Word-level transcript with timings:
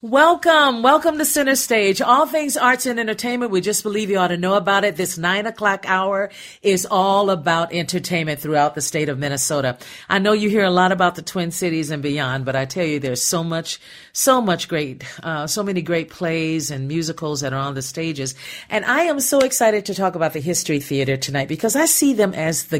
Welcome, 0.00 0.84
welcome 0.84 1.18
to 1.18 1.24
Center 1.24 1.56
Stage. 1.56 2.00
All 2.00 2.24
things 2.24 2.56
arts 2.56 2.86
and 2.86 3.00
entertainment. 3.00 3.50
We 3.50 3.60
just 3.60 3.82
believe 3.82 4.10
you 4.10 4.18
ought 4.18 4.28
to 4.28 4.36
know 4.36 4.54
about 4.54 4.84
it. 4.84 4.94
This 4.94 5.18
nine 5.18 5.44
o'clock 5.44 5.86
hour 5.88 6.30
is 6.62 6.86
all 6.88 7.30
about 7.30 7.72
entertainment 7.72 8.38
throughout 8.38 8.76
the 8.76 8.80
state 8.80 9.08
of 9.08 9.18
Minnesota. 9.18 9.76
I 10.08 10.20
know 10.20 10.34
you 10.34 10.50
hear 10.50 10.62
a 10.62 10.70
lot 10.70 10.92
about 10.92 11.16
the 11.16 11.22
Twin 11.22 11.50
Cities 11.50 11.90
and 11.90 12.00
beyond, 12.00 12.44
but 12.44 12.54
I 12.54 12.64
tell 12.64 12.86
you, 12.86 13.00
there's 13.00 13.24
so 13.24 13.42
much, 13.42 13.80
so 14.12 14.40
much 14.40 14.68
great, 14.68 15.04
uh, 15.24 15.48
so 15.48 15.64
many 15.64 15.82
great 15.82 16.10
plays 16.10 16.70
and 16.70 16.86
musicals 16.86 17.40
that 17.40 17.52
are 17.52 17.58
on 17.58 17.74
the 17.74 17.82
stages. 17.82 18.36
And 18.70 18.84
I 18.84 19.00
am 19.00 19.18
so 19.18 19.40
excited 19.40 19.84
to 19.86 19.96
talk 19.96 20.14
about 20.14 20.32
the 20.32 20.38
History 20.38 20.78
Theater 20.78 21.16
tonight 21.16 21.48
because 21.48 21.74
I 21.74 21.86
see 21.86 22.12
them 22.12 22.34
as 22.34 22.66
the 22.66 22.78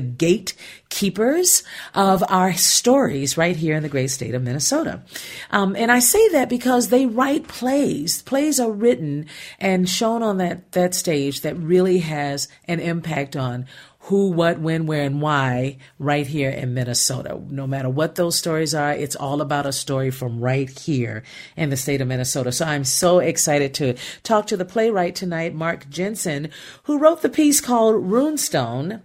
gatekeepers 0.89 1.63
of 1.95 2.25
our 2.29 2.55
stories 2.55 3.37
right 3.37 3.57
here 3.57 3.77
in 3.77 3.83
the 3.83 3.89
great 3.89 4.09
state 4.11 4.35
of 4.35 4.43
Minnesota. 4.43 5.03
Um, 5.51 5.77
and 5.77 5.93
I 5.93 5.99
say 5.99 6.29
that 6.31 6.49
because 6.49 6.89
they 6.89 7.07
write 7.07 7.49
plays. 7.49 8.23
Plays 8.23 8.59
are 8.59 8.71
written 8.71 9.27
and 9.59 9.89
shown 9.89 10.23
on 10.23 10.39
that, 10.39 10.73
that 10.73 10.95
stage 10.95 11.43
that 11.43 11.57
really 11.57 11.99
has 11.99 12.49
an 12.67 12.81
impact 12.81 13.37
on 13.37 13.67
who, 14.03 14.31
what, 14.31 14.59
when, 14.59 14.87
where, 14.87 15.03
and 15.03 15.21
why 15.21 15.77
right 15.99 16.27
here 16.27 16.49
in 16.49 16.73
Minnesota. 16.73 17.39
No 17.51 17.67
matter 17.67 17.91
what 17.91 18.15
those 18.15 18.39
stories 18.39 18.75
are, 18.75 18.93
it's 18.93 19.17
all 19.17 19.43
about 19.43 19.67
a 19.67 19.73
story 19.73 20.11
from 20.11 20.41
right 20.41 20.71
here 20.71 21.23
in 21.57 21.69
the 21.69 21.77
state 21.77 22.01
of 22.01 22.09
Minnesota. 22.09 22.51
So 22.51 22.65
I'm 22.65 22.85
so 22.85 23.19
excited 23.19 23.75
to 23.75 23.97
talk 24.23 24.47
to 24.47 24.57
the 24.57 24.65
playwright 24.65 25.15
tonight, 25.15 25.55
Mark 25.55 25.91
Jensen, 25.91 26.49
who 26.85 26.99
wrote 26.99 27.21
the 27.21 27.29
piece 27.29 27.61
called 27.61 27.97
Runestone 27.97 29.03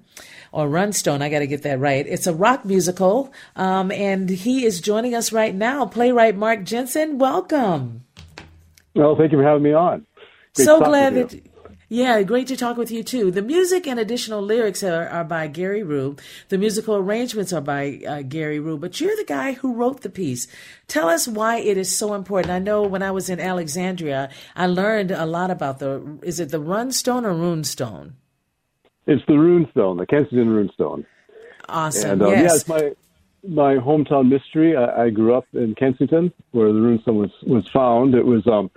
or 0.53 0.67
Runstone. 0.67 1.21
I 1.21 1.29
got 1.29 1.39
to 1.39 1.47
get 1.47 1.63
that 1.63 1.79
right. 1.79 2.05
It's 2.07 2.27
a 2.27 2.33
rock 2.33 2.63
musical, 2.63 3.33
um, 3.57 3.91
and 3.91 4.29
he 4.29 4.63
is 4.63 4.79
joining 4.79 5.13
us 5.15 5.33
right 5.33 5.53
now. 5.53 5.85
Playwright 5.85 6.37
Mark 6.37 6.63
Jensen, 6.63 7.17
welcome. 7.17 8.05
Well, 8.95 9.15
thank 9.17 9.31
you 9.31 9.39
for 9.39 9.43
having 9.43 9.63
me 9.63 9.73
on. 9.73 10.05
Great 10.55 10.65
so 10.65 10.79
glad 10.79 11.15
that. 11.15 11.41
Yeah, 11.89 12.23
great 12.23 12.47
to 12.47 12.57
talk 12.57 12.77
with 12.77 12.89
you 12.89 13.03
too. 13.03 13.29
The 13.29 13.43
music 13.43 13.85
and 13.85 13.99
additional 13.99 14.41
lyrics 14.41 14.81
are, 14.81 15.07
are 15.09 15.23
by 15.23 15.45
Gary 15.45 15.83
Rue. 15.83 16.15
The 16.49 16.57
musical 16.57 16.95
arrangements 16.95 17.53
are 17.53 17.61
by 17.61 18.01
uh, 18.07 18.23
Gary 18.23 18.59
Rue, 18.59 18.79
but 18.79 18.99
you're 18.99 19.15
the 19.15 19.25
guy 19.25 19.51
who 19.53 19.75
wrote 19.75 20.01
the 20.01 20.09
piece. 20.09 20.47
Tell 20.87 21.07
us 21.07 21.27
why 21.27 21.57
it 21.57 21.77
is 21.77 21.95
so 21.95 22.15
important. 22.15 22.51
I 22.51 22.57
know 22.57 22.81
when 22.81 23.03
I 23.03 23.11
was 23.11 23.29
in 23.29 23.39
Alexandria, 23.39 24.31
I 24.55 24.65
learned 24.65 25.11
a 25.11 25.27
lot 25.27 25.51
about 25.51 25.77
the, 25.77 26.17
is 26.23 26.39
it 26.39 26.49
the 26.49 26.59
Runstone 26.59 27.25
or 27.25 27.33
Runestone? 27.33 28.13
It's 29.05 29.23
the 29.27 29.33
Runestone, 29.33 29.97
the 29.97 30.05
Kensington 30.05 30.47
Runestone. 30.47 31.05
Awesome. 31.69 32.11
And, 32.11 32.21
um, 32.21 32.29
yes. 32.31 32.41
Yeah, 32.41 32.55
it's 32.55 32.67
my 32.67 32.95
my 33.45 33.75
hometown 33.75 34.29
mystery. 34.29 34.75
I, 34.75 35.05
I 35.05 35.09
grew 35.09 35.33
up 35.35 35.45
in 35.53 35.75
Kensington, 35.75 36.31
where 36.51 36.71
the 36.71 36.79
Runestone 36.79 37.15
was 37.15 37.31
was 37.43 37.67
found. 37.69 38.15
It 38.15 38.25
was 38.25 38.45
um, 38.47 38.71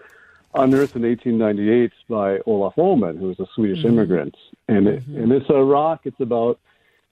unearthed 0.55 0.97
in 0.97 1.03
1898 1.03 1.93
by 2.09 2.39
Olaf 2.47 2.75
Ohman, 2.77 3.19
who 3.19 3.29
was 3.29 3.41
a 3.41 3.47
Swedish 3.55 3.79
Mm-hmm. 3.79 3.89
immigrant, 3.89 4.37
and 4.69 4.89
it, 4.89 5.07
and 5.07 5.31
it's 5.33 5.49
a 5.51 5.63
rock. 5.63 6.01
It's 6.05 6.21
about 6.21 6.59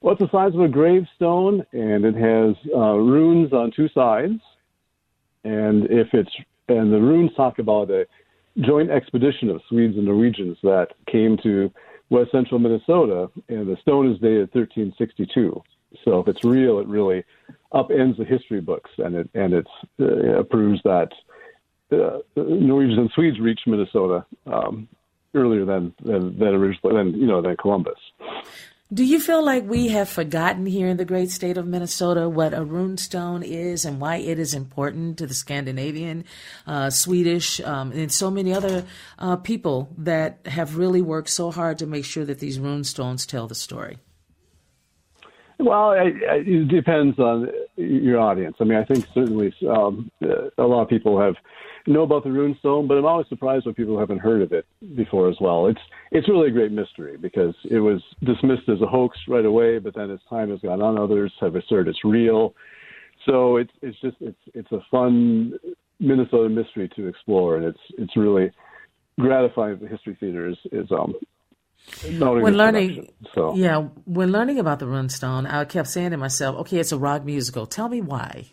what's 0.00 0.20
the 0.20 0.28
size 0.30 0.54
of 0.54 0.60
a 0.60 0.68
gravestone, 0.68 1.64
and 1.72 2.04
it 2.04 2.14
has 2.14 2.56
uh, 2.74 2.94
runes 2.94 3.52
on 3.52 3.70
two 3.70 3.88
sides. 3.90 4.40
And 5.44 5.84
if 5.90 6.08
it's 6.14 6.34
and 6.68 6.92
the 6.92 7.00
runes 7.00 7.30
talk 7.36 7.58
about 7.58 7.90
a 7.90 8.06
joint 8.60 8.90
expedition 8.90 9.50
of 9.50 9.60
Swedes 9.68 9.96
and 9.96 10.06
Norwegians 10.06 10.56
that 10.62 10.88
came 11.06 11.36
to 11.42 11.70
west 12.10 12.30
central 12.32 12.58
Minnesota, 12.58 13.30
and 13.48 13.66
the 13.66 13.76
stone 13.80 14.10
is 14.10 14.18
dated 14.18 14.50
1362. 14.54 15.62
So 16.04 16.20
if 16.20 16.28
it's 16.28 16.44
real, 16.44 16.78
it 16.80 16.86
really 16.86 17.24
upends 17.72 18.16
the 18.16 18.24
history 18.24 18.60
books, 18.60 18.90
and 18.98 19.14
it 19.14 19.30
and 19.34 19.54
it's 19.54 19.70
uh, 20.00 20.42
proves 20.44 20.80
that 20.84 21.12
uh, 21.92 22.18
Norwegians 22.36 22.98
and 22.98 23.10
Swedes 23.14 23.40
reached 23.40 23.66
Minnesota 23.66 24.24
um, 24.46 24.88
earlier 25.34 25.64
than 25.64 25.94
than 26.02 26.38
than 26.38 26.48
originally 26.48 26.96
than 26.96 27.20
you 27.20 27.26
know 27.26 27.40
than 27.40 27.56
Columbus. 27.56 27.98
Do 28.92 29.02
you 29.02 29.18
feel 29.18 29.42
like 29.42 29.64
we 29.64 29.88
have 29.88 30.10
forgotten 30.10 30.66
here 30.66 30.88
in 30.88 30.98
the 30.98 31.06
great 31.06 31.30
state 31.30 31.56
of 31.56 31.66
Minnesota 31.66 32.28
what 32.28 32.52
a 32.52 32.60
runestone 32.60 33.42
is 33.42 33.86
and 33.86 33.98
why 33.98 34.16
it 34.16 34.38
is 34.38 34.52
important 34.52 35.16
to 35.18 35.26
the 35.26 35.32
Scandinavian, 35.32 36.26
uh, 36.66 36.90
Swedish, 36.90 37.60
um, 37.60 37.92
and 37.92 38.12
so 38.12 38.30
many 38.30 38.52
other 38.52 38.84
uh, 39.18 39.36
people 39.36 39.88
that 39.96 40.40
have 40.46 40.76
really 40.76 41.00
worked 41.00 41.30
so 41.30 41.50
hard 41.50 41.78
to 41.78 41.86
make 41.86 42.04
sure 42.04 42.26
that 42.26 42.40
these 42.40 42.58
runestones 42.58 43.26
tell 43.26 43.48
the 43.48 43.54
story? 43.54 43.98
Well, 45.58 45.92
it, 45.92 46.14
it 46.46 46.68
depends 46.68 47.18
on 47.18 47.48
your 47.76 48.18
audience. 48.18 48.56
I 48.60 48.64
mean, 48.64 48.78
I 48.78 48.84
think 48.84 49.06
certainly 49.14 49.54
um, 49.68 50.10
a 50.58 50.62
lot 50.62 50.82
of 50.82 50.88
people 50.88 51.20
have 51.20 51.34
know 51.86 52.02
about 52.02 52.24
the 52.24 52.30
runestone, 52.30 52.88
but 52.88 52.96
I'm 52.96 53.04
always 53.04 53.28
surprised 53.28 53.66
when 53.66 53.74
people 53.74 53.98
haven't 53.98 54.18
heard 54.18 54.42
of 54.42 54.52
it 54.52 54.66
before 54.96 55.28
as 55.28 55.36
well. 55.40 55.66
It's 55.66 55.80
it's 56.10 56.28
really 56.28 56.48
a 56.48 56.52
great 56.52 56.72
mystery 56.72 57.16
because 57.16 57.54
it 57.70 57.78
was 57.78 58.02
dismissed 58.24 58.68
as 58.68 58.80
a 58.80 58.86
hoax 58.86 59.18
right 59.28 59.44
away, 59.44 59.78
but 59.78 59.94
then 59.94 60.10
as 60.10 60.20
time 60.28 60.50
has 60.50 60.60
gone 60.60 60.82
on, 60.82 60.98
others 60.98 61.32
have 61.40 61.56
asserted 61.56 61.88
it's 61.88 62.04
real. 62.04 62.54
So 63.26 63.56
it's 63.56 63.72
it's 63.82 64.00
just 64.00 64.16
it's 64.20 64.38
it's 64.54 64.72
a 64.72 64.80
fun 64.90 65.54
Minnesota 66.00 66.48
mystery 66.48 66.90
to 66.96 67.06
explore, 67.06 67.56
and 67.56 67.64
it's 67.64 67.80
it's 67.98 68.16
really 68.16 68.50
gratifying. 69.20 69.78
The 69.78 69.88
History 69.88 70.16
Theater 70.18 70.48
is 70.48 70.56
is 70.72 70.90
um 70.90 71.14
when 72.08 72.56
learning, 72.56 73.12
so. 73.34 73.54
yeah, 73.54 73.88
when 74.04 74.32
learning 74.32 74.58
about 74.58 74.78
the 74.78 74.86
Runestone, 74.86 75.50
I 75.50 75.64
kept 75.64 75.88
saying 75.88 76.10
to 76.10 76.16
myself, 76.16 76.56
"Okay, 76.60 76.78
it's 76.78 76.92
a 76.92 76.98
rock 76.98 77.24
musical. 77.24 77.66
Tell 77.66 77.88
me 77.88 78.00
why." 78.00 78.46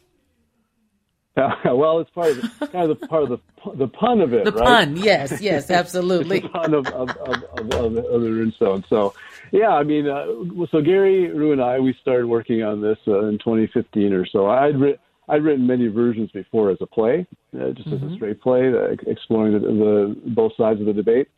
Uh, 1.37 1.49
well, 1.75 1.99
it's 1.99 2.09
part 2.11 2.31
of 2.31 2.41
the, 2.41 2.67
kind 2.67 2.91
of 2.91 2.99
the 2.99 3.07
part 3.07 3.23
of 3.23 3.29
the 3.29 3.39
the 3.75 3.87
pun 3.87 4.21
of 4.21 4.33
it. 4.33 4.45
The 4.45 4.51
right? 4.51 4.85
pun, 4.87 4.97
yes, 4.97 5.41
yes, 5.41 5.69
absolutely. 5.71 6.39
the 6.39 6.49
pun 6.49 6.73
of 6.73 6.87
of, 6.87 7.09
of, 7.09 7.43
of, 7.43 7.71
of, 7.71 7.93
the, 7.93 8.03
of 8.05 8.21
the 8.21 8.27
Runestone. 8.27 8.83
So, 8.89 9.13
yeah, 9.51 9.69
I 9.69 9.83
mean, 9.83 10.07
uh, 10.07 10.25
so 10.71 10.81
Gary 10.81 11.31
Rue 11.31 11.51
and 11.51 11.61
I 11.61 11.79
we 11.79 11.95
started 12.01 12.27
working 12.27 12.63
on 12.63 12.81
this 12.81 12.97
uh, 13.07 13.25
in 13.25 13.37
2015 13.39 14.13
or 14.13 14.25
so. 14.25 14.47
I'd 14.49 14.79
written. 14.79 14.99
I'd 15.29 15.43
written 15.43 15.65
many 15.65 15.87
versions 15.87 16.29
before 16.31 16.71
as 16.71 16.77
a 16.81 16.85
play, 16.85 17.25
uh, 17.55 17.69
just 17.69 17.87
Mm-hmm. 17.87 18.05
as 18.05 18.11
a 18.11 18.15
straight 18.15 18.41
play, 18.41 18.67
uh, 18.67 18.95
exploring 19.07 19.53
the, 19.53 19.59
the 19.59 20.31
both 20.31 20.51
sides 20.57 20.81
of 20.81 20.87
the 20.87 20.93
debate. 20.93 21.29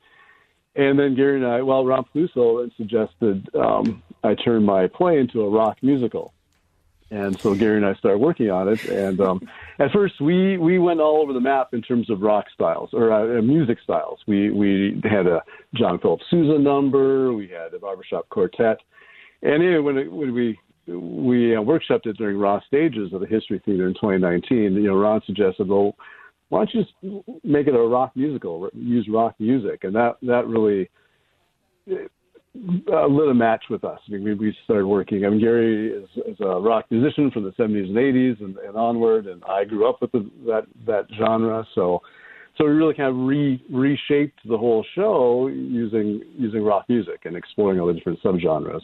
And 0.75 0.97
then 0.97 1.15
Gary 1.15 1.37
and 1.37 1.45
I, 1.45 1.61
well, 1.61 1.85
Ron 1.85 2.05
Peluso 2.13 2.69
suggested 2.77 3.47
um, 3.55 4.01
I 4.23 4.33
turn 4.33 4.63
my 4.63 4.87
play 4.87 5.19
into 5.19 5.41
a 5.41 5.49
rock 5.49 5.77
musical. 5.83 6.33
And 7.11 7.39
so 7.39 7.53
Gary 7.53 7.77
and 7.77 7.85
I 7.85 7.93
started 7.93 8.17
working 8.17 8.49
on 8.49 8.67
it. 8.67 8.83
And 8.85 9.21
um, 9.21 9.47
at 9.79 9.91
first, 9.91 10.19
we 10.19 10.57
we 10.57 10.79
went 10.79 10.99
all 10.99 11.21
over 11.21 11.31
the 11.31 11.39
map 11.39 11.73
in 11.73 11.83
terms 11.83 12.09
of 12.09 12.21
rock 12.21 12.45
styles 12.51 12.89
or 12.91 13.11
uh, 13.11 13.41
music 13.43 13.77
styles. 13.83 14.19
We 14.25 14.49
we 14.49 14.99
had 15.03 15.27
a 15.27 15.43
John 15.75 15.99
Philip 15.99 16.21
Sousa 16.29 16.57
number. 16.57 17.31
We 17.33 17.49
had 17.49 17.71
a 17.73 17.79
barbershop 17.79 18.29
quartet. 18.29 18.79
And 19.43 19.61
anyway, 19.61 19.79
when 19.79 19.97
it, 19.99 20.11
when 20.11 20.33
we 20.33 20.59
we 20.87 21.55
uh, 21.55 21.61
workshopped 21.61 22.07
it 22.07 22.17
during 22.17 22.37
Raw 22.39 22.59
Stages 22.61 23.13
of 23.13 23.21
the 23.21 23.27
History 23.27 23.61
Theater 23.63 23.87
in 23.87 23.93
2019, 23.93 24.73
you 24.73 24.81
know, 24.81 24.95
Ron 24.95 25.21
suggested, 25.25 25.67
well, 25.67 25.95
why 26.53 26.65
don't 26.65 26.73
you 26.75 26.83
just 26.83 27.43
make 27.43 27.65
it 27.65 27.73
a 27.73 27.79
rock 27.79 28.11
musical, 28.15 28.69
use 28.73 29.07
rock 29.11 29.33
music, 29.39 29.83
and 29.83 29.95
that 29.95 30.17
that 30.21 30.45
really 30.45 30.87
uh, 31.89 33.07
lit 33.07 33.29
a 33.29 33.33
match 33.33 33.63
with 33.71 33.83
us. 33.83 33.99
I 34.07 34.11
mean, 34.11 34.23
we, 34.23 34.35
we 34.35 34.55
started 34.63 34.85
working. 34.85 35.25
I 35.25 35.29
mean, 35.29 35.39
Gary 35.39 35.91
is, 35.91 36.07
is 36.27 36.37
a 36.41 36.59
rock 36.59 36.85
musician 36.91 37.31
from 37.31 37.43
the 37.43 37.51
70s 37.51 37.87
and 37.87 37.95
80s 37.95 38.39
and, 38.43 38.57
and 38.57 38.75
onward, 38.77 39.25
and 39.25 39.43
I 39.45 39.63
grew 39.63 39.89
up 39.89 39.99
with 39.99 40.11
the, 40.11 40.29
that 40.45 40.67
that 40.85 41.07
genre. 41.17 41.65
So, 41.73 42.01
so 42.55 42.65
we 42.65 42.71
really 42.71 42.93
kind 42.93 43.09
of 43.09 43.15
re, 43.15 43.59
reshaped 43.71 44.39
the 44.47 44.57
whole 44.57 44.85
show 44.93 45.47
using 45.47 46.21
using 46.37 46.63
rock 46.63 46.85
music 46.87 47.21
and 47.25 47.35
exploring 47.35 47.79
all 47.79 47.87
the 47.87 47.93
different 47.93 48.21
subgenres. 48.21 48.83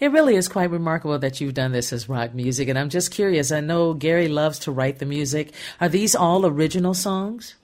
It 0.00 0.12
really 0.12 0.36
is 0.36 0.48
quite 0.48 0.70
remarkable 0.70 1.18
that 1.18 1.40
you've 1.40 1.54
done 1.54 1.72
this 1.72 1.92
as 1.92 2.08
rock 2.08 2.34
music, 2.34 2.68
and 2.68 2.78
I'm 2.78 2.88
just 2.88 3.10
curious. 3.10 3.50
I 3.52 3.60
know 3.60 3.94
Gary 3.94 4.28
loves 4.28 4.58
to 4.60 4.72
write 4.72 4.98
the 4.98 5.06
music. 5.06 5.52
Are 5.80 5.88
these 5.88 6.14
all 6.14 6.46
original 6.46 6.94
songs? 6.94 7.56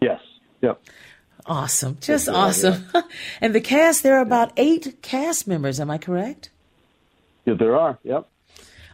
Yes. 0.00 0.20
Yep. 0.62 0.80
Awesome. 1.46 1.98
Just 2.00 2.28
awesome. 2.28 2.86
Yeah. 2.94 3.02
and 3.40 3.54
the 3.54 3.60
cast, 3.60 4.02
there 4.02 4.16
are 4.18 4.22
about 4.22 4.52
eight 4.56 5.02
cast 5.02 5.46
members, 5.46 5.80
am 5.80 5.90
I 5.90 5.98
correct? 5.98 6.50
Yeah, 7.44 7.54
there 7.54 7.76
are. 7.76 7.98
Yep. 8.04 8.28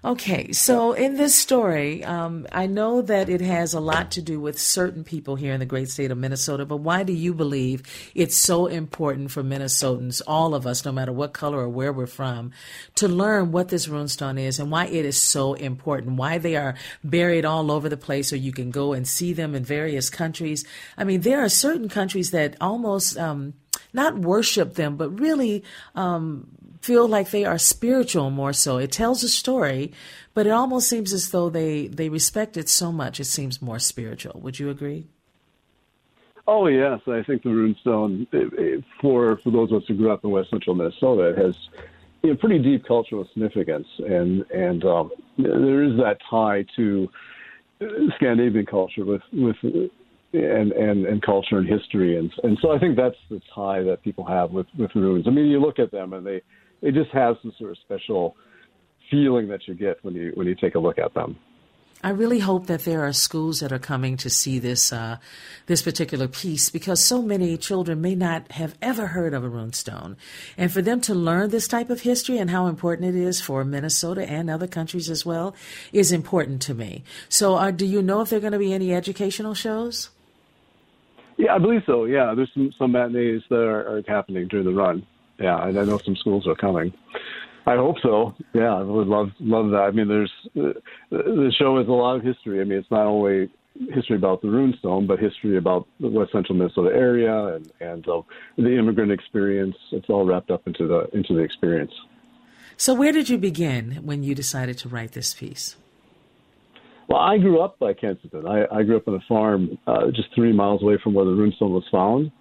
Okay, 0.06 0.52
so 0.52 0.92
in 0.92 1.16
this 1.16 1.34
story, 1.34 2.04
um, 2.04 2.46
I 2.52 2.68
know 2.68 3.02
that 3.02 3.28
it 3.28 3.40
has 3.40 3.74
a 3.74 3.80
lot 3.80 4.12
to 4.12 4.22
do 4.22 4.38
with 4.38 4.56
certain 4.56 5.02
people 5.02 5.34
here 5.34 5.52
in 5.52 5.58
the 5.58 5.66
great 5.66 5.90
state 5.90 6.12
of 6.12 6.16
Minnesota, 6.16 6.64
but 6.64 6.76
why 6.76 7.02
do 7.02 7.12
you 7.12 7.34
believe 7.34 7.82
it's 8.14 8.36
so 8.36 8.66
important 8.66 9.32
for 9.32 9.42
Minnesotans, 9.42 10.22
all 10.24 10.54
of 10.54 10.64
us, 10.64 10.84
no 10.84 10.92
matter 10.92 11.10
what 11.10 11.32
color 11.32 11.58
or 11.58 11.68
where 11.68 11.92
we're 11.92 12.06
from, 12.06 12.52
to 12.94 13.08
learn 13.08 13.50
what 13.50 13.68
this 13.68 13.88
runestone 13.88 14.38
is 14.38 14.60
and 14.60 14.70
why 14.70 14.86
it 14.86 15.04
is 15.04 15.20
so 15.20 15.54
important, 15.54 16.18
why 16.18 16.38
they 16.38 16.54
are 16.54 16.76
buried 17.02 17.44
all 17.44 17.72
over 17.72 17.88
the 17.88 17.96
place 17.96 18.32
or 18.32 18.36
you 18.36 18.52
can 18.52 18.70
go 18.70 18.92
and 18.92 19.08
see 19.08 19.32
them 19.32 19.56
in 19.56 19.64
various 19.64 20.08
countries? 20.08 20.64
I 20.96 21.02
mean, 21.02 21.22
there 21.22 21.42
are 21.42 21.48
certain 21.48 21.88
countries 21.88 22.30
that 22.30 22.56
almost. 22.60 23.18
Um, 23.18 23.54
not 23.92 24.18
worship 24.18 24.74
them, 24.74 24.96
but 24.96 25.20
really 25.20 25.64
um, 25.94 26.48
feel 26.86 27.08
like 27.08 27.30
they 27.30 27.44
are 27.44 27.58
spiritual 27.58 28.30
more 28.30 28.52
so. 28.52 28.78
It 28.78 28.92
tells 28.92 29.24
a 29.24 29.28
story, 29.28 29.92
but 30.34 30.46
it 30.46 30.50
almost 30.50 30.88
seems 30.88 31.12
as 31.12 31.30
though 31.30 31.50
they, 31.50 31.88
they 31.88 32.08
respect 32.08 32.56
it 32.56 32.68
so 32.68 32.92
much, 32.92 33.18
it 33.18 33.24
seems 33.24 33.60
more 33.60 33.80
spiritual. 33.80 34.40
Would 34.40 34.60
you 34.60 34.70
agree? 34.70 35.08
Oh 36.46 36.68
yes, 36.68 37.00
I 37.08 37.24
think 37.24 37.42
the 37.42 37.48
runestone 37.48 38.84
for 39.00 39.36
for 39.38 39.50
those 39.50 39.72
of 39.72 39.82
us 39.82 39.88
who 39.88 39.96
grew 39.96 40.12
up 40.12 40.22
in 40.22 40.30
West 40.30 40.50
Central 40.50 40.76
Minnesota 40.76 41.30
it 41.30 41.38
has 41.38 41.56
you 42.22 42.30
know, 42.30 42.36
pretty 42.36 42.60
deep 42.60 42.86
cultural 42.86 43.26
significance, 43.32 43.88
and 43.98 44.48
and 44.52 44.84
um, 44.84 45.10
there 45.38 45.82
is 45.82 45.96
that 45.96 46.18
tie 46.30 46.64
to 46.76 47.08
Scandinavian 48.14 48.64
culture 48.64 49.04
with 49.04 49.22
with 49.32 49.56
and 50.32 50.70
and 50.70 51.04
and 51.04 51.20
culture 51.22 51.58
and 51.58 51.68
history, 51.68 52.16
and 52.16 52.32
and 52.44 52.56
so 52.62 52.70
I 52.70 52.78
think 52.78 52.94
that's 52.94 53.18
the 53.28 53.40
tie 53.52 53.82
that 53.82 54.04
people 54.04 54.24
have 54.24 54.52
with 54.52 54.68
with 54.78 54.94
runes. 54.94 55.26
I 55.26 55.30
mean, 55.30 55.46
you 55.46 55.60
look 55.60 55.80
at 55.80 55.90
them 55.90 56.12
and 56.12 56.24
they 56.24 56.42
it 56.82 56.94
just 56.94 57.10
has 57.10 57.36
some 57.42 57.52
sort 57.58 57.72
of 57.72 57.78
special 57.78 58.36
feeling 59.10 59.48
that 59.48 59.66
you 59.66 59.74
get 59.74 60.02
when 60.02 60.14
you 60.14 60.32
when 60.34 60.46
you 60.46 60.54
take 60.54 60.74
a 60.74 60.78
look 60.78 60.98
at 60.98 61.14
them. 61.14 61.36
I 62.04 62.10
really 62.10 62.40
hope 62.40 62.66
that 62.66 62.84
there 62.84 63.04
are 63.06 63.12
schools 63.12 63.60
that 63.60 63.72
are 63.72 63.78
coming 63.78 64.18
to 64.18 64.28
see 64.28 64.58
this 64.58 64.92
uh, 64.92 65.16
this 65.66 65.82
particular 65.82 66.28
piece 66.28 66.68
because 66.68 67.02
so 67.02 67.22
many 67.22 67.56
children 67.56 68.00
may 68.00 68.14
not 68.14 68.52
have 68.52 68.76
ever 68.82 69.08
heard 69.08 69.32
of 69.32 69.42
a 69.42 69.48
runestone, 69.48 70.16
and 70.58 70.70
for 70.70 70.82
them 70.82 71.00
to 71.02 71.14
learn 71.14 71.50
this 71.50 71.66
type 71.66 71.88
of 71.88 72.02
history 72.02 72.38
and 72.38 72.50
how 72.50 72.66
important 72.66 73.16
it 73.16 73.20
is 73.20 73.40
for 73.40 73.64
Minnesota 73.64 74.28
and 74.28 74.50
other 74.50 74.66
countries 74.66 75.08
as 75.08 75.24
well 75.24 75.54
is 75.92 76.12
important 76.12 76.60
to 76.62 76.74
me. 76.74 77.02
So, 77.28 77.56
uh, 77.56 77.70
do 77.70 77.86
you 77.86 78.02
know 78.02 78.20
if 78.20 78.30
there 78.30 78.38
are 78.38 78.40
going 78.40 78.52
to 78.52 78.58
be 78.58 78.74
any 78.74 78.92
educational 78.92 79.54
shows? 79.54 80.10
Yeah, 81.38 81.54
I 81.54 81.58
believe 81.58 81.82
so. 81.86 82.04
Yeah, 82.04 82.34
there's 82.36 82.50
some 82.52 82.72
some 82.78 82.92
matinees 82.92 83.42
that 83.48 83.56
are, 83.56 83.96
are 83.96 84.02
happening 84.06 84.48
during 84.48 84.66
the 84.66 84.72
run 84.72 85.06
yeah, 85.38 85.66
and 85.66 85.78
I 85.78 85.84
know 85.84 85.98
some 85.98 86.16
schools 86.16 86.46
are 86.46 86.54
coming. 86.54 86.92
I 87.66 87.74
hope 87.74 87.96
so. 88.02 88.34
Yeah, 88.54 88.74
I 88.74 88.82
would 88.82 89.08
love 89.08 89.30
love 89.40 89.70
that. 89.70 89.82
I 89.82 89.90
mean, 89.90 90.08
there's 90.08 90.32
the 91.10 91.52
show 91.58 91.78
has 91.78 91.88
a 91.88 91.92
lot 91.92 92.16
of 92.16 92.22
history. 92.22 92.60
I 92.60 92.64
mean, 92.64 92.78
it's 92.78 92.90
not 92.90 93.06
only 93.06 93.50
history 93.92 94.16
about 94.16 94.40
the 94.40 94.48
runestone, 94.48 95.06
but 95.06 95.18
history 95.18 95.56
about 95.58 95.86
the 96.00 96.08
West 96.08 96.32
Central 96.32 96.56
Minnesota 96.56 96.90
area 96.94 97.56
and 97.56 97.72
and 97.80 98.08
uh, 98.08 98.22
the 98.56 98.78
immigrant 98.78 99.10
experience. 99.10 99.76
It's 99.92 100.08
all 100.08 100.24
wrapped 100.24 100.50
up 100.50 100.66
into 100.66 100.86
the 100.86 101.08
into 101.12 101.34
the 101.34 101.40
experience. 101.40 101.92
So, 102.76 102.94
where 102.94 103.12
did 103.12 103.28
you 103.28 103.38
begin 103.38 104.00
when 104.04 104.22
you 104.22 104.34
decided 104.34 104.78
to 104.78 104.88
write 104.88 105.12
this 105.12 105.34
piece? 105.34 105.76
Well, 107.08 107.20
I 107.20 107.38
grew 107.38 107.60
up 107.60 107.78
by 107.78 107.94
Kensington. 107.94 108.46
I, 108.46 108.64
I 108.72 108.82
grew 108.82 108.96
up 108.96 109.08
on 109.08 109.14
a 109.14 109.24
farm 109.28 109.78
uh, 109.86 110.10
just 110.14 110.34
three 110.34 110.52
miles 110.52 110.82
away 110.82 110.98
from 111.02 111.14
where 111.14 111.24
the 111.24 111.30
runestone 111.30 111.70
was 111.70 111.84
found. 111.90 112.32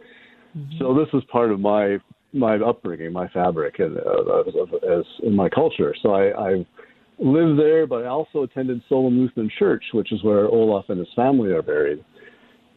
Mm-hmm. 0.58 0.80
So 0.80 0.94
this 0.94 1.12
was 1.14 1.24
part 1.32 1.52
of 1.52 1.60
my 1.60 2.00
my 2.36 2.58
upbringing, 2.58 3.12
my 3.12 3.28
fabric, 3.30 3.80
and 3.80 3.98
uh, 3.98 4.42
as, 5.00 5.06
in 5.24 5.36
my 5.36 5.50
culture. 5.50 5.96
So 6.02 6.14
I, 6.14 6.50
I 6.50 6.66
lived 7.20 7.60
there, 7.60 7.88
but 7.88 8.04
I 8.04 8.08
also 8.08 8.44
attended 8.44 8.82
Solon 8.90 9.18
Lutheran 9.20 9.50
Church, 9.58 9.84
which 9.94 10.12
is 10.12 10.24
where 10.24 10.48
Olaf 10.48 10.86
and 10.90 11.00
his 11.00 11.08
family 11.16 11.52
are 11.52 11.62
buried. 11.62 12.04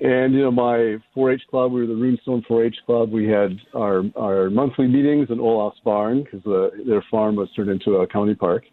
And 0.01 0.33
you 0.33 0.43
know, 0.43 0.53
my 0.53 0.97
4-H 1.17 1.43
club, 1.51 1.73
we 1.73 1.81
were 1.81 1.87
the 1.87 1.93
Runestone 1.93 2.47
4-H 2.47 2.77
club. 2.87 3.11
We 3.11 3.27
had 3.27 3.59
our 3.75 4.05
our 4.17 4.49
monthly 4.49 4.87
meetings 4.87 5.27
in 5.31 5.41
Olaf's 5.41 5.81
barn 5.85 6.23
because 6.23 6.43
the, 6.45 6.71
their 6.87 7.05
farm 7.11 7.35
was 7.35 7.49
turned 7.57 7.71
into 7.71 7.97
a 7.97 8.07
county 8.07 8.37
park. 8.37 8.65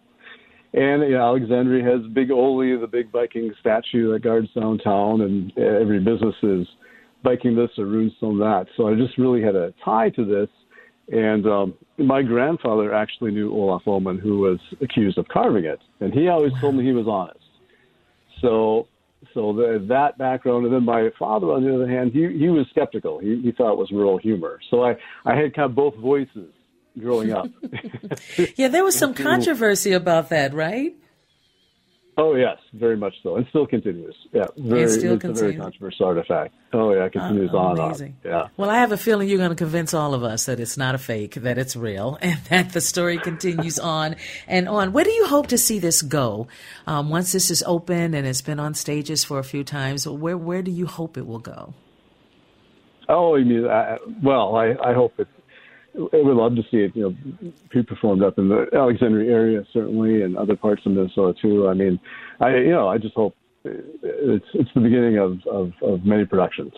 And 0.73 1.01
you 1.03 1.11
know, 1.11 1.21
Alexandria 1.21 1.83
has 1.83 2.05
Big 2.13 2.29
Ole, 2.29 2.79
the 2.79 2.87
big 2.87 3.11
Viking 3.11 3.51
statue 3.59 4.11
that 4.11 4.23
guards 4.23 4.49
downtown, 4.53 5.21
and 5.21 5.57
every 5.57 5.99
business 5.99 6.35
is 6.43 6.67
Viking 7.23 7.55
this 7.55 7.71
or 7.79 7.85
Runestone 7.85 8.37
that. 8.39 8.67
So 8.77 8.87
I 8.87 8.93
just 8.93 9.17
really 9.17 9.41
had 9.41 9.55
a 9.55 9.73
tie 9.83 10.09
to 10.11 10.25
this 10.25 10.49
and 11.09 11.45
um, 11.45 11.73
my 11.97 12.21
grandfather 12.21 12.93
actually 12.93 13.31
knew 13.31 13.53
Olaf 13.53 13.83
Ohman, 13.85 14.19
who 14.19 14.39
was 14.39 14.59
accused 14.81 15.17
of 15.17 15.27
carving 15.27 15.65
it, 15.65 15.79
and 15.99 16.13
he 16.13 16.27
always 16.27 16.51
told 16.59 16.75
me 16.75 16.83
he 16.83 16.93
was 16.93 17.07
honest. 17.07 17.39
So, 18.41 18.87
so 19.33 19.53
the, 19.53 19.85
that 19.89 20.17
background, 20.17 20.65
and 20.65 20.73
then 20.73 20.83
my 20.83 21.09
father, 21.17 21.47
on 21.51 21.63
the 21.63 21.73
other 21.73 21.87
hand, 21.87 22.11
he 22.11 22.37
he 22.37 22.49
was 22.49 22.65
skeptical. 22.69 23.19
He 23.19 23.41
he 23.41 23.51
thought 23.51 23.73
it 23.73 23.77
was 23.77 23.91
rural 23.91 24.17
humor. 24.17 24.59
So 24.69 24.83
I 24.83 24.95
I 25.25 25.35
had 25.35 25.53
kind 25.55 25.69
of 25.69 25.75
both 25.75 25.95
voices 25.95 26.51
growing 26.99 27.31
up. 27.31 27.47
yeah, 28.55 28.67
there 28.67 28.83
was 28.83 28.95
some 28.99 29.13
controversy 29.13 29.91
about 29.93 30.29
that, 30.29 30.53
right? 30.53 30.95
Oh 32.17 32.35
yes, 32.35 32.57
very 32.73 32.95
much 32.95 33.13
so, 33.23 33.35
and 33.35 33.45
still 33.49 33.67
continues. 33.67 34.15
Yeah, 34.31 34.45
very, 34.55 34.83
it 34.83 34.89
still 34.89 35.15
it's 35.15 35.21
continues. 35.21 35.41
a 35.41 35.43
very 35.43 35.55
controversial 35.57 36.05
artifact. 36.05 36.53
Oh 36.71 36.93
yeah, 36.93 37.05
it 37.05 37.11
continues 37.11 37.51
uh, 37.53 37.57
on 37.57 37.79
amazing. 37.79 38.15
on. 38.23 38.31
Yeah. 38.31 38.47
Well, 38.55 38.69
I 38.69 38.77
have 38.77 38.93
a 38.93 38.97
feeling 38.97 39.27
you're 39.27 39.37
going 39.37 39.49
to 39.49 39.55
convince 39.55 39.93
all 39.93 40.13
of 40.13 40.23
us 40.23 40.45
that 40.45 40.61
it's 40.61 40.77
not 40.77 40.95
a 40.95 40.97
fake, 40.97 41.33
that 41.35 41.57
it's 41.57 41.75
real, 41.75 42.17
and 42.21 42.39
that 42.45 42.71
the 42.71 42.79
story 42.79 43.17
continues 43.17 43.77
on 43.97 44.15
and 44.47 44.69
on. 44.69 44.93
Where 44.93 45.03
do 45.03 45.11
you 45.11 45.25
hope 45.27 45.47
to 45.47 45.57
see 45.57 45.77
this 45.77 46.01
go 46.01 46.47
um, 46.87 47.09
once 47.09 47.33
this 47.33 47.51
is 47.51 47.61
open 47.63 48.13
and 48.13 48.25
it's 48.25 48.41
been 48.41 48.61
on 48.61 48.75
stages 48.75 49.25
for 49.25 49.37
a 49.37 49.43
few 49.43 49.65
times? 49.65 50.07
Where 50.07 50.37
where 50.37 50.61
do 50.61 50.71
you 50.71 50.85
hope 50.87 51.17
it 51.17 51.27
will 51.27 51.39
go? 51.39 51.73
Oh, 53.09 53.35
you 53.35 53.45
mean 53.45 53.65
uh, 53.65 53.97
well? 54.23 54.55
I, 54.55 54.75
I 54.81 54.93
hope 54.93 55.19
it 55.19 55.27
Would 55.97 56.35
love 56.35 56.55
to 56.55 56.63
see 56.63 56.77
it, 56.77 56.95
you 56.95 57.03
know, 57.03 57.51
be 57.71 57.83
performed 57.83 58.21
up 58.21 58.37
in 58.37 58.49
the 58.49 58.67
Alexandria 58.73 59.31
area 59.31 59.63
certainly, 59.71 60.23
and 60.23 60.35
other 60.37 60.55
parts 60.55 60.81
of 60.85 60.91
Minnesota 60.91 61.33
too. 61.41 61.69
I 61.69 61.73
mean, 61.73 61.99
I 62.39 62.57
you 62.57 62.71
know, 62.71 62.89
I 62.89 62.97
just 62.97 63.15
hope 63.15 63.35
uh, 63.65 63.69
it's 64.03 64.45
it's 64.53 64.69
the 64.75 64.81
beginning 64.81 65.17
of 65.17 65.39
of, 65.47 65.71
of 65.81 66.05
many 66.05 66.25
productions. 66.25 66.73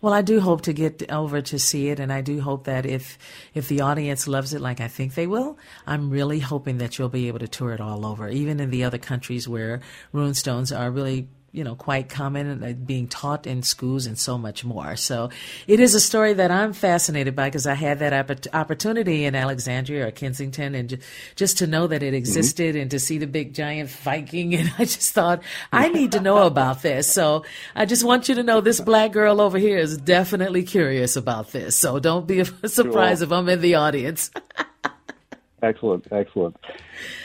Well, 0.00 0.12
I 0.12 0.22
do 0.22 0.40
hope 0.40 0.62
to 0.62 0.72
get 0.72 1.10
over 1.10 1.40
to 1.40 1.58
see 1.58 1.88
it, 1.88 2.00
and 2.00 2.12
I 2.12 2.20
do 2.20 2.40
hope 2.40 2.64
that 2.64 2.86
if 2.86 3.18
if 3.54 3.68
the 3.68 3.80
audience 3.80 4.28
loves 4.28 4.54
it 4.54 4.60
like 4.60 4.80
I 4.80 4.88
think 4.88 5.14
they 5.14 5.26
will, 5.26 5.58
I'm 5.86 6.10
really 6.10 6.40
hoping 6.40 6.78
that 6.78 6.98
you'll 6.98 7.08
be 7.08 7.28
able 7.28 7.38
to 7.40 7.48
tour 7.48 7.72
it 7.72 7.80
all 7.80 8.04
over, 8.04 8.28
even 8.28 8.60
in 8.60 8.70
the 8.70 8.84
other 8.84 8.98
countries 8.98 9.48
where 9.48 9.80
runestones 10.12 10.76
are 10.76 10.90
really 10.90 11.28
you 11.56 11.64
know, 11.64 11.74
quite 11.74 12.10
common, 12.10 12.62
uh, 12.62 12.72
being 12.74 13.08
taught 13.08 13.46
in 13.46 13.62
schools 13.62 14.04
and 14.04 14.18
so 14.18 14.36
much 14.36 14.62
more. 14.62 14.94
So 14.94 15.30
it 15.66 15.80
is 15.80 15.94
a 15.94 16.00
story 16.00 16.34
that 16.34 16.50
I'm 16.50 16.74
fascinated 16.74 17.34
by 17.34 17.48
because 17.48 17.66
I 17.66 17.72
had 17.72 17.98
that 18.00 18.46
opportunity 18.52 19.24
in 19.24 19.34
Alexandria 19.34 20.06
or 20.06 20.10
Kensington 20.10 20.74
and 20.74 20.98
just 21.34 21.56
to 21.58 21.66
know 21.66 21.86
that 21.86 22.02
it 22.02 22.08
mm-hmm. 22.08 22.16
existed 22.16 22.74
mm-hmm. 22.74 22.82
and 22.82 22.90
to 22.90 23.00
see 23.00 23.16
the 23.16 23.26
big 23.26 23.54
giant 23.54 23.88
Viking. 23.88 24.54
And 24.66 24.72
I 24.78 24.84
just 24.84 25.12
thought, 25.12 25.42
I 25.72 25.88
need 25.88 26.12
to 26.12 26.20
know 26.20 26.46
about 26.46 26.82
this. 26.82 27.12
So 27.12 27.44
I 27.74 27.86
just 27.86 28.04
want 28.04 28.28
you 28.28 28.34
to 28.36 28.42
know 28.42 28.60
this 28.60 28.80
black 28.80 29.12
girl 29.12 29.40
over 29.40 29.58
here 29.58 29.78
is 29.78 29.96
definitely 29.96 30.62
curious 30.62 31.16
about 31.16 31.52
this. 31.52 31.76
So 31.76 31.98
don't 31.98 32.26
be 32.26 32.44
surprised 32.66 33.22
if 33.22 33.32
I'm 33.32 33.48
in 33.48 33.60
the 33.60 33.76
audience. 33.76 34.30
Excellent, 35.62 36.06
excellent. 36.12 36.54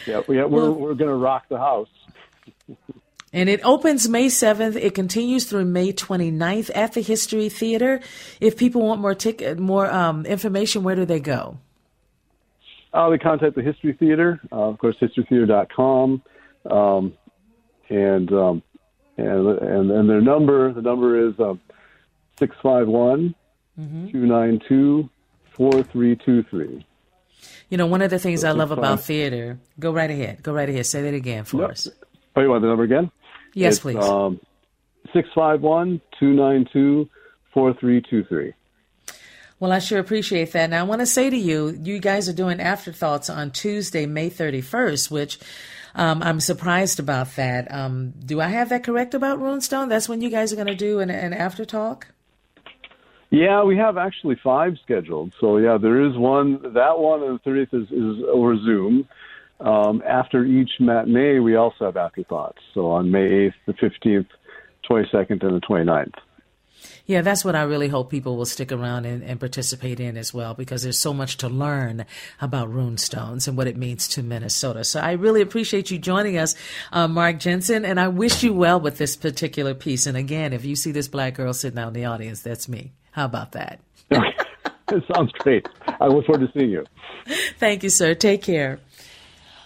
Yeah, 0.07 0.21
we, 0.27 0.38
we're 0.38 0.47
Well- 0.47 0.73
we're 0.73 0.93
going 0.93 1.09
to 1.09 1.15
rock 1.15 1.50
the 1.50 1.57
house. 1.57 1.89
And 3.33 3.47
it 3.47 3.61
opens 3.63 4.09
May 4.09 4.27
7th. 4.27 4.75
It 4.75 4.93
continues 4.93 5.45
through 5.45 5.65
May 5.65 5.93
29th 5.93 6.69
at 6.75 6.93
the 6.93 7.01
History 7.01 7.47
Theater. 7.47 8.01
If 8.41 8.57
people 8.57 8.81
want 8.81 9.00
more 9.00 9.15
ticket, 9.15 9.57
more 9.57 9.89
um, 9.89 10.25
information, 10.25 10.83
where 10.83 10.95
do 10.95 11.05
they 11.05 11.21
go? 11.21 11.57
Uh, 12.93 13.09
they 13.09 13.17
contact 13.17 13.55
the 13.55 13.61
History 13.61 13.93
Theater, 13.93 14.41
uh, 14.51 14.55
of 14.55 14.77
course, 14.79 14.97
historytheater.com, 15.01 16.21
um, 16.69 17.13
and 17.89 18.31
um, 18.33 18.61
and 19.15 19.47
and 19.47 19.91
and 19.91 20.09
their 20.09 20.19
number 20.19 20.73
the 20.73 20.81
number 20.81 21.29
is 21.29 21.33
um, 21.39 21.61
six 22.38 22.53
five 22.61 22.88
one 22.88 23.33
two 23.77 24.25
nine 24.25 24.59
two 24.67 25.09
four 25.55 25.83
three 25.83 26.17
two 26.17 26.43
three. 26.43 26.85
You 27.69 27.77
know, 27.77 27.88
one 27.88 28.01
of 28.01 28.09
the 28.09 28.19
things 28.19 28.43
I 28.43 28.51
love 28.51 28.71
about 28.71 29.00
theater. 29.00 29.57
Go 29.79 29.93
right 29.93 30.11
ahead. 30.11 30.43
Go 30.43 30.53
right 30.53 30.67
ahead. 30.67 30.85
Say 30.85 31.01
that 31.03 31.13
again 31.13 31.45
for 31.45 31.63
us. 31.63 31.88
Oh, 32.35 32.41
you 32.41 32.50
want 32.50 32.61
the 32.61 32.67
number 32.67 32.83
again? 32.83 33.09
Yes, 33.53 33.74
It's, 33.74 33.81
please. 33.81 33.98
Um, 33.98 34.39
six 35.13 35.29
five 35.36 35.62
one 35.62 36.01
two 36.20 36.34
nine 36.34 36.67
two 36.72 37.10
four 37.53 37.74
three 37.74 38.01
two 38.01 38.24
three. 38.25 38.53
Well, 39.60 39.72
I 39.72 39.77
sure 39.77 40.00
appreciate 40.00 40.53
that. 40.53 40.72
Now, 40.72 40.79
I 40.79 40.84
want 40.84 41.01
to 41.01 41.05
say 41.05 41.29
to 41.29 41.38
you, 41.38 41.77
you 41.84 42.00
guys 42.00 42.27
are 42.27 42.34
doing 42.34 42.60
afterthoughts 42.60 43.29
on 43.29 43.51
Tuesday, 43.51 44.08
May 44.08 44.27
31st, 44.27 45.12
which 45.12 45.38
um, 45.93 46.24
I'm 46.24 46.39
surprised 46.39 47.00
about 47.00 47.36
that. 47.36 47.72
Um, 47.72 48.12
do 48.25 48.41
I 48.41 48.48
have 48.48 48.70
that 48.70 48.84
correct 48.84 49.13
about 49.13 49.38
Runestone? 49.38 49.88
That's 49.88 50.10
when 50.10 50.20
you 50.20 50.31
guys 50.31 50.51
are 50.51 50.55
going 50.55 50.67
to 50.67 50.75
do 50.75 51.00
an, 51.00 51.12
an 51.12 51.34
after 51.34 51.63
talk? 51.63 52.08
Yeah, 53.29 53.63
we 53.63 53.77
have 53.77 53.98
actually 53.98 54.36
five 54.43 54.77
scheduled. 54.84 55.31
So 55.39 55.58
yeah, 55.58 55.77
there 55.77 56.01
is 56.05 56.17
one. 56.17 56.74
That 56.74 56.98
one 56.98 57.22
on 57.22 57.34
the 57.34 57.39
thirtieth 57.39 57.74
is, 57.74 57.89
is 57.91 58.24
over 58.27 58.58
Zoom. 58.58 59.08
Um, 59.62 60.01
after 60.08 60.44
each 60.44 60.72
matinee, 60.80 61.39
we 61.39 61.56
also 61.56 61.86
have 61.86 61.98
afterthoughts. 61.98 62.60
So 62.74 62.91
on 62.91 63.12
May 63.12 63.46
eighth, 63.46 63.56
the 63.68 63.74
fifteenth, 63.74 64.27
twenty 64.88 65.08
second, 65.12 65.44
and 65.44 65.56
the 65.56 65.62
29th. 65.62 66.13
Yeah, 67.06 67.22
that's 67.22 67.44
what 67.44 67.56
I 67.56 67.63
really 67.63 67.88
hope 67.88 68.10
people 68.10 68.38
will 68.38 68.46
stick 68.46 68.72
around 68.72 69.06
and, 69.06 69.24
and 69.24 69.39
participate 69.39 70.00
in 70.00 70.18
as 70.18 70.34
well, 70.34 70.53
because 70.53 70.84
there's 70.84 71.00
so 71.00 71.13
much 71.13 71.38
to 71.38 71.50
learn 71.50 72.06
about 72.39 72.70
runestones 72.70 73.48
and 73.48 73.58
what 73.58 73.68
it 73.68 73.77
means 73.77 74.08
to 74.10 74.24
Minnesota. 74.24 74.84
So 74.84 75.00
I 75.00 75.13
really 75.13 75.41
appreciate 75.41 75.91
you 75.91 76.00
joining 76.00 76.38
us, 76.38 76.56
uh, 76.91 77.08
Mark 77.08 77.39
Jensen, 77.39 77.86
and 77.86 78.00
I 78.00 78.08
wish 78.08 78.44
you 78.44 78.53
well 78.53 78.80
with 78.80 78.98
this 78.98 79.15
particular 79.15 79.74
piece. 79.74 80.06
And 80.06 80.18
again, 80.18 80.53
if 80.53 80.65
you 80.65 80.75
see 80.75 80.91
this 80.91 81.08
black 81.08 81.36
girl 81.36 81.53
sitting 81.53 81.80
out 81.80 81.89
in 81.89 81.94
the 81.94 82.06
audience, 82.06 82.41
that's 82.41 82.68
me. 82.68 82.94
How 83.12 83.25
about 83.25 83.51
that? 83.53 83.80
it 84.10 85.03
sounds 85.13 85.32
great. 85.34 85.68
I 86.00 86.08
look 86.08 86.25
forward 86.25 86.48
to 86.48 86.60
seeing 86.60 86.72
you. 86.72 86.86
Thank 87.58 87.84
you, 87.84 87.89
sir. 87.89 88.13
Take 88.13 88.41
care. 88.44 88.80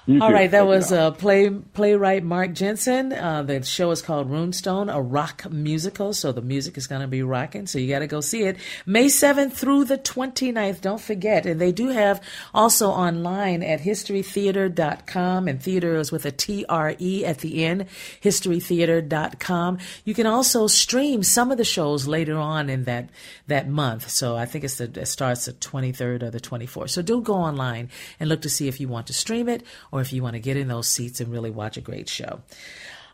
You 0.07 0.21
All 0.21 0.27
too. 0.29 0.35
right, 0.35 0.51
that 0.51 0.59
Thank 0.59 0.69
was 0.69 0.91
uh, 0.91 1.11
play 1.11 1.49
playwright 1.49 2.23
Mark 2.23 2.53
Jensen. 2.53 3.11
Uh, 3.11 3.41
the 3.41 3.63
show 3.63 3.89
is 3.89 4.03
called 4.03 4.29
Runestone, 4.29 4.93
a 4.93 5.01
rock 5.01 5.49
musical. 5.49 6.13
So 6.13 6.31
the 6.31 6.43
music 6.43 6.77
is 6.77 6.85
going 6.85 7.01
to 7.01 7.07
be 7.07 7.23
rocking. 7.23 7.65
So 7.65 7.79
you 7.79 7.89
got 7.89 7.99
to 7.99 8.07
go 8.07 8.21
see 8.21 8.43
it 8.43 8.57
May 8.85 9.05
7th 9.05 9.53
through 9.53 9.85
the 9.85 9.97
29th. 9.97 10.81
Don't 10.81 11.01
forget. 11.01 11.47
And 11.47 11.59
they 11.59 11.71
do 11.71 11.87
have 11.87 12.21
also 12.53 12.89
online 12.89 13.63
at 13.63 13.81
historytheater.com 13.81 15.47
and 15.47 15.61
theater 15.61 15.95
is 15.95 16.11
with 16.11 16.25
a 16.25 16.31
T 16.31 16.65
R 16.69 16.95
E 16.99 17.25
at 17.25 17.39
the 17.39 17.65
end, 17.65 17.87
historytheater.com. 18.21 19.79
You 20.03 20.13
can 20.13 20.27
also 20.27 20.67
stream 20.67 21.23
some 21.23 21.51
of 21.51 21.57
the 21.57 21.65
shows 21.65 22.05
later 22.05 22.37
on 22.37 22.69
in 22.69 22.83
that, 22.83 23.09
that 23.47 23.67
month. 23.67 24.11
So 24.11 24.35
I 24.35 24.45
think 24.45 24.65
it's 24.65 24.77
the, 24.77 24.83
it 25.01 25.07
starts 25.07 25.45
the 25.45 25.53
23rd 25.53 26.21
or 26.21 26.29
the 26.29 26.39
24th. 26.39 26.91
So 26.91 27.01
do 27.01 27.21
go 27.21 27.33
online 27.33 27.89
and 28.19 28.29
look 28.29 28.43
to 28.43 28.49
see 28.49 28.67
if 28.67 28.79
you 28.79 28.87
want 28.87 29.07
to 29.07 29.13
stream 29.13 29.49
it 29.49 29.63
or 29.95 30.01
if 30.01 30.11
you 30.11 30.21
want 30.21 30.33
to 30.33 30.41
get 30.41 30.57
in 30.57 30.67
those 30.67 30.89
seats 30.89 31.21
and 31.21 31.31
really 31.31 31.49
watch 31.49 31.77
a 31.77 31.81
great 31.81 32.09
show. 32.09 32.41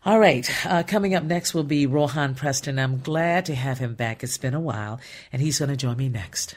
All 0.04 0.18
right, 0.18 0.50
uh, 0.66 0.82
coming 0.82 1.14
up 1.14 1.22
next 1.22 1.54
will 1.54 1.62
be 1.62 1.86
Rohan 1.86 2.34
Preston. 2.34 2.76
I'm 2.76 2.98
glad 2.98 3.46
to 3.46 3.54
have 3.54 3.78
him 3.78 3.94
back. 3.94 4.24
It's 4.24 4.36
been 4.36 4.52
a 4.52 4.58
while, 4.58 4.98
and 5.32 5.40
he's 5.40 5.60
going 5.60 5.70
to 5.70 5.76
join 5.76 5.96
me 5.96 6.08
next. 6.08 6.56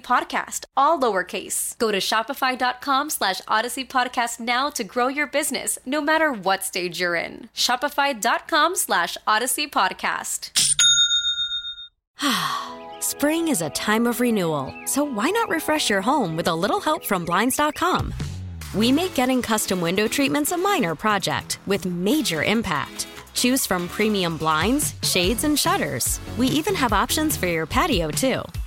podcast, 0.00 0.64
all 0.76 0.98
lowercase. 1.00 1.76
Go 1.78 1.90
to 1.90 1.98
shopify.com 1.98 3.10
slash 3.10 3.40
odyssey 3.48 3.84
podcast 3.84 4.40
now 4.40 4.70
to 4.70 4.84
grow 4.84 5.08
your 5.08 5.26
business, 5.26 5.78
no 5.86 6.00
matter 6.00 6.32
what 6.32 6.62
stage 6.64 7.00
you're 7.00 7.14
in. 7.14 7.48
Shopify.com 7.54 8.76
slash 8.76 9.16
odyssey 9.26 9.66
podcast. 9.68 10.50
Spring 13.00 13.48
is 13.48 13.62
a 13.62 13.70
time 13.70 14.06
of 14.06 14.20
renewal, 14.20 14.74
so 14.86 15.04
why 15.04 15.30
not 15.30 15.48
refresh 15.48 15.90
your 15.90 16.00
home 16.00 16.36
with 16.36 16.48
a 16.48 16.54
little 16.54 16.80
help 16.80 17.04
from 17.04 17.24
Blinds.com? 17.24 18.12
We 18.74 18.92
make 18.92 19.14
getting 19.14 19.42
custom 19.42 19.80
window 19.80 20.08
treatments 20.08 20.52
a 20.52 20.56
minor 20.56 20.94
project 20.94 21.58
with 21.66 21.86
major 21.86 22.42
impact. 22.42 23.06
Choose 23.34 23.66
from 23.66 23.88
premium 23.88 24.36
blinds, 24.36 24.94
shades, 25.02 25.44
and 25.44 25.58
shutters. 25.58 26.20
We 26.36 26.48
even 26.48 26.74
have 26.74 26.92
options 26.92 27.36
for 27.36 27.46
your 27.46 27.66
patio, 27.66 28.10
too. 28.10 28.42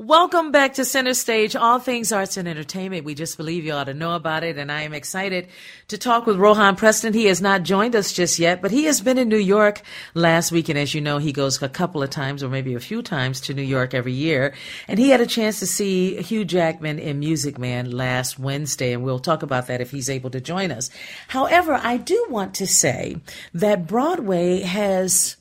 Welcome 0.00 0.52
back 0.52 0.74
to 0.74 0.84
Center 0.84 1.12
Stage, 1.12 1.56
all 1.56 1.80
things 1.80 2.12
arts 2.12 2.36
and 2.36 2.46
entertainment. 2.46 3.04
We 3.04 3.16
just 3.16 3.36
believe 3.36 3.64
you 3.64 3.72
ought 3.72 3.84
to 3.84 3.94
know 3.94 4.14
about 4.14 4.44
it. 4.44 4.56
And 4.56 4.70
I 4.70 4.82
am 4.82 4.94
excited 4.94 5.48
to 5.88 5.98
talk 5.98 6.24
with 6.24 6.36
Rohan 6.36 6.76
Preston. 6.76 7.12
He 7.12 7.24
has 7.24 7.42
not 7.42 7.64
joined 7.64 7.96
us 7.96 8.12
just 8.12 8.38
yet, 8.38 8.62
but 8.62 8.70
he 8.70 8.84
has 8.84 9.00
been 9.00 9.18
in 9.18 9.28
New 9.28 9.36
York 9.36 9.82
last 10.14 10.52
week. 10.52 10.68
And 10.68 10.78
as 10.78 10.94
you 10.94 11.00
know, 11.00 11.18
he 11.18 11.32
goes 11.32 11.60
a 11.60 11.68
couple 11.68 12.00
of 12.00 12.10
times 12.10 12.44
or 12.44 12.48
maybe 12.48 12.76
a 12.76 12.80
few 12.80 13.02
times 13.02 13.40
to 13.40 13.54
New 13.54 13.62
York 13.62 13.92
every 13.92 14.12
year. 14.12 14.54
And 14.86 15.00
he 15.00 15.08
had 15.08 15.20
a 15.20 15.26
chance 15.26 15.58
to 15.58 15.66
see 15.66 16.22
Hugh 16.22 16.44
Jackman 16.44 17.00
in 17.00 17.18
Music 17.18 17.58
Man 17.58 17.90
last 17.90 18.38
Wednesday. 18.38 18.92
And 18.92 19.02
we'll 19.02 19.18
talk 19.18 19.42
about 19.42 19.66
that 19.66 19.80
if 19.80 19.90
he's 19.90 20.08
able 20.08 20.30
to 20.30 20.40
join 20.40 20.70
us. 20.70 20.90
However, 21.26 21.74
I 21.74 21.96
do 21.96 22.24
want 22.30 22.54
to 22.54 22.68
say 22.68 23.16
that 23.52 23.88
Broadway 23.88 24.60
has 24.60 25.37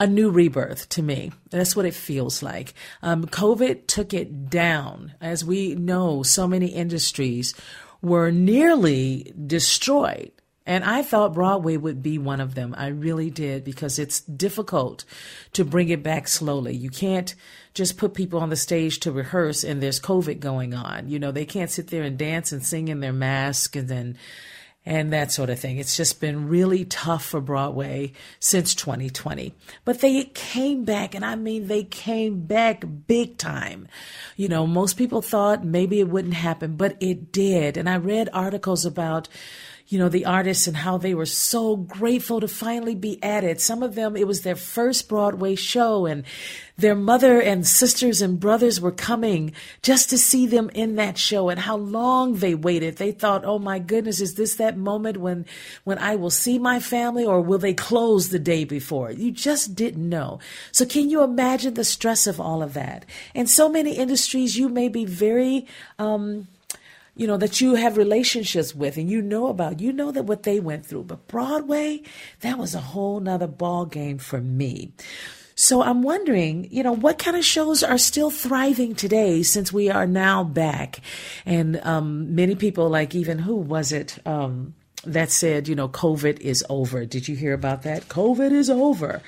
a 0.00 0.06
new 0.06 0.30
rebirth 0.30 0.88
to 0.88 1.02
me. 1.02 1.30
That's 1.50 1.76
what 1.76 1.84
it 1.84 1.94
feels 1.94 2.42
like. 2.42 2.72
Um, 3.02 3.26
COVID 3.26 3.86
took 3.86 4.14
it 4.14 4.48
down. 4.48 5.14
As 5.20 5.44
we 5.44 5.74
know, 5.74 6.22
so 6.22 6.48
many 6.48 6.68
industries 6.68 7.54
were 8.00 8.32
nearly 8.32 9.32
destroyed. 9.46 10.32
And 10.66 10.84
I 10.84 11.02
thought 11.02 11.34
Broadway 11.34 11.76
would 11.76 12.02
be 12.02 12.16
one 12.16 12.40
of 12.40 12.54
them. 12.54 12.74
I 12.78 12.88
really 12.88 13.28
did 13.30 13.64
because 13.64 13.98
it's 13.98 14.20
difficult 14.20 15.04
to 15.52 15.64
bring 15.64 15.88
it 15.88 16.02
back 16.02 16.28
slowly. 16.28 16.74
You 16.74 16.90
can't 16.90 17.34
just 17.74 17.98
put 17.98 18.14
people 18.14 18.40
on 18.40 18.50
the 18.50 18.56
stage 18.56 19.00
to 19.00 19.12
rehearse 19.12 19.64
and 19.64 19.82
there's 19.82 20.00
COVID 20.00 20.40
going 20.40 20.72
on. 20.72 21.08
You 21.08 21.18
know, 21.18 21.32
they 21.32 21.44
can't 21.44 21.70
sit 21.70 21.88
there 21.88 22.04
and 22.04 22.16
dance 22.16 22.52
and 22.52 22.64
sing 22.64 22.88
in 22.88 23.00
their 23.00 23.12
mask 23.12 23.74
and 23.76 23.88
then 23.88 24.16
and 24.86 25.12
that 25.12 25.30
sort 25.30 25.50
of 25.50 25.58
thing. 25.58 25.78
It's 25.78 25.96
just 25.96 26.20
been 26.20 26.48
really 26.48 26.84
tough 26.84 27.24
for 27.24 27.40
Broadway 27.40 28.12
since 28.38 28.74
2020. 28.74 29.54
But 29.84 30.00
they 30.00 30.24
came 30.24 30.84
back, 30.84 31.14
and 31.14 31.24
I 31.24 31.34
mean, 31.34 31.66
they 31.68 31.84
came 31.84 32.46
back 32.46 32.84
big 33.06 33.36
time. 33.36 33.88
You 34.36 34.48
know, 34.48 34.66
most 34.66 34.96
people 34.96 35.20
thought 35.20 35.64
maybe 35.64 36.00
it 36.00 36.08
wouldn't 36.08 36.34
happen, 36.34 36.76
but 36.76 36.96
it 37.00 37.30
did. 37.30 37.76
And 37.76 37.88
I 37.88 37.96
read 37.98 38.30
articles 38.32 38.86
about 38.86 39.28
you 39.90 39.98
know, 39.98 40.08
the 40.08 40.24
artists 40.24 40.68
and 40.68 40.76
how 40.76 40.96
they 40.96 41.14
were 41.14 41.26
so 41.26 41.74
grateful 41.74 42.38
to 42.38 42.46
finally 42.46 42.94
be 42.94 43.20
at 43.24 43.42
it. 43.42 43.60
Some 43.60 43.82
of 43.82 43.96
them, 43.96 44.16
it 44.16 44.26
was 44.26 44.42
their 44.42 44.54
first 44.54 45.08
Broadway 45.08 45.56
show 45.56 46.06
and 46.06 46.22
their 46.78 46.94
mother 46.94 47.40
and 47.40 47.66
sisters 47.66 48.22
and 48.22 48.38
brothers 48.38 48.80
were 48.80 48.92
coming 48.92 49.52
just 49.82 50.08
to 50.10 50.16
see 50.16 50.46
them 50.46 50.70
in 50.74 50.94
that 50.94 51.18
show 51.18 51.48
and 51.48 51.58
how 51.58 51.76
long 51.76 52.34
they 52.34 52.54
waited. 52.54 52.98
They 52.98 53.10
thought, 53.10 53.44
oh 53.44 53.58
my 53.58 53.80
goodness, 53.80 54.20
is 54.20 54.36
this 54.36 54.54
that 54.54 54.78
moment 54.78 55.16
when, 55.16 55.44
when 55.82 55.98
I 55.98 56.14
will 56.14 56.30
see 56.30 56.60
my 56.60 56.78
family 56.78 57.24
or 57.24 57.40
will 57.40 57.58
they 57.58 57.74
close 57.74 58.28
the 58.28 58.38
day 58.38 58.62
before? 58.62 59.10
You 59.10 59.32
just 59.32 59.74
didn't 59.74 60.08
know. 60.08 60.38
So 60.70 60.86
can 60.86 61.10
you 61.10 61.24
imagine 61.24 61.74
the 61.74 61.82
stress 61.82 62.28
of 62.28 62.40
all 62.40 62.62
of 62.62 62.74
that? 62.74 63.04
And 63.34 63.50
so 63.50 63.68
many 63.68 63.96
industries, 63.96 64.56
you 64.56 64.68
may 64.68 64.88
be 64.88 65.04
very, 65.04 65.66
um, 65.98 66.46
you 67.14 67.26
know, 67.26 67.36
that 67.36 67.60
you 67.60 67.74
have 67.74 67.96
relationships 67.96 68.74
with 68.74 68.96
and 68.96 69.10
you 69.10 69.20
know 69.22 69.48
about, 69.48 69.80
you 69.80 69.92
know 69.92 70.10
that 70.10 70.24
what 70.24 70.44
they 70.44 70.60
went 70.60 70.86
through. 70.86 71.04
But 71.04 71.28
Broadway, 71.28 72.02
that 72.40 72.58
was 72.58 72.74
a 72.74 72.80
whole 72.80 73.20
nother 73.20 73.46
ball 73.46 73.86
game 73.86 74.18
for 74.18 74.40
me. 74.40 74.92
So 75.54 75.82
I'm 75.82 76.02
wondering, 76.02 76.68
you 76.70 76.82
know, 76.82 76.92
what 76.92 77.18
kind 77.18 77.36
of 77.36 77.44
shows 77.44 77.82
are 77.82 77.98
still 77.98 78.30
thriving 78.30 78.94
today 78.94 79.42
since 79.42 79.70
we 79.70 79.90
are 79.90 80.06
now 80.06 80.42
back? 80.42 81.00
And 81.44 81.78
um, 81.84 82.34
many 82.34 82.54
people, 82.54 82.88
like 82.88 83.14
even 83.14 83.38
who 83.38 83.56
was 83.56 83.92
it? 83.92 84.18
Um, 84.26 84.74
that 85.04 85.30
said, 85.30 85.68
you 85.68 85.74
know, 85.74 85.88
COVID 85.88 86.40
is 86.40 86.64
over. 86.68 87.06
Did 87.06 87.28
you 87.28 87.36
hear 87.36 87.54
about 87.54 87.82
that? 87.82 88.08
COVID 88.08 88.52
is 88.52 88.68
over. 88.68 89.22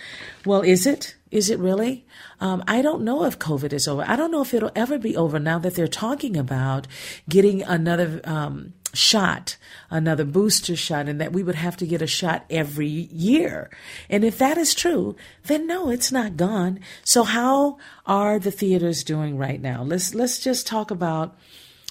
Well, 0.44 0.62
is 0.62 0.86
it? 0.86 1.16
Is 1.30 1.48
it 1.48 1.58
really? 1.58 2.04
Um, 2.40 2.62
I 2.68 2.82
don't 2.82 3.02
know 3.02 3.24
if 3.24 3.38
COVID 3.38 3.72
is 3.72 3.88
over. 3.88 4.04
I 4.06 4.16
don't 4.16 4.30
know 4.30 4.42
if 4.42 4.52
it'll 4.52 4.72
ever 4.76 4.98
be 4.98 5.16
over 5.16 5.38
now 5.38 5.58
that 5.60 5.74
they're 5.74 5.88
talking 5.88 6.36
about 6.36 6.86
getting 7.26 7.62
another 7.62 8.20
um, 8.24 8.74
shot, 8.92 9.56
another 9.88 10.26
booster 10.26 10.76
shot, 10.76 11.08
and 11.08 11.18
that 11.22 11.32
we 11.32 11.42
would 11.42 11.54
have 11.54 11.78
to 11.78 11.86
get 11.86 12.02
a 12.02 12.06
shot 12.06 12.44
every 12.50 12.86
year. 12.88 13.70
And 14.10 14.24
if 14.24 14.36
that 14.38 14.58
is 14.58 14.74
true, 14.74 15.16
then 15.44 15.66
no, 15.66 15.88
it's 15.88 16.12
not 16.12 16.36
gone. 16.36 16.80
So 17.02 17.24
how 17.24 17.78
are 18.04 18.38
the 18.38 18.50
theaters 18.50 19.02
doing 19.02 19.38
right 19.38 19.60
now? 19.60 19.82
Let's 19.82 20.14
let's 20.14 20.38
just 20.38 20.66
talk 20.66 20.90
about, 20.90 21.38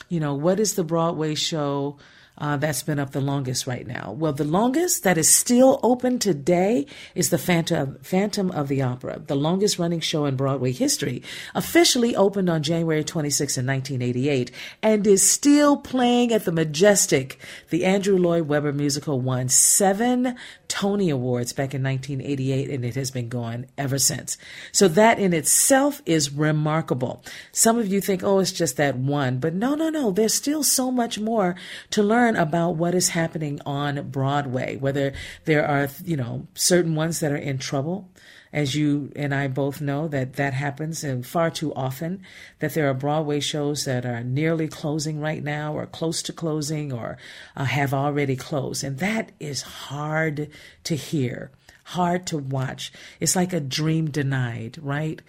you 0.08 0.20
know, 0.20 0.36
what 0.36 0.60
is 0.60 0.76
the 0.76 0.84
Broadway 0.84 1.34
show? 1.34 1.98
Uh, 2.38 2.58
that's 2.58 2.84
been 2.84 3.00
up 3.00 3.12
the 3.12 3.22
longest 3.22 3.68
right 3.68 3.86
now. 3.86 4.16
Well, 4.18 4.34
the 4.34 4.44
longest 4.44 5.04
that 5.04 5.18
is 5.18 5.32
still 5.32 5.80
open 5.84 6.18
today 6.20 6.86
is 7.14 7.30
the 7.30 7.38
Phantom, 7.38 7.98
Phantom 8.02 8.52
of 8.52 8.68
the 8.68 8.82
Opera, 8.82 9.20
the 9.28 9.36
longest 9.36 9.78
running 9.78 10.00
show 10.00 10.26
in 10.26 10.36
Broadway 10.36 10.72
history, 10.72 11.22
officially 11.54 12.16
opened 12.16 12.50
on 12.50 12.64
January 12.64 13.04
26 13.04 13.58
in 13.58 13.68
1988 13.68 14.52
and 14.82 15.06
is 15.06 15.30
still 15.30 15.78
playing 15.78 16.32
at 16.32 16.46
the 16.46 16.52
Majestic. 16.52 17.40
The 17.70 17.86
Andrew 17.86 18.18
Lloyd 18.18 18.48
Webber 18.48 18.74
musical 18.74 19.22
won 19.22 19.50
seven 19.50 20.36
Tony 20.72 21.10
Awards 21.10 21.52
back 21.52 21.74
in 21.74 21.84
1988 21.84 22.70
and 22.70 22.86
it 22.86 22.96
has 22.96 23.12
been 23.12 23.28
going 23.28 23.66
ever 23.78 24.00
since. 24.00 24.38
So 24.72 24.88
that 24.88 25.20
in 25.20 25.34
itself 25.34 26.02
is 26.06 26.32
remarkable. 26.32 27.24
Some 27.52 27.78
of 27.78 27.88
you 27.88 28.00
think, 28.00 28.24
oh, 28.24 28.40
it's 28.40 28.54
just 28.54 28.78
that 28.78 28.96
one, 28.96 29.40
but 29.40 29.54
no, 29.54 29.76
no, 29.76 29.90
no. 29.90 30.12
There's 30.12 30.34
still 30.34 30.64
so 30.64 30.90
much 30.90 31.20
more 31.20 31.56
to 31.92 32.02
learn 32.02 32.22
learn 32.22 32.36
about 32.36 32.76
what 32.76 32.94
is 32.94 33.10
happening 33.10 33.60
on 33.66 34.10
Broadway, 34.10 34.78
whether 34.78 35.14
there 35.46 35.66
are, 35.66 35.90
you 36.06 36.16
know, 36.16 36.48
certain 36.54 36.96
ones 36.96 37.20
that 37.20 37.32
are 37.32 37.38
in 37.38 37.58
trouble. 37.58 38.10
As 38.54 38.76
you 38.76 39.12
and 39.16 39.34
I 39.34 39.48
both 39.48 39.80
know 39.80 40.08
that 40.10 40.34
that 40.34 40.54
happens 40.54 41.04
and 41.04 41.26
far 41.26 41.50
too 41.50 41.74
often 41.74 42.22
that 42.60 42.74
there 42.74 42.90
are 42.90 42.94
Broadway 42.94 43.40
shows 43.40 43.86
that 43.86 44.06
are 44.06 44.24
nearly 44.24 44.68
closing 44.68 45.20
right 45.20 45.44
now 45.44 45.74
or 45.74 45.86
close 45.86 46.22
to 46.24 46.34
closing 46.34 46.92
or 46.92 47.18
uh, 47.56 47.64
have 47.64 47.94
already 47.94 48.36
closed. 48.36 48.84
And 48.84 49.00
that 49.00 49.32
is 49.40 49.62
hard 49.62 50.50
to 50.84 50.96
hear, 50.96 51.52
hard 51.86 52.26
to 52.28 52.38
watch. 52.38 52.92
It's 53.20 53.36
like 53.36 53.54
a 53.54 53.62
dream 53.62 54.10
denied, 54.10 54.78
right? 54.82 55.22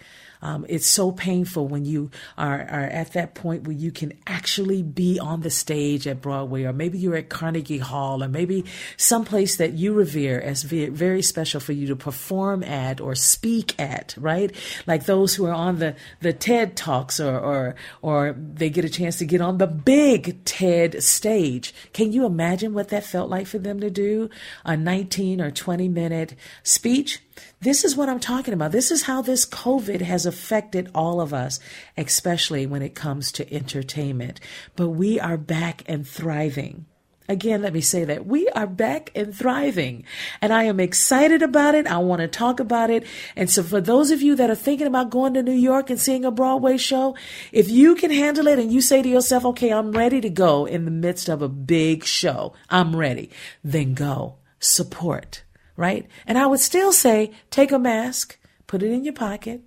Um, 0.43 0.65
it's 0.67 0.85
so 0.85 1.13
painful 1.13 1.69
when 1.69 1.85
you 1.85 2.11
are, 2.37 2.59
are 2.59 2.83
at 2.83 3.13
that 3.13 3.33
point 3.33 3.65
where 3.65 3.75
you 3.75 3.91
can 3.91 4.11
actually 4.27 4.83
be 4.83 5.17
on 5.17 5.39
the 5.39 5.49
stage 5.49 6.05
at 6.05 6.21
Broadway, 6.21 6.65
or 6.65 6.73
maybe 6.73 6.97
you're 6.97 7.15
at 7.15 7.29
Carnegie 7.29 7.77
Hall, 7.77 8.21
or 8.21 8.27
maybe 8.27 8.65
someplace 8.97 9.55
that 9.55 9.71
you 9.73 9.93
revere 9.93 10.41
as 10.41 10.63
very 10.63 11.21
special 11.21 11.61
for 11.61 11.71
you 11.71 11.87
to 11.87 11.95
perform 11.95 12.61
at 12.61 12.99
or 12.99 13.15
speak 13.15 13.79
at, 13.79 14.15
right? 14.17 14.53
Like 14.85 15.05
those 15.05 15.33
who 15.33 15.45
are 15.45 15.53
on 15.53 15.79
the, 15.79 15.95
the 16.19 16.33
TED 16.33 16.75
Talks 16.75 17.21
or, 17.21 17.39
or, 17.39 17.75
or 18.01 18.35
they 18.37 18.69
get 18.69 18.83
a 18.83 18.89
chance 18.89 19.17
to 19.19 19.25
get 19.25 19.39
on 19.39 19.59
the 19.59 19.67
big 19.67 20.43
TED 20.43 21.01
stage. 21.01 21.73
Can 21.93 22.11
you 22.11 22.25
imagine 22.25 22.73
what 22.73 22.89
that 22.89 23.05
felt 23.05 23.29
like 23.29 23.47
for 23.47 23.59
them 23.59 23.79
to 23.79 23.89
do? 23.89 24.29
A 24.65 24.75
19 24.75 25.39
or 25.39 25.51
20 25.51 25.87
minute 25.87 26.35
speech? 26.63 27.21
This 27.61 27.85
is 27.85 27.95
what 27.95 28.09
I'm 28.09 28.19
talking 28.19 28.53
about. 28.53 28.71
This 28.71 28.91
is 28.91 29.03
how 29.03 29.21
this 29.21 29.45
COVID 29.45 30.01
has 30.01 30.25
affected 30.25 30.91
all 30.93 31.21
of 31.21 31.33
us, 31.33 31.59
especially 31.97 32.65
when 32.65 32.81
it 32.81 32.95
comes 32.95 33.31
to 33.33 33.53
entertainment. 33.53 34.39
But 34.75 34.89
we 34.89 35.19
are 35.19 35.37
back 35.37 35.83
and 35.87 36.05
thriving. 36.05 36.85
Again, 37.29 37.61
let 37.61 37.71
me 37.71 37.79
say 37.79 38.03
that 38.03 38.25
we 38.25 38.49
are 38.49 38.67
back 38.67 39.09
and 39.15 39.33
thriving 39.33 40.03
and 40.41 40.51
I 40.51 40.63
am 40.63 40.81
excited 40.81 41.41
about 41.41 41.73
it. 41.73 41.87
I 41.87 41.99
want 41.99 42.19
to 42.19 42.27
talk 42.27 42.59
about 42.59 42.89
it. 42.89 43.05
And 43.37 43.49
so 43.49 43.63
for 43.63 43.79
those 43.79 44.11
of 44.11 44.21
you 44.21 44.35
that 44.35 44.49
are 44.49 44.55
thinking 44.55 44.87
about 44.87 45.09
going 45.09 45.33
to 45.35 45.43
New 45.43 45.53
York 45.53 45.89
and 45.89 45.99
seeing 45.99 46.25
a 46.25 46.31
Broadway 46.31 46.75
show, 46.75 47.15
if 47.53 47.69
you 47.69 47.95
can 47.95 48.11
handle 48.11 48.47
it 48.47 48.59
and 48.59 48.73
you 48.73 48.81
say 48.81 49.01
to 49.01 49.07
yourself, 49.07 49.45
okay, 49.45 49.71
I'm 49.71 49.93
ready 49.93 50.19
to 50.19 50.29
go 50.29 50.65
in 50.65 50.83
the 50.83 50.91
midst 50.91 51.29
of 51.29 51.41
a 51.41 51.47
big 51.47 52.03
show, 52.03 52.53
I'm 52.69 52.93
ready, 52.93 53.29
then 53.63 53.93
go 53.93 54.35
support 54.59 55.42
right? 55.75 56.07
And 56.27 56.37
I 56.37 56.45
would 56.45 56.59
still 56.59 56.91
say 56.91 57.31
take 57.49 57.71
a 57.71 57.79
mask, 57.79 58.37
put 58.67 58.83
it 58.83 58.91
in 58.91 59.03
your 59.03 59.13
pocket, 59.13 59.61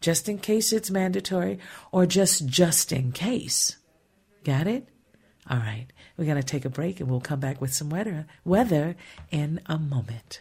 just 0.00 0.28
in 0.28 0.38
case 0.38 0.72
it's 0.72 0.90
mandatory, 0.90 1.58
or 1.92 2.06
just 2.06 2.46
just 2.46 2.92
in 2.92 3.12
case. 3.12 3.76
Got 4.44 4.66
it? 4.66 4.88
All 5.48 5.58
right. 5.58 5.86
We're 6.16 6.26
going 6.26 6.36
to 6.36 6.42
take 6.42 6.64
a 6.64 6.70
break 6.70 7.00
and 7.00 7.10
we'll 7.10 7.20
come 7.20 7.40
back 7.40 7.60
with 7.60 7.72
some 7.72 7.90
weather, 7.90 8.26
weather 8.44 8.96
in 9.30 9.60
a 9.66 9.78
moment. 9.78 10.40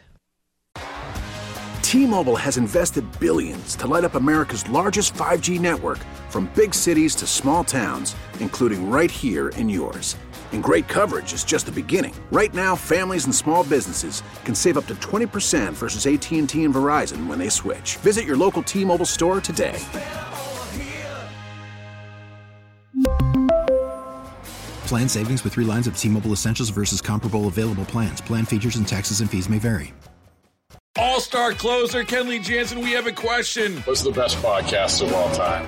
T-Mobile 1.82 2.38
has 2.38 2.58
invested 2.58 3.06
billions 3.20 3.76
to 3.76 3.88
light 3.88 4.04
up 4.04 4.16
America's 4.16 4.68
largest 4.70 5.14
5G 5.14 5.60
network 5.60 6.00
from 6.30 6.52
big 6.56 6.74
cities 6.74 7.16
to 7.16 7.28
small 7.28 7.64
towns, 7.64 8.16
including 8.40 8.90
right 8.90 9.12
here 9.12 9.50
in 9.50 9.70
yours. 9.70 10.16
And 10.54 10.64
great 10.64 10.88
coverage 10.88 11.34
is 11.34 11.44
just 11.44 11.66
the 11.66 11.72
beginning. 11.72 12.16
Right 12.32 12.54
now, 12.54 12.76
families 12.76 13.26
and 13.26 13.36
small 13.36 13.64
businesses 13.66 14.24
can 14.46 14.56
save 14.56 14.78
up 14.78 14.88
to 14.88 14.96
20% 14.96 15.74
versus 15.74 16.08
AT&T 16.08 16.40
and 16.40 16.50
Verizon 16.50 17.28
when 17.28 17.38
they 17.38 17.50
switch. 17.50 17.98
Visit 17.98 18.24
your 18.24 18.38
local 18.38 18.64
T-Mobile 18.64 19.06
store 19.06 19.42
today. 19.42 19.80
Plan 24.88 25.10
savings 25.10 25.44
with 25.44 25.54
3 25.54 25.66
lines 25.66 25.88
of 25.88 25.98
T-Mobile 25.98 26.32
Essentials 26.32 26.70
versus 26.70 27.02
comparable 27.02 27.48
available 27.48 27.86
plans. 27.86 28.22
Plan 28.22 28.46
features 28.46 28.78
and 28.78 28.88
taxes 28.88 29.22
and 29.22 29.30
fees 29.30 29.50
may 29.50 29.60
vary. 29.60 29.94
All-star 30.96 31.54
closer 31.54 32.04
Kenley 32.04 32.40
Jansen, 32.40 32.80
we 32.80 32.92
have 32.92 33.08
a 33.08 33.12
question. 33.12 33.78
What's 33.86 34.04
the 34.04 34.12
best 34.12 34.38
podcast 34.38 35.02
of 35.02 35.12
all 35.12 35.34
time? 35.34 35.68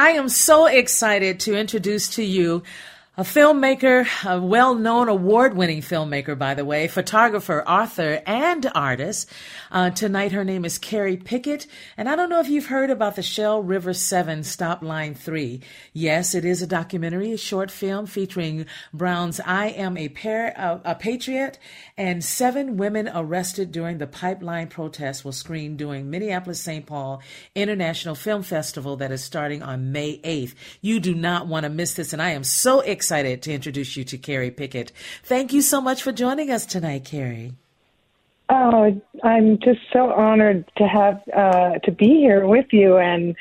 I 0.00 0.12
am 0.12 0.30
so 0.30 0.64
excited 0.64 1.40
to 1.40 1.54
introduce 1.54 2.08
to 2.14 2.22
you 2.22 2.62
a 3.16 3.22
filmmaker, 3.22 4.06
a 4.24 4.40
well 4.40 4.76
known 4.76 5.08
award 5.08 5.56
winning 5.56 5.80
filmmaker, 5.80 6.38
by 6.38 6.54
the 6.54 6.64
way, 6.64 6.86
photographer, 6.86 7.64
author, 7.66 8.22
and 8.24 8.70
artist. 8.72 9.28
Uh, 9.72 9.90
tonight, 9.90 10.30
her 10.30 10.44
name 10.44 10.64
is 10.64 10.78
Keri 10.78 11.16
Pickett. 11.16 11.66
And 11.96 12.08
I 12.08 12.14
don't 12.14 12.30
know 12.30 12.38
if 12.38 12.48
you've 12.48 12.66
heard 12.66 12.88
about 12.88 13.16
the 13.16 13.22
Shell 13.22 13.64
River 13.64 13.94
7 13.94 14.44
Stop 14.44 14.80
Line 14.80 15.16
3. 15.16 15.60
Yes, 15.92 16.36
it 16.36 16.44
is 16.44 16.62
a 16.62 16.68
documentary, 16.68 17.32
a 17.32 17.36
short 17.36 17.72
film 17.72 18.06
featuring 18.06 18.66
Browne's 18.92 19.40
I 19.40 19.66
Am 19.66 19.96
a, 19.96 20.08
Par- 20.08 20.80
a 20.84 20.94
Patriot, 20.94 21.58
and 21.96 22.24
seven 22.24 22.76
women 22.76 23.10
arrested 23.12 23.72
during 23.72 23.98
the 23.98 24.06
pipeline 24.06 24.68
protest 24.68 25.24
will 25.24 25.32
screen 25.32 25.76
during 25.76 26.10
Minneapolis 26.10 26.60
St. 26.60 26.86
Paul 26.86 27.22
International 27.56 28.14
Film 28.14 28.44
Festival 28.44 28.96
that 28.98 29.10
is 29.10 29.24
starting 29.24 29.64
on 29.64 29.90
May 29.90 30.18
8th. 30.18 30.54
You 30.80 31.00
do 31.00 31.12
not 31.12 31.48
want 31.48 31.64
to 31.64 31.70
miss 31.70 31.94
this, 31.94 32.12
and 32.12 32.22
I 32.22 32.30
am 32.30 32.44
so 32.44 32.78
excited 32.80 32.99
excited 33.00 33.40
to 33.40 33.50
introduce 33.50 33.96
you 33.96 34.04
to 34.04 34.18
Keri 34.18 34.50
Pickett. 34.50 34.92
Thank 35.22 35.54
you 35.54 35.62
so 35.62 35.80
much 35.80 36.02
for 36.02 36.12
joining 36.12 36.50
us 36.50 36.66
tonight, 36.66 37.06
Keri. 37.06 37.54
Oh, 38.50 39.00
I'm 39.24 39.58
just 39.60 39.80
so 39.90 40.12
honored 40.12 40.70
to 40.76 40.86
have 40.86 41.22
uh, 41.34 41.78
to 41.78 41.90
be 41.90 42.18
here 42.18 42.46
with 42.46 42.66
you, 42.72 42.98
and 42.98 43.34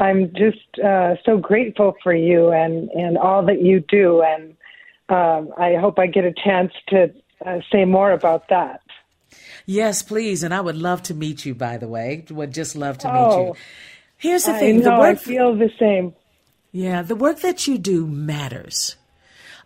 I'm 0.00 0.34
just 0.34 0.84
uh, 0.84 1.14
so 1.24 1.38
grateful 1.38 1.96
for 2.02 2.12
you 2.12 2.50
and 2.50 2.90
and 2.90 3.16
all 3.16 3.42
that 3.46 3.62
you 3.62 3.80
do, 3.88 4.20
and 4.20 4.54
um, 5.08 5.50
I 5.56 5.76
hope 5.76 5.98
I 5.98 6.08
get 6.08 6.26
a 6.26 6.34
chance 6.34 6.72
to 6.88 7.10
uh, 7.46 7.60
say 7.72 7.86
more 7.86 8.12
about 8.12 8.50
that. 8.50 8.82
Yes, 9.64 10.02
please, 10.02 10.42
and 10.42 10.52
I 10.52 10.60
would 10.60 10.76
love 10.76 11.02
to 11.04 11.14
meet 11.14 11.46
you. 11.46 11.54
By 11.54 11.78
the 11.78 11.88
way, 11.88 12.26
would 12.28 12.52
just 12.52 12.76
love 12.76 12.98
to 12.98 13.08
meet 13.08 13.18
oh, 13.18 13.46
you. 13.46 13.54
Here's 14.18 14.44
the 14.44 14.58
thing: 14.58 14.76
I 14.76 14.78
know, 14.80 14.84
the 14.84 15.00
work 15.00 15.18
I 15.18 15.22
feel 15.22 15.56
the 15.56 15.70
same. 15.78 16.14
Yeah, 16.70 17.00
the 17.00 17.16
work 17.16 17.40
that 17.40 17.66
you 17.66 17.78
do 17.78 18.06
matters. 18.06 18.96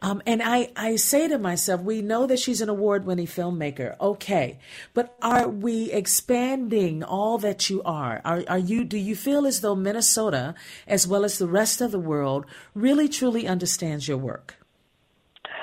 Um, 0.02 0.22
and 0.26 0.42
I, 0.42 0.70
I 0.76 0.96
say 0.96 1.28
to 1.28 1.38
myself, 1.38 1.82
we 1.82 2.00
know 2.00 2.26
that 2.26 2.38
she's 2.38 2.62
an 2.62 2.70
award 2.70 3.04
winning 3.04 3.26
filmmaker. 3.26 3.98
Okay. 4.00 4.58
But 4.94 5.14
are 5.20 5.46
we 5.48 5.92
expanding 5.92 7.04
all 7.04 7.36
that 7.38 7.68
you 7.68 7.82
are? 7.84 8.22
Are, 8.24 8.42
are 8.48 8.58
you, 8.58 8.84
do 8.84 8.96
you 8.96 9.14
feel 9.14 9.46
as 9.46 9.60
though 9.60 9.74
Minnesota, 9.74 10.54
as 10.86 11.06
well 11.06 11.24
as 11.24 11.38
the 11.38 11.46
rest 11.46 11.82
of 11.82 11.90
the 11.90 11.98
world, 11.98 12.46
really 12.74 13.08
truly 13.08 13.46
understands 13.46 14.08
your 14.08 14.16
work? 14.16 14.56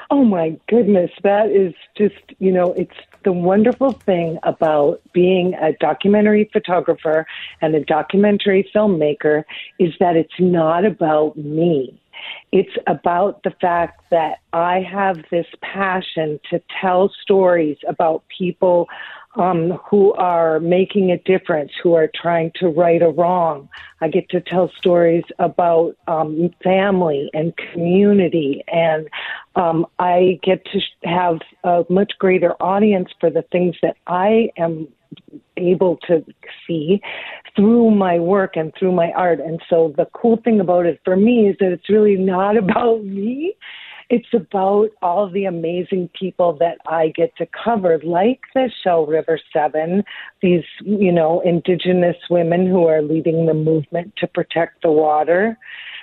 Oh 0.10 0.24
my 0.24 0.58
goodness. 0.70 1.12
That 1.24 1.50
is 1.50 1.74
just, 1.98 2.16
you 2.40 2.52
know, 2.52 2.74
it's 2.74 2.96
the 3.26 3.32
wonderful 3.34 3.92
thing 3.92 4.38
about 4.44 5.02
being 5.14 5.54
a 5.56 5.74
documentary 5.74 6.50
photographer 6.54 7.26
and 7.62 7.76
a 7.76 7.84
documentary 7.84 8.70
filmmaker 8.74 9.44
is 9.80 9.94
that 10.00 10.16
it's 10.16 10.40
not 10.40 10.86
about 10.86 11.36
me. 11.36 12.00
It's 12.52 12.76
about 12.88 13.44
the 13.44 13.54
fact 13.62 14.06
that 14.10 14.40
I 14.54 14.82
have 14.82 15.18
this 15.30 15.48
passion 15.62 16.40
to 16.50 16.62
tell 16.82 17.12
stories 17.22 17.78
about 17.88 18.24
people 18.36 18.88
um, 19.36 19.80
who 19.90 20.14
are 20.14 20.60
making 20.60 21.12
a 21.12 21.18
difference, 21.18 21.72
who 21.82 21.94
are 21.94 22.10
trying 22.14 22.52
to 22.56 22.70
right 22.70 23.02
a 23.02 23.10
wrong. 23.10 23.70
I 24.02 24.08
get 24.08 24.30
to 24.30 24.42
tell 24.42 24.72
stories 24.78 25.24
about 25.38 25.96
um, 26.08 26.50
family 26.64 27.30
and 27.34 27.54
community, 27.56 28.64
and 28.68 29.08
um, 29.56 29.86
I 30.00 30.40
get 30.42 30.66
to 30.66 30.80
have 31.04 31.40
a 31.64 31.86
much 31.90 32.14
greater 32.18 32.54
audience 32.62 33.10
for 33.20 33.30
the 33.30 33.44
things 33.52 33.76
that 33.84 33.98
I 34.08 34.50
am 34.58 34.88
able 35.58 35.98
to 36.08 36.24
see 36.66 37.02
through 37.56 37.92
my 37.92 38.20
work 38.20 38.56
and 38.56 38.74
through 38.78 38.92
my 38.92 39.12
art. 39.12 39.40
And 39.40 39.62
so 39.70 39.94
the 39.98 40.08
cool 40.14 40.38
thing 40.44 40.60
about 40.60 40.86
it 40.86 41.02
for 41.04 41.16
me 41.16 41.48
is 41.50 41.58
that 41.60 41.72
it's 41.72 41.90
really 41.90 42.16
not 42.16 42.58
about 42.64 43.04
me. 43.04 43.56
It's 44.10 44.34
about 44.34 44.90
all 45.02 45.30
the 45.30 45.44
amazing 45.46 46.10
people 46.18 46.54
that 46.60 46.78
I 46.88 47.10
get 47.10 47.36
to 47.38 47.48
cover, 47.48 48.00
like 48.04 48.40
the 48.56 48.72
Shell 48.82 49.06
River 49.06 49.38
Seven, 49.52 50.04
these, 50.42 50.64
you 50.86 51.12
know, 51.12 51.42
indigenous 51.42 52.16
women 52.30 52.68
who 52.68 52.86
are 52.86 53.02
leading 53.02 53.48
the 53.48 53.54
movement 53.54 54.14
to 54.20 54.28
protect 54.28 54.82
the 54.82 54.92
water. 54.92 55.58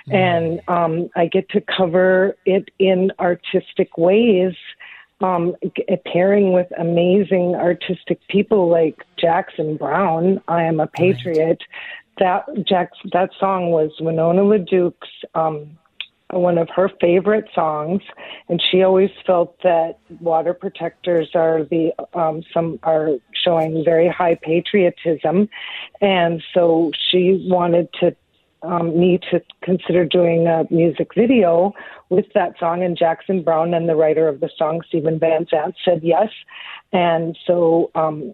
Mm. 0.07 0.13
And 0.13 0.61
um, 0.67 1.09
I 1.15 1.25
get 1.25 1.49
to 1.49 1.61
cover 1.61 2.37
it 2.45 2.69
in 2.77 3.11
artistic 3.19 3.97
ways 3.97 4.53
um, 5.21 5.55
pairing 6.05 6.53
with 6.53 6.67
amazing 6.77 7.55
artistic 7.55 8.19
people 8.27 8.69
like 8.69 9.03
Jackson 9.17 9.77
Browne, 9.77 10.41
I 10.47 10.63
Am 10.63 10.79
a 10.79 10.87
Patriot. 10.87 11.37
Right. 11.39 11.63
That 12.17 12.65
Jack's, 12.65 12.97
that 13.11 13.31
song 13.39 13.71
was 13.71 13.91
Winona 13.99 14.41
LaDuke's 14.41 15.09
um, 15.33 15.77
one 16.31 16.57
of 16.57 16.69
her 16.69 16.89
favorite 16.99 17.45
songs, 17.53 18.01
and 18.49 18.61
she 18.61 18.83
always 18.83 19.11
felt 19.25 19.57
that 19.63 19.99
water 20.19 20.53
protectors 20.53 21.29
are 21.35 21.63
the 21.63 21.91
um, 22.13 22.43
some 22.53 22.79
are 22.83 23.09
showing 23.33 23.83
very 23.83 24.07
high 24.07 24.35
patriotism, 24.35 25.49
and 26.01 26.43
so 26.53 26.91
she 27.11 27.45
wanted 27.47 27.89
to 27.99 28.15
um, 28.63 28.99
me 28.99 29.19
to 29.31 29.41
consider 29.61 30.05
doing 30.05 30.47
a 30.47 30.65
music 30.71 31.13
video 31.15 31.73
with 32.09 32.25
that 32.33 32.57
song. 32.59 32.83
And 32.83 32.97
Jackson 32.97 33.43
Browne 33.43 33.73
and 33.73 33.87
the 33.87 33.95
writer 33.95 34.27
of 34.27 34.39
the 34.39 34.49
song, 34.57 34.81
Steven 34.87 35.19
Van 35.19 35.45
Zandt, 35.49 35.75
said 35.83 36.01
yes. 36.03 36.29
And 36.91 37.37
so 37.45 37.91
um, 37.95 38.33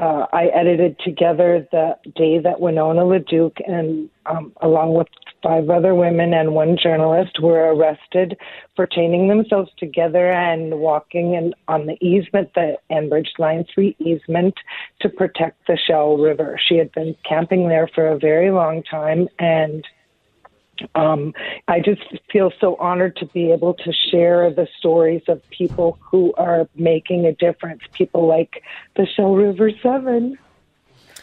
uh, 0.00 0.26
I 0.32 0.46
edited 0.46 0.98
together 1.00 1.66
the 1.72 1.96
day 2.14 2.38
that 2.38 2.60
Winona 2.60 3.02
LaDuke 3.02 3.60
and 3.66 4.08
um, 4.26 4.52
along 4.60 4.94
with 4.94 5.08
five 5.42 5.70
other 5.70 5.94
women 5.94 6.34
and 6.34 6.54
one 6.54 6.76
journalist 6.80 7.40
were 7.40 7.72
arrested 7.74 8.36
for 8.76 8.86
chaining 8.86 9.28
themselves 9.28 9.70
together 9.78 10.32
and 10.32 10.78
walking 10.78 11.34
in, 11.34 11.54
on 11.68 11.86
the 11.86 11.96
easement, 12.04 12.52
the 12.54 12.76
Enbridge 12.90 13.38
Line 13.38 13.64
3 13.72 13.96
easement, 13.98 14.54
to 15.00 15.08
protect 15.08 15.66
the 15.66 15.78
Shell 15.86 16.18
River. 16.18 16.58
She 16.68 16.76
had 16.76 16.92
been 16.92 17.16
camping 17.28 17.68
there 17.68 17.88
for 17.94 18.08
a 18.08 18.18
very 18.18 18.50
long 18.50 18.82
time 18.82 19.28
and 19.38 19.84
um, 20.94 21.34
I 21.66 21.80
just 21.80 22.02
feel 22.30 22.52
so 22.60 22.76
honored 22.76 23.16
to 23.16 23.26
be 23.26 23.52
able 23.52 23.74
to 23.74 23.92
share 24.10 24.50
the 24.52 24.68
stories 24.78 25.22
of 25.28 25.42
people 25.50 25.98
who 26.00 26.32
are 26.34 26.68
making 26.74 27.26
a 27.26 27.32
difference, 27.32 27.82
people 27.92 28.26
like 28.26 28.62
the 28.96 29.06
Shell 29.06 29.34
River 29.34 29.70
Seven. 29.82 30.38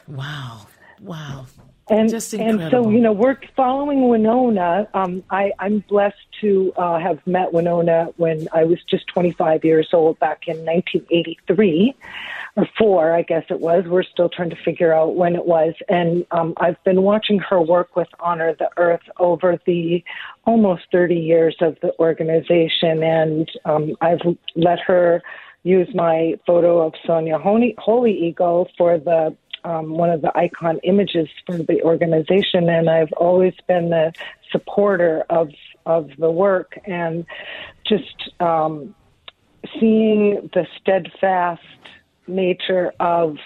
Wow. 0.07 0.67
Wow. 1.01 1.45
And, 1.87 2.09
Just 2.09 2.33
and 2.33 2.71
so, 2.71 2.89
you 2.89 2.99
know, 2.99 3.11
we're 3.11 3.37
following 3.55 4.09
Winona. 4.09 4.87
Um, 4.95 5.23
I, 5.29 5.51
I'm 5.59 5.83
blessed 5.87 6.17
to 6.41 6.73
uh, 6.77 6.97
have 6.97 7.25
met 7.27 7.53
Winona 7.53 8.09
when 8.17 8.47
I 8.51 8.63
was 8.63 8.79
just 8.89 9.05
25 9.07 9.63
years 9.63 9.89
old 9.93 10.17
back 10.17 10.47
in 10.47 10.57
1983 10.65 11.95
or 12.55 12.67
four, 12.75 13.13
I 13.13 13.21
guess 13.21 13.43
it 13.49 13.59
was. 13.59 13.83
We're 13.85 14.01
still 14.01 14.29
trying 14.29 14.49
to 14.49 14.55
figure 14.55 14.93
out 14.93 15.15
when 15.15 15.35
it 15.35 15.45
was. 15.45 15.75
And 15.87 16.25
um, 16.31 16.55
I've 16.57 16.83
been 16.85 17.03
watching 17.03 17.37
her 17.39 17.61
work 17.61 17.95
with 17.95 18.07
Honor 18.19 18.55
the 18.57 18.69
Earth 18.77 19.03
over 19.19 19.59
the 19.67 20.03
almost 20.45 20.83
30 20.91 21.15
years 21.15 21.55
of 21.61 21.77
the 21.81 21.93
organization. 21.99 23.03
And 23.03 23.47
um, 23.65 23.95
I've 24.01 24.21
let 24.55 24.79
her 24.79 25.21
use 25.63 25.89
my 25.93 26.35
photo 26.45 26.85
of 26.85 26.93
Sonia 27.05 27.37
Holy, 27.37 27.75
Holy 27.77 28.27
Eagle 28.27 28.69
for 28.77 28.97
the 28.99 29.35
um, 29.65 29.97
one 29.97 30.11
of 30.11 30.21
the 30.21 30.31
icon 30.37 30.79
images 30.83 31.27
for 31.45 31.57
the 31.57 31.81
organization, 31.81 32.69
and 32.69 32.89
I've 32.89 33.11
always 33.13 33.55
been 33.67 33.89
the 33.89 34.13
supporter 34.51 35.25
of 35.29 35.49
of 35.85 36.09
the 36.17 36.31
work. 36.31 36.77
And 36.85 37.25
just 37.85 38.31
um, 38.39 38.95
seeing 39.79 40.49
the 40.53 40.67
steadfast 40.79 41.61
nature 42.27 42.93
of 42.99 43.37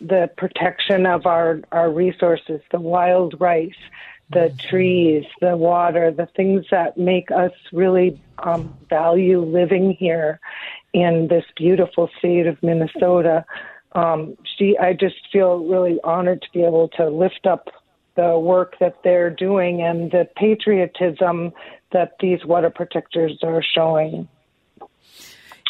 the 0.00 0.30
protection 0.36 1.04
of 1.04 1.26
our 1.26 1.60
our 1.72 1.90
resources, 1.90 2.60
the 2.70 2.80
wild 2.80 3.40
rice, 3.40 3.82
the 4.30 4.54
trees, 4.70 5.24
the 5.40 5.56
water, 5.56 6.12
the 6.12 6.26
things 6.36 6.64
that 6.70 6.96
make 6.96 7.32
us 7.32 7.52
really 7.72 8.20
um, 8.38 8.72
value 8.88 9.40
living 9.40 9.96
here 9.98 10.38
in 10.92 11.26
this 11.28 11.44
beautiful 11.56 12.08
state 12.18 12.46
of 12.46 12.62
Minnesota 12.62 13.44
um, 13.92 14.36
she, 14.56 14.76
I 14.78 14.92
just 14.92 15.16
feel 15.32 15.64
really 15.64 15.98
honored 16.04 16.42
to 16.42 16.48
be 16.52 16.62
able 16.62 16.88
to 16.96 17.08
lift 17.08 17.46
up 17.46 17.68
the 18.16 18.38
work 18.38 18.74
that 18.80 18.96
they're 19.04 19.30
doing 19.30 19.80
and 19.82 20.10
the 20.10 20.28
patriotism 20.36 21.52
that 21.92 22.16
these 22.20 22.44
water 22.44 22.70
protectors 22.70 23.38
are 23.42 23.62
showing. 23.62 24.28
It 24.80 24.86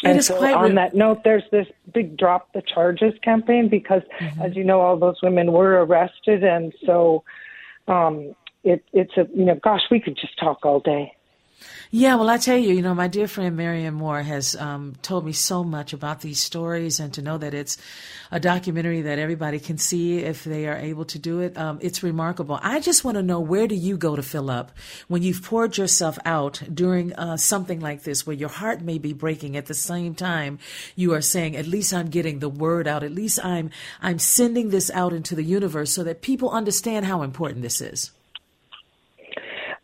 and 0.03 0.23
so 0.23 0.43
on 0.55 0.69
re- 0.69 0.75
that 0.75 0.95
note, 0.95 1.23
there's 1.23 1.43
this 1.51 1.67
big 1.93 2.17
drop 2.17 2.53
the 2.53 2.61
charges 2.61 3.13
campaign 3.21 3.69
because, 3.69 4.01
Mm-hmm. 4.19 4.41
as 4.41 4.55
you 4.55 4.63
know, 4.63 4.81
all 4.81 4.97
those 4.97 5.21
women 5.21 5.51
were 5.51 5.83
arrested, 5.85 6.43
and 6.43 6.73
so 6.85 7.23
um, 7.87 8.33
it, 8.63 8.83
it's 8.93 9.15
a 9.17 9.27
you 9.35 9.45
know, 9.45 9.55
gosh, 9.63 9.81
we 9.91 9.99
could 9.99 10.17
just 10.17 10.37
talk 10.39 10.65
all 10.65 10.79
day. 10.79 11.13
Yeah, 11.91 12.15
well, 12.15 12.29
I 12.29 12.37
tell 12.37 12.57
you, 12.57 12.73
you 12.73 12.81
know, 12.81 12.93
my 12.93 13.07
dear 13.07 13.27
friend 13.27 13.57
Marion 13.57 13.95
Moore 13.95 14.21
has 14.21 14.55
um, 14.55 14.95
told 15.01 15.25
me 15.25 15.31
so 15.31 15.63
much 15.63 15.91
about 15.91 16.21
these 16.21 16.39
stories, 16.39 16.99
and 16.99 17.11
to 17.15 17.21
know 17.21 17.37
that 17.39 17.53
it's 17.53 17.77
a 18.31 18.39
documentary 18.39 19.01
that 19.01 19.17
everybody 19.17 19.59
can 19.59 19.77
see 19.77 20.19
if 20.19 20.43
they 20.43 20.67
are 20.67 20.77
able 20.77 21.05
to 21.05 21.17
do 21.17 21.39
it, 21.39 21.57
um, 21.57 21.79
it's 21.81 22.03
remarkable. 22.03 22.59
I 22.61 22.79
just 22.79 23.03
want 23.03 23.15
to 23.15 23.23
know 23.23 23.39
where 23.39 23.67
do 23.67 23.73
you 23.73 23.97
go 23.97 24.15
to 24.15 24.21
fill 24.21 24.51
up 24.51 24.71
when 25.07 25.23
you've 25.23 25.41
poured 25.43 25.77
yourself 25.77 26.19
out 26.25 26.61
during 26.71 27.13
uh, 27.15 27.37
something 27.37 27.79
like 27.79 28.03
this, 28.03 28.25
where 28.25 28.35
your 28.35 28.49
heart 28.49 28.81
may 28.81 28.99
be 28.99 29.13
breaking 29.13 29.57
at 29.57 29.65
the 29.65 29.73
same 29.73 30.13
time 30.13 30.59
you 30.95 31.13
are 31.13 31.21
saying, 31.21 31.55
at 31.55 31.65
least 31.65 31.93
I'm 31.93 32.09
getting 32.09 32.39
the 32.39 32.49
word 32.49 32.87
out, 32.87 33.03
at 33.03 33.11
least 33.11 33.43
I'm 33.43 33.71
I'm 33.99 34.19
sending 34.19 34.69
this 34.69 34.91
out 34.91 35.11
into 35.11 35.33
the 35.33 35.43
universe 35.43 35.91
so 35.91 36.03
that 36.03 36.21
people 36.21 36.51
understand 36.51 37.05
how 37.05 37.23
important 37.23 37.63
this 37.63 37.81
is. 37.81 38.11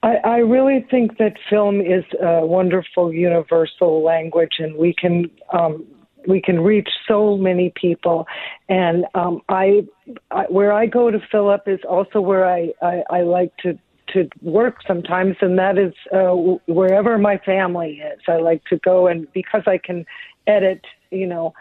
I, 0.05 0.17
I 0.23 0.37
really 0.37 0.85
think 0.91 1.17
that 1.17 1.33
film 1.49 1.81
is 1.81 2.03
a 2.21 2.45
wonderful 2.45 3.11
universal 3.11 4.03
language, 4.03 4.57
and 4.59 4.75
we 4.77 4.93
can 4.93 5.31
um, 5.51 5.83
we 6.27 6.39
can 6.41 6.59
reach 6.59 6.89
so 7.07 7.37
many 7.37 7.73
people. 7.75 8.27
And 8.69 9.05
um, 9.15 9.41
I, 9.49 9.87
I, 10.29 10.43
where 10.43 10.71
I 10.71 10.85
go 10.85 11.09
to 11.09 11.19
fill 11.31 11.49
up 11.49 11.67
is 11.67 11.79
also 11.89 12.21
where 12.21 12.47
I, 12.47 12.71
I, 12.83 13.03
I 13.09 13.21
like 13.21 13.57
to 13.63 13.79
to 14.13 14.29
work 14.43 14.77
sometimes, 14.87 15.37
and 15.41 15.57
that 15.57 15.79
is 15.79 15.93
uh, 16.13 16.35
wherever 16.71 17.17
my 17.17 17.39
family 17.39 17.93
is. 17.93 18.19
I 18.27 18.37
like 18.37 18.63
to 18.65 18.77
go, 18.77 19.07
and 19.07 19.27
because 19.33 19.63
I 19.65 19.79
can 19.79 20.05
edit, 20.45 20.85
you 21.09 21.25
know. 21.25 21.53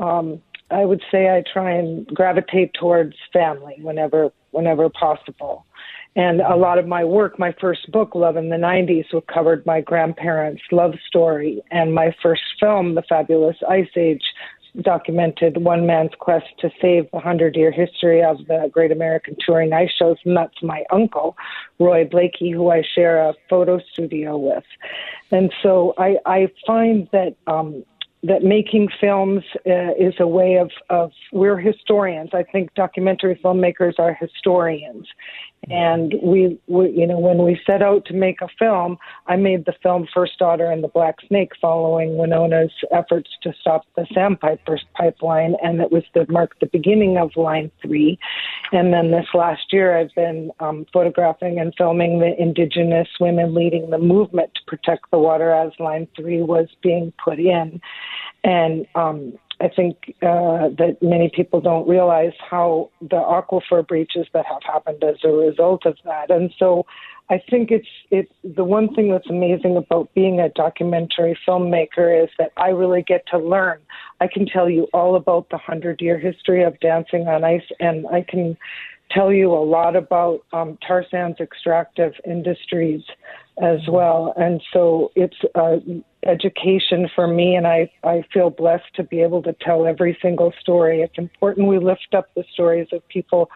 Um, 0.00 0.42
I 0.72 0.86
would 0.86 1.02
say 1.12 1.28
I 1.28 1.44
try 1.52 1.70
and 1.70 2.06
gravitate 2.06 2.72
towards 2.74 3.14
family 3.32 3.76
whenever 3.80 4.32
whenever 4.50 4.88
possible. 4.88 5.66
And 6.14 6.40
a 6.42 6.56
lot 6.56 6.78
of 6.78 6.86
my 6.86 7.04
work, 7.04 7.38
my 7.38 7.54
first 7.60 7.90
book, 7.90 8.14
Love 8.14 8.36
in 8.36 8.50
the 8.50 8.56
90s, 8.56 9.04
covered 9.32 9.64
my 9.64 9.80
grandparents' 9.80 10.62
love 10.70 10.94
story. 11.06 11.62
And 11.70 11.94
my 11.94 12.14
first 12.22 12.42
film, 12.60 12.94
The 12.94 13.02
Fabulous 13.08 13.56
Ice 13.68 13.88
Age, 13.96 14.22
documented 14.80 15.62
one 15.62 15.86
man's 15.86 16.12
quest 16.18 16.46
to 16.58 16.70
save 16.80 17.04
the 17.10 17.18
100 17.18 17.56
year 17.56 17.70
history 17.70 18.22
of 18.22 18.38
the 18.48 18.70
Great 18.72 18.90
American 18.90 19.36
Touring 19.44 19.72
Ice 19.72 19.90
Shows. 19.98 20.16
And 20.24 20.36
that's 20.36 20.62
my 20.62 20.84
uncle, 20.90 21.36
Roy 21.78 22.06
Blakey, 22.06 22.50
who 22.50 22.70
I 22.70 22.82
share 22.94 23.28
a 23.28 23.34
photo 23.50 23.80
studio 23.92 24.36
with. 24.36 24.64
And 25.30 25.52
so 25.62 25.94
I, 25.98 26.16
I 26.24 26.48
find 26.66 27.08
that 27.12 27.36
um, 27.46 27.84
that 28.24 28.44
making 28.44 28.88
films 29.00 29.42
uh, 29.66 29.94
is 29.98 30.14
a 30.20 30.26
way 30.26 30.54
of, 30.54 30.70
of 30.90 31.10
we're 31.32 31.58
historians. 31.58 32.30
I 32.32 32.44
think 32.44 32.72
documentary 32.74 33.38
filmmakers 33.42 33.98
are 33.98 34.14
historians, 34.14 35.08
and 35.70 36.14
we, 36.22 36.58
we 36.66 36.90
you 36.90 37.06
know 37.06 37.18
when 37.18 37.42
we 37.44 37.60
set 37.64 37.82
out 37.82 38.04
to 38.06 38.14
make 38.14 38.40
a 38.40 38.48
film, 38.58 38.98
I 39.26 39.36
made 39.36 39.64
the 39.64 39.74
film 39.82 40.08
First 40.12 40.38
Daughter 40.38 40.70
and 40.70 40.82
the 40.82 40.88
Black 40.88 41.16
Snake 41.28 41.52
following 41.60 42.10
Winona's 42.16 42.72
efforts 42.90 43.30
to 43.42 43.52
stop 43.60 43.84
the 43.96 44.06
Sandpiper 44.12 44.80
pipeline, 44.94 45.54
and 45.62 45.80
it 45.80 45.92
was 45.92 46.02
to 46.14 46.30
mark 46.30 46.58
the 46.60 46.66
beginning 46.66 47.16
of 47.16 47.36
Line 47.36 47.70
Three. 47.80 48.18
And 48.72 48.92
then 48.92 49.10
this 49.10 49.26
last 49.34 49.72
year, 49.72 49.96
I've 49.96 50.14
been 50.14 50.50
um, 50.60 50.86
photographing 50.92 51.60
and 51.60 51.72
filming 51.76 52.18
the 52.18 52.34
Indigenous 52.40 53.08
women 53.20 53.54
leading 53.54 53.90
the 53.90 53.98
movement 53.98 54.54
to 54.54 54.60
protect 54.66 55.10
the 55.10 55.18
water 55.18 55.52
as 55.52 55.72
Line 55.78 56.08
Three 56.16 56.42
was 56.42 56.68
being 56.82 57.12
put 57.22 57.38
in. 57.38 57.80
And 58.44 58.86
um, 58.96 59.34
I 59.62 59.68
think 59.68 60.16
uh, 60.22 60.74
that 60.76 60.96
many 61.00 61.30
people 61.32 61.60
don't 61.60 61.88
realize 61.88 62.32
how 62.50 62.90
the 63.00 63.16
aquifer 63.16 63.86
breaches 63.86 64.26
that 64.34 64.44
have 64.46 64.62
happened 64.64 65.04
as 65.04 65.18
a 65.22 65.28
result 65.28 65.86
of 65.86 65.96
that. 66.04 66.32
And 66.32 66.52
so 66.58 66.84
I 67.30 67.40
think 67.48 67.70
it's 67.70 67.86
it's 68.10 68.32
the 68.42 68.64
one 68.64 68.92
thing 68.92 69.12
that's 69.12 69.30
amazing 69.30 69.76
about 69.76 70.12
being 70.14 70.40
a 70.40 70.48
documentary 70.48 71.38
filmmaker 71.46 72.24
is 72.24 72.28
that 72.38 72.50
I 72.56 72.70
really 72.70 73.02
get 73.02 73.24
to 73.28 73.38
learn. 73.38 73.78
I 74.20 74.26
can 74.26 74.46
tell 74.46 74.68
you 74.68 74.88
all 74.92 75.14
about 75.14 75.48
the 75.50 75.58
hundred 75.58 76.00
year 76.00 76.18
history 76.18 76.64
of 76.64 76.80
dancing 76.80 77.28
on 77.28 77.44
ice, 77.44 77.68
and 77.78 78.04
I 78.08 78.22
can 78.22 78.56
tell 79.10 79.32
you 79.32 79.52
a 79.52 79.64
lot 79.64 79.96
about 79.96 80.40
um, 80.52 80.78
tar 80.86 81.04
sands 81.10 81.38
extractive 81.40 82.12
industries 82.26 83.02
as 83.62 83.80
well. 83.88 84.32
And 84.36 84.62
so 84.72 85.12
it's 85.14 85.36
uh, 85.54 85.76
education 86.24 87.08
for 87.14 87.26
me, 87.26 87.54
and 87.54 87.66
I, 87.66 87.90
I 88.04 88.24
feel 88.32 88.50
blessed 88.50 88.94
to 88.94 89.02
be 89.02 89.20
able 89.20 89.42
to 89.42 89.54
tell 89.60 89.86
every 89.86 90.18
single 90.22 90.52
story. 90.60 91.02
It's 91.02 91.18
important 91.18 91.68
we 91.68 91.78
lift 91.78 92.14
up 92.16 92.28
the 92.34 92.44
stories 92.52 92.88
of 92.92 93.06
people 93.08 93.50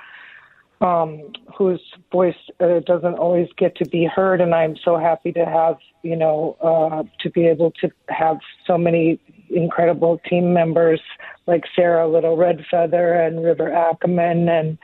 um, 0.81 1.33
whose 1.57 1.81
voice 2.13 2.35
uh, 2.61 2.81
doesn't 2.81 3.15
always 3.15 3.49
get 3.57 3.77
to 3.77 3.87
be 3.87 4.05
heard, 4.05 4.41
and 4.41 4.55
I'm 4.55 4.77
so 4.85 4.99
happy 4.99 5.33
to 5.33 5.45
have, 5.47 5.79
you 6.03 6.17
know, 6.17 6.57
uh, 6.61 7.05
to 7.21 7.31
be 7.31 7.47
able 7.47 7.71
to 7.81 7.91
have 8.11 8.39
so 8.67 8.77
many 8.77 9.19
incredible 9.49 10.21
team 10.29 10.53
members 10.53 11.01
like 11.47 11.65
Sarah 11.75 12.07
Little 12.07 12.37
Red 12.37 12.65
Feather 12.71 13.15
and 13.15 13.43
River 13.43 13.73
Ackerman 13.73 14.49
and 14.49 14.77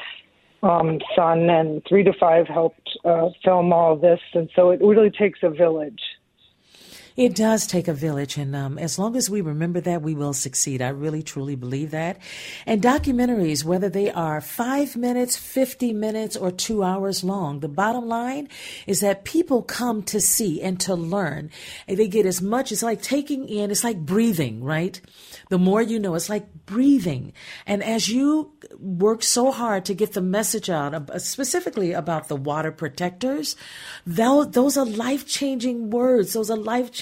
um, 0.62 0.98
Sun 1.16 1.51
and 1.51 1.83
Three 1.88 2.05
to 2.05 2.12
Five 2.18 2.46
helped 2.46 2.88
uh, 3.05 3.29
film 3.44 3.72
all 3.72 3.96
this, 3.96 4.20
and 4.35 4.48
so 4.55 4.70
it 4.70 4.81
really 4.81 5.11
takes 5.11 5.40
a 5.42 5.51
village. 5.51 6.01
It 7.16 7.35
does 7.35 7.66
take 7.66 7.88
a 7.88 7.92
village, 7.92 8.38
and 8.38 8.57
um, 8.57 8.79
as 8.79 8.98
long 8.98 9.16
as 9.16 9.29
we 9.29 9.42
remember 9.42 9.81
that, 9.81 10.01
we 10.01 10.14
will 10.14 10.33
succeed. 10.33 10.81
I 10.81 10.88
really, 10.88 11.22
truly 11.22 11.57
believe 11.57 11.90
that. 11.90 12.18
And 12.64 12.81
documentaries, 12.81 13.64
whether 13.64 13.90
they 13.90 14.11
are 14.11 14.40
five 14.40 14.96
minutes, 14.96 15.37
50 15.37 15.92
minutes, 15.92 16.37
or 16.37 16.51
two 16.51 16.83
hours 16.83 17.22
long, 17.22 17.61
the 17.61 17.68
bottom 17.68 18.09
line 18.09 18.48
is 18.87 19.01
that 19.01 19.25
people 19.25 19.62
come 19.62 20.03
to 20.05 20.20
see 20.20 20.62
and 20.62 20.81
to 20.81 20.94
learn. 20.94 21.51
And 21.87 21.98
they 21.98 22.09
get 22.09 22.25
as 22.25 22.40
much, 22.40 22.72
it's 22.72 22.83
like 22.83 23.03
taking 23.03 23.46
in, 23.46 23.70
it's 23.70 23.85
like 23.85 23.98
breathing, 23.98 24.64
right? 24.64 24.98
The 25.51 25.59
more 25.59 25.83
you 25.83 25.98
know, 25.98 26.14
it's 26.14 26.31
like 26.31 26.46
breathing. 26.64 27.35
And 27.66 27.85
as 27.85 28.09
you 28.09 28.53
work 28.79 29.22
so 29.22 29.51
hard 29.51 29.85
to 29.85 29.94
get 29.94 30.12
the 30.12 30.22
message 30.22 30.70
out, 30.70 31.20
specifically 31.20 31.92
about 31.92 32.29
the 32.29 32.37
water 32.37 32.72
protectors, 32.72 33.55
those 34.07 34.77
are 34.79 34.87
life 34.87 35.27
changing 35.27 35.90
words. 35.90 36.33
Those 36.33 36.51
are 36.51 36.57
life 36.57 36.90
changing 36.90 37.02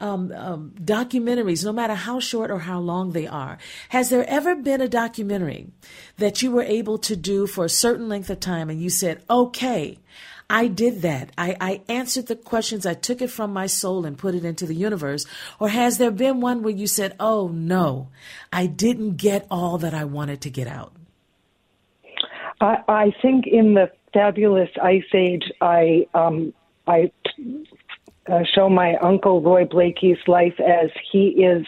um, 0.00 0.32
um, 0.32 0.74
documentaries, 0.82 1.64
no 1.64 1.72
matter 1.72 1.94
how 1.94 2.20
short 2.20 2.50
or 2.50 2.60
how 2.60 2.80
long 2.80 3.12
they 3.12 3.26
are. 3.26 3.58
Has 3.90 4.10
there 4.10 4.28
ever 4.28 4.54
been 4.56 4.80
a 4.80 4.88
documentary 4.88 5.68
that 6.18 6.42
you 6.42 6.50
were 6.50 6.62
able 6.62 6.98
to 6.98 7.16
do 7.16 7.46
for 7.46 7.64
a 7.64 7.70
certain 7.70 8.08
length 8.08 8.30
of 8.30 8.40
time 8.40 8.70
and 8.70 8.80
you 8.80 8.90
said, 8.90 9.22
okay, 9.28 9.98
I 10.50 10.66
did 10.66 11.02
that. 11.02 11.30
I, 11.38 11.56
I, 11.60 11.80
answered 11.88 12.26
the 12.26 12.36
questions. 12.36 12.84
I 12.84 12.92
took 12.92 13.22
it 13.22 13.30
from 13.30 13.54
my 13.54 13.66
soul 13.66 14.04
and 14.04 14.18
put 14.18 14.34
it 14.34 14.44
into 14.44 14.66
the 14.66 14.74
universe. 14.74 15.24
Or 15.58 15.70
has 15.70 15.96
there 15.96 16.10
been 16.10 16.40
one 16.40 16.62
where 16.62 16.74
you 16.74 16.86
said, 16.86 17.16
oh 17.18 17.48
no, 17.48 18.08
I 18.52 18.66
didn't 18.66 19.16
get 19.16 19.46
all 19.50 19.78
that 19.78 19.94
I 19.94 20.04
wanted 20.04 20.42
to 20.42 20.50
get 20.50 20.66
out? 20.66 20.92
I, 22.60 22.76
I 22.86 23.14
think 23.22 23.46
in 23.46 23.74
the 23.74 23.90
fabulous 24.12 24.68
Ice 24.82 25.02
Age, 25.14 25.44
I 25.60 26.06
um, 26.14 26.52
I 26.86 27.10
uh, 28.30 28.42
show 28.54 28.68
my 28.68 28.96
uncle 28.96 29.40
Roy 29.40 29.64
Blakey's 29.64 30.18
life 30.26 30.58
as 30.60 30.90
he 31.10 31.28
is 31.28 31.66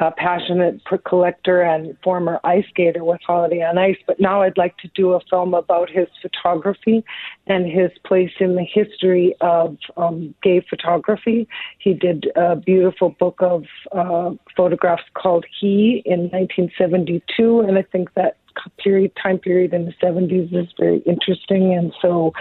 a 0.00 0.10
passionate 0.10 0.80
collector 1.04 1.62
and 1.62 1.96
former 2.02 2.40
ice 2.42 2.64
skater 2.68 3.04
with 3.04 3.20
Holiday 3.24 3.62
on 3.62 3.78
Ice. 3.78 3.96
But 4.06 4.18
now 4.18 4.42
I'd 4.42 4.58
like 4.58 4.76
to 4.78 4.88
do 4.94 5.12
a 5.12 5.20
film 5.30 5.54
about 5.54 5.88
his 5.88 6.08
photography 6.20 7.04
and 7.46 7.66
his 7.66 7.92
place 8.04 8.32
in 8.40 8.56
the 8.56 8.64
history 8.64 9.36
of 9.40 9.76
um, 9.96 10.34
gay 10.42 10.64
photography. 10.68 11.46
He 11.78 11.94
did 11.94 12.26
a 12.34 12.56
beautiful 12.56 13.10
book 13.10 13.36
of 13.40 13.64
uh, 13.92 14.32
photographs 14.56 15.04
called 15.14 15.44
He 15.60 16.02
in 16.04 16.22
1972, 16.30 17.60
and 17.60 17.78
I 17.78 17.82
think 17.82 18.14
that 18.14 18.36
period 18.82 19.12
time 19.20 19.38
period 19.38 19.72
in 19.72 19.86
the 19.86 19.92
70s 20.02 20.54
is 20.54 20.72
very 20.78 20.98
interesting 21.00 21.74
and 21.74 21.92
so 22.00 22.32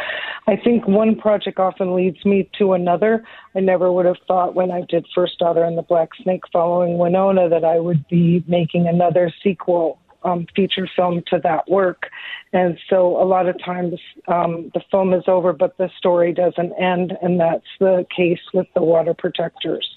i 0.47 0.55
think 0.55 0.87
one 0.87 1.15
project 1.15 1.59
often 1.59 1.95
leads 1.95 2.23
me 2.25 2.49
to 2.57 2.73
another 2.73 3.23
i 3.55 3.59
never 3.59 3.91
would 3.91 4.05
have 4.05 4.17
thought 4.27 4.55
when 4.55 4.71
i 4.71 4.81
did 4.89 5.05
first 5.13 5.37
daughter 5.39 5.63
and 5.63 5.77
the 5.77 5.83
black 5.83 6.09
snake 6.21 6.43
following 6.51 6.97
winona 6.97 7.49
that 7.49 7.63
i 7.63 7.79
would 7.79 8.07
be 8.07 8.43
making 8.47 8.87
another 8.87 9.31
sequel 9.43 9.99
um, 10.23 10.47
feature 10.55 10.87
film 10.95 11.21
to 11.27 11.39
that 11.43 11.69
work. 11.69 12.09
And 12.51 12.77
so 12.89 13.21
a 13.21 13.25
lot 13.25 13.47
of 13.47 13.61
times 13.63 13.99
um, 14.27 14.71
the 14.73 14.81
film 14.91 15.13
is 15.13 15.23
over, 15.27 15.53
but 15.53 15.77
the 15.77 15.89
story 15.97 16.33
doesn't 16.33 16.73
end. 16.73 17.13
And 17.21 17.39
that's 17.39 17.65
the 17.79 18.05
case 18.15 18.39
with 18.53 18.67
the 18.73 18.81
water 18.81 19.13
protectors. 19.13 19.87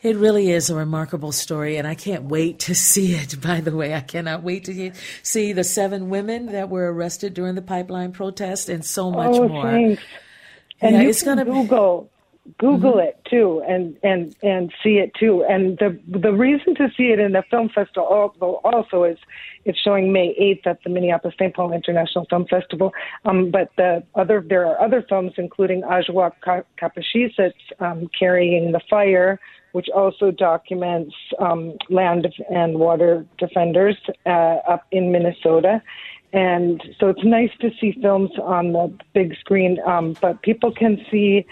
It 0.00 0.16
really 0.16 0.50
is 0.50 0.70
a 0.70 0.76
remarkable 0.76 1.32
story, 1.32 1.76
and 1.76 1.86
I 1.86 1.94
can't 1.94 2.24
wait 2.24 2.60
to 2.60 2.74
see 2.74 3.14
it. 3.14 3.40
By 3.42 3.60
the 3.60 3.74
way, 3.74 3.94
I 3.94 4.00
cannot 4.00 4.42
wait 4.42 4.64
to 4.64 4.92
see 5.22 5.52
the 5.52 5.64
seven 5.64 6.08
women 6.08 6.46
that 6.46 6.68
were 6.68 6.92
arrested 6.92 7.34
during 7.34 7.56
the 7.56 7.62
pipeline 7.62 8.12
protest 8.12 8.68
and 8.68 8.84
so 8.84 9.10
much 9.10 9.34
oh, 9.34 9.48
more. 9.48 9.62
Thanks. 9.64 10.02
And 10.80 10.94
yeah, 10.94 11.02
you 11.02 11.08
it's 11.08 11.22
can 11.22 11.36
gonna 11.38 11.44
Google 11.44 12.08
Google 12.56 12.94
Mhm. 12.94 13.08
it 13.08 13.20
too, 13.28 13.62
and 13.68 13.96
and 14.02 14.34
and 14.42 14.72
see 14.82 14.98
it 14.98 15.12
too. 15.14 15.44
And 15.44 15.76
the 15.78 15.98
the 16.06 16.32
reason 16.32 16.74
to 16.76 16.88
see 16.96 17.10
it 17.10 17.18
in 17.18 17.32
the 17.32 17.42
film 17.50 17.68
festival 17.68 18.60
also 18.64 19.04
is 19.04 19.18
it's 19.64 19.78
showing 19.80 20.12
May 20.12 20.28
eighth 20.38 20.66
at 20.66 20.82
the 20.84 20.90
Minneapolis 20.90 21.34
St. 21.38 21.52
Paul 21.52 21.72
International 21.72 22.24
Film 22.26 22.46
Festival. 22.46 22.92
Um, 23.24 23.50
but 23.50 23.70
the 23.76 24.02
other 24.14 24.42
there 24.48 24.64
are 24.64 24.80
other 24.80 25.02
films, 25.02 25.32
including 25.36 25.82
Ajwa 25.82 26.32
Ka- 26.40 26.62
Kapashis, 26.80 27.52
um, 27.80 28.08
carrying 28.18 28.72
the 28.72 28.80
fire, 28.88 29.38
which 29.78 29.88
also 29.94 30.32
documents 30.32 31.14
um, 31.38 31.76
land 31.88 32.26
and 32.50 32.80
water 32.80 33.24
defenders 33.38 33.96
uh, 34.26 34.56
up 34.74 34.82
in 34.90 35.12
Minnesota. 35.12 35.80
And 36.32 36.82
so 36.98 37.08
it's 37.10 37.22
nice 37.22 37.52
to 37.60 37.70
see 37.80 37.96
films 38.02 38.32
on 38.42 38.72
the 38.72 38.92
big 39.14 39.36
screen, 39.38 39.78
um, 39.86 40.16
but 40.20 40.42
people 40.42 40.72
can 40.72 40.98
see 41.12 41.46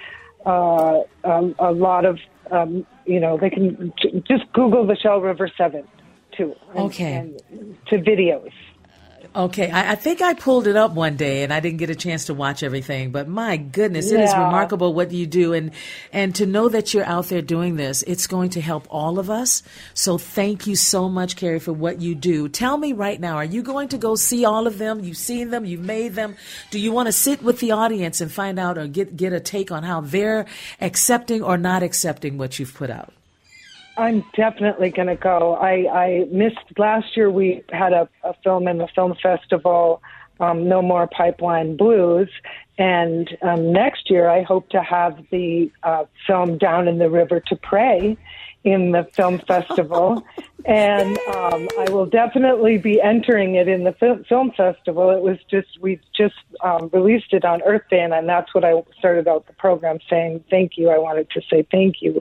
uh, 0.44 1.02
um, 1.22 1.54
a 1.60 1.70
lot 1.70 2.04
of, 2.04 2.18
um, 2.50 2.84
you 3.04 3.20
know, 3.20 3.38
they 3.38 3.48
can 3.48 3.92
j- 4.02 4.24
just 4.26 4.52
Google 4.52 4.84
the 4.84 4.96
Shell 4.96 5.20
River 5.20 5.48
7 5.56 5.86
too. 6.36 6.52
And, 6.74 6.86
Okay. 6.86 7.12
And 7.14 7.40
to 7.86 7.98
videos. 7.98 8.50
Okay, 9.36 9.70
I, 9.70 9.92
I 9.92 9.94
think 9.96 10.22
I 10.22 10.32
pulled 10.32 10.66
it 10.66 10.76
up 10.76 10.92
one 10.92 11.16
day 11.16 11.42
and 11.42 11.52
I 11.52 11.60
didn't 11.60 11.76
get 11.76 11.90
a 11.90 11.94
chance 11.94 12.24
to 12.24 12.34
watch 12.34 12.62
everything, 12.62 13.10
but 13.10 13.28
my 13.28 13.58
goodness, 13.58 14.10
it 14.10 14.18
is 14.18 14.32
remarkable 14.32 14.94
what 14.94 15.12
you 15.12 15.26
do 15.26 15.52
and 15.52 15.72
and 16.10 16.34
to 16.36 16.46
know 16.46 16.70
that 16.70 16.94
you're 16.94 17.04
out 17.04 17.26
there 17.26 17.42
doing 17.42 17.76
this, 17.76 18.02
it's 18.04 18.26
going 18.26 18.48
to 18.50 18.62
help 18.62 18.86
all 18.88 19.18
of 19.18 19.28
us. 19.28 19.62
So 19.92 20.16
thank 20.16 20.66
you 20.66 20.74
so 20.74 21.10
much, 21.10 21.36
Keri, 21.36 21.58
for 21.58 21.74
what 21.74 22.00
you 22.00 22.14
do. 22.14 22.48
Tell 22.48 22.78
me 22.78 22.94
right 22.94 23.20
now, 23.20 23.36
are 23.36 23.44
you 23.44 23.62
going 23.62 23.88
to 23.88 23.98
go 23.98 24.14
see 24.14 24.46
all 24.46 24.66
of 24.66 24.78
them? 24.78 25.00
You've 25.00 25.18
seen 25.18 25.50
them, 25.50 25.66
you've 25.66 25.84
made 25.84 26.14
them. 26.14 26.36
Do 26.70 26.78
you 26.78 26.90
want 26.90 27.08
to 27.08 27.12
sit 27.12 27.42
with 27.42 27.60
the 27.60 27.72
audience 27.72 28.22
and 28.22 28.32
find 28.32 28.58
out 28.58 28.78
or 28.78 28.86
get 28.86 29.18
get 29.18 29.34
a 29.34 29.40
take 29.40 29.70
on 29.70 29.82
how 29.82 30.00
they're 30.00 30.46
accepting 30.80 31.42
or 31.42 31.58
not 31.58 31.82
accepting 31.82 32.38
what 32.38 32.58
you've 32.58 32.72
put 32.72 32.88
out? 32.88 33.12
I'm 33.96 34.24
definitely 34.34 34.90
going 34.90 35.08
to 35.08 35.16
go. 35.16 35.54
I, 35.54 35.88
I 35.90 36.28
missed 36.30 36.58
last 36.76 37.16
year. 37.16 37.30
We 37.30 37.64
had 37.70 37.92
a, 37.92 38.08
a 38.22 38.34
film 38.44 38.68
in 38.68 38.78
the 38.78 38.88
film 38.94 39.14
festival, 39.22 40.02
um, 40.38 40.68
No 40.68 40.82
More 40.82 41.06
Pipeline 41.06 41.76
Blues, 41.76 42.28
and 42.78 43.36
um, 43.42 43.72
next 43.72 44.10
year 44.10 44.28
I 44.28 44.42
hope 44.42 44.68
to 44.70 44.82
have 44.82 45.18
the 45.30 45.70
uh, 45.82 46.04
film 46.26 46.58
Down 46.58 46.88
in 46.88 46.98
the 46.98 47.08
River 47.08 47.40
to 47.46 47.56
Pray 47.56 48.18
in 48.66 48.90
the 48.90 49.08
film 49.14 49.38
festival, 49.46 50.26
and 50.64 51.16
um, 51.28 51.68
I 51.78 51.86
will 51.88 52.04
definitely 52.04 52.78
be 52.78 53.00
entering 53.00 53.54
it 53.54 53.68
in 53.68 53.84
the 53.84 53.92
fil- 53.92 54.24
film 54.28 54.50
festival. 54.56 55.10
It 55.10 55.22
was 55.22 55.38
just 55.48 55.80
we 55.80 56.00
just 56.14 56.34
um, 56.64 56.90
released 56.92 57.32
it 57.32 57.44
on 57.44 57.62
Earth 57.62 57.84
Day, 57.88 58.00
and, 58.00 58.12
and 58.12 58.28
that's 58.28 58.52
what 58.52 58.64
I 58.64 58.72
started 58.98 59.28
out 59.28 59.46
the 59.46 59.52
program 59.52 59.98
saying. 60.10 60.42
Thank 60.50 60.72
you. 60.76 60.90
I 60.90 60.98
wanted 60.98 61.30
to 61.30 61.40
say 61.48 61.64
thank 61.70 62.02
you 62.02 62.20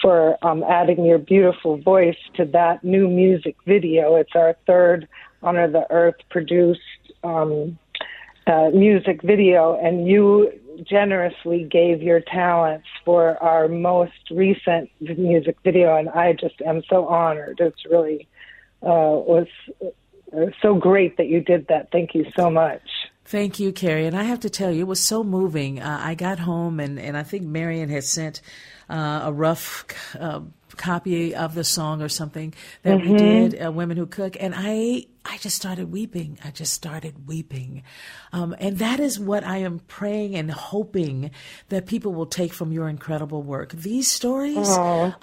for 0.00 0.42
um, 0.44 0.64
adding 0.64 1.04
your 1.04 1.18
beautiful 1.18 1.76
voice 1.76 2.16
to 2.36 2.46
that 2.46 2.82
new 2.82 3.06
music 3.06 3.56
video. 3.66 4.16
It's 4.16 4.34
our 4.34 4.56
third 4.66 5.06
Honor 5.42 5.70
the 5.70 5.86
Earth 5.90 6.16
produced 6.30 6.80
um, 7.22 7.78
uh, 8.46 8.70
music 8.70 9.22
video, 9.22 9.78
and 9.80 10.06
you 10.06 10.52
generously 10.88 11.64
gave 11.64 12.02
your 12.02 12.20
talents 12.20 12.86
for 13.04 13.42
our 13.42 13.68
most 13.68 14.30
recent 14.30 14.90
music 15.00 15.56
video, 15.62 15.96
and 15.96 16.08
I 16.08 16.32
just 16.32 16.60
am 16.62 16.82
so 16.88 17.06
honored. 17.06 17.60
It's 17.60 17.84
really 17.90 18.28
uh, 18.82 19.14
was 19.26 19.46
uh, 19.80 20.46
so 20.60 20.74
great 20.74 21.16
that 21.18 21.26
you 21.26 21.40
did 21.40 21.68
that. 21.68 21.90
Thank 21.92 22.14
you 22.14 22.26
so 22.36 22.50
much. 22.50 22.82
Thank 23.24 23.60
you, 23.60 23.72
Keri. 23.72 24.06
And 24.06 24.16
I 24.16 24.24
have 24.24 24.40
to 24.40 24.50
tell 24.50 24.72
you, 24.72 24.80
it 24.82 24.88
was 24.88 25.00
so 25.00 25.22
moving. 25.22 25.80
Uh, 25.80 26.00
I 26.02 26.14
got 26.14 26.40
home, 26.40 26.80
and, 26.80 26.98
and 26.98 27.16
I 27.16 27.22
think 27.22 27.44
Marion 27.44 27.88
had 27.88 28.04
sent 28.04 28.40
uh, 28.90 29.22
a 29.24 29.32
rough 29.32 29.86
uh, 30.18 30.40
copy 30.76 31.34
of 31.34 31.54
the 31.54 31.64
song 31.64 32.02
or 32.02 32.08
something 32.08 32.54
that 32.82 33.00
we 33.00 33.08
Mhm. 33.12 33.18
did, 33.18 33.64
uh, 33.64 33.70
Women 33.72 33.96
Who 33.96 34.06
Cook, 34.06 34.36
and 34.40 34.54
I 34.56 35.06
I 35.24 35.36
just 35.38 35.54
started 35.54 35.92
weeping. 35.92 36.36
I 36.44 36.50
just 36.50 36.72
started 36.72 37.28
weeping, 37.28 37.84
um, 38.32 38.56
and 38.58 38.78
that 38.78 38.98
is 38.98 39.20
what 39.20 39.44
I 39.44 39.58
am 39.58 39.78
praying 39.86 40.34
and 40.34 40.50
hoping 40.50 41.30
that 41.68 41.86
people 41.86 42.12
will 42.12 42.26
take 42.26 42.52
from 42.52 42.72
your 42.72 42.88
incredible 42.88 43.40
work. 43.40 43.70
These 43.70 44.08
stories, 44.10 44.68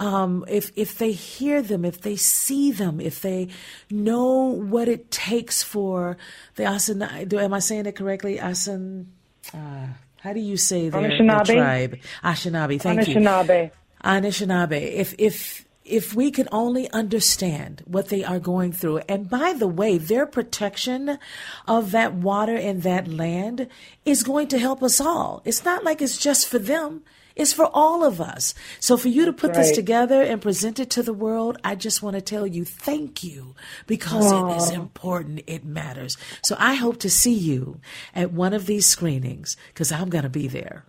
um, 0.00 0.42
if 0.48 0.72
if 0.74 0.96
they 0.96 1.12
hear 1.12 1.60
them, 1.60 1.84
if 1.84 2.00
they 2.00 2.16
see 2.16 2.72
them, 2.72 2.98
if 2.98 3.20
they 3.20 3.48
know 3.90 4.44
what 4.44 4.88
it 4.88 5.10
takes 5.10 5.62
for 5.62 6.16
the 6.56 6.64
Asan, 6.64 7.04
do 7.28 7.38
am 7.38 7.52
I 7.52 7.58
saying 7.58 7.84
it 7.84 7.94
correctly? 7.94 8.40
Asan, 8.40 9.06
uh, 9.52 9.88
how 10.20 10.32
do 10.32 10.40
you 10.40 10.56
say 10.56 10.88
their, 10.88 11.02
their 11.02 11.10
Anishinaabe? 11.10 11.44
tribe? 11.46 11.98
Anishinaabe. 12.24 12.80
Thank 12.80 13.06
you. 13.06 13.16
Anishinaabe. 13.16 13.70
Anishinaabe. 14.04 14.92
If 14.92 15.14
if 15.18 15.64
if 15.84 16.14
we 16.14 16.30
could 16.30 16.48
only 16.52 16.90
understand 16.90 17.82
what 17.84 18.08
they 18.08 18.22
are 18.22 18.38
going 18.38 18.72
through, 18.72 18.98
and 19.08 19.28
by 19.28 19.52
the 19.52 19.66
way, 19.66 19.98
their 19.98 20.26
protection 20.26 21.18
of 21.66 21.90
that 21.90 22.14
water 22.14 22.54
and 22.54 22.82
that 22.82 23.08
land 23.08 23.66
is 24.04 24.22
going 24.22 24.48
to 24.48 24.58
help 24.58 24.82
us 24.82 25.00
all. 25.00 25.42
It's 25.44 25.64
not 25.64 25.84
like 25.84 26.00
it's 26.00 26.18
just 26.18 26.48
for 26.48 26.58
them. 26.58 27.02
It's 27.36 27.52
for 27.52 27.70
all 27.72 28.04
of 28.04 28.20
us. 28.20 28.54
So 28.80 28.96
for 28.96 29.08
you 29.08 29.24
to 29.24 29.32
put 29.32 29.54
this 29.54 29.70
together 29.72 30.20
and 30.20 30.42
present 30.42 30.78
it 30.78 30.90
to 30.90 31.02
the 31.02 31.14
world, 31.14 31.58
I 31.64 31.74
just 31.74 32.02
want 32.02 32.14
to 32.16 32.20
tell 32.20 32.46
you 32.46 32.64
thank 32.64 33.22
you 33.24 33.54
because 33.86 34.30
it 34.30 34.56
is 34.56 34.70
important. 34.70 35.42
It 35.46 35.64
matters. 35.64 36.18
So 36.42 36.54
I 36.58 36.74
hope 36.74 36.98
to 36.98 37.08
see 37.08 37.32
you 37.32 37.80
at 38.14 38.32
one 38.32 38.52
of 38.52 38.66
these 38.66 38.86
screenings 38.86 39.56
because 39.68 39.90
I'm 39.90 40.10
going 40.10 40.24
to 40.24 40.28
be 40.28 40.48
there. 40.48 40.84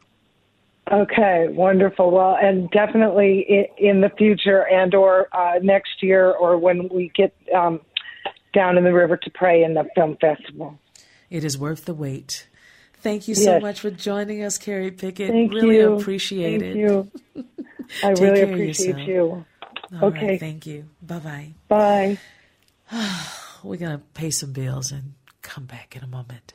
Okay, 0.92 1.48
wonderful. 1.50 2.12
Well, 2.12 2.36
and 2.42 2.70
definitely 2.72 3.70
in 3.78 4.02
the 4.02 4.10
future 4.18 4.68
and 4.68 4.94
or 4.94 5.28
uh, 5.32 5.60
next 5.62 6.04
year 6.04 6.32
or 6.32 6.58
when 6.58 6.90
we 6.90 7.12
get 7.16 7.34
um, 7.56 7.80
down 8.54 8.78
in 8.78 8.84
the 8.84 8.94
river 8.94 9.16
to 9.16 9.30
pray 9.30 9.64
in 9.64 9.74
the 9.74 9.86
film 9.96 10.18
festival. 10.20 10.78
It 11.30 11.46
is 11.46 11.58
worth 11.58 11.86
the 11.86 11.94
wait. 11.94 12.48
Thank 12.96 13.28
you 13.28 13.36
so 13.36 13.54
Yes. 13.54 13.62
much 13.62 13.80
for 13.80 13.90
joining 13.90 14.44
us, 14.44 14.58
Keri 14.58 14.92
Pickett. 14.92 15.30
Thank 15.32 15.54
really 15.54 15.78
you. 15.78 15.94
appreciate 15.94 16.60
Thank 16.60 16.76
it. 16.76 16.80
you. 16.80 17.12
I 18.04 18.10
really 18.10 18.42
appreciate 18.42 19.08
you. 19.08 19.46
All 20.02 20.10
okay. 20.10 20.28
right, 20.28 20.40
thank 20.40 20.66
you. 20.66 20.90
Bye 21.02 21.20
bye. 21.20 21.54
Bye. 21.68 22.18
We're 23.64 23.78
going 23.78 23.98
to 23.98 24.04
pay 24.14 24.30
some 24.30 24.52
bills 24.52 24.92
and 24.92 25.14
come 25.42 25.66
back 25.66 25.96
in 25.96 26.04
a 26.04 26.08
moment. 26.08 26.54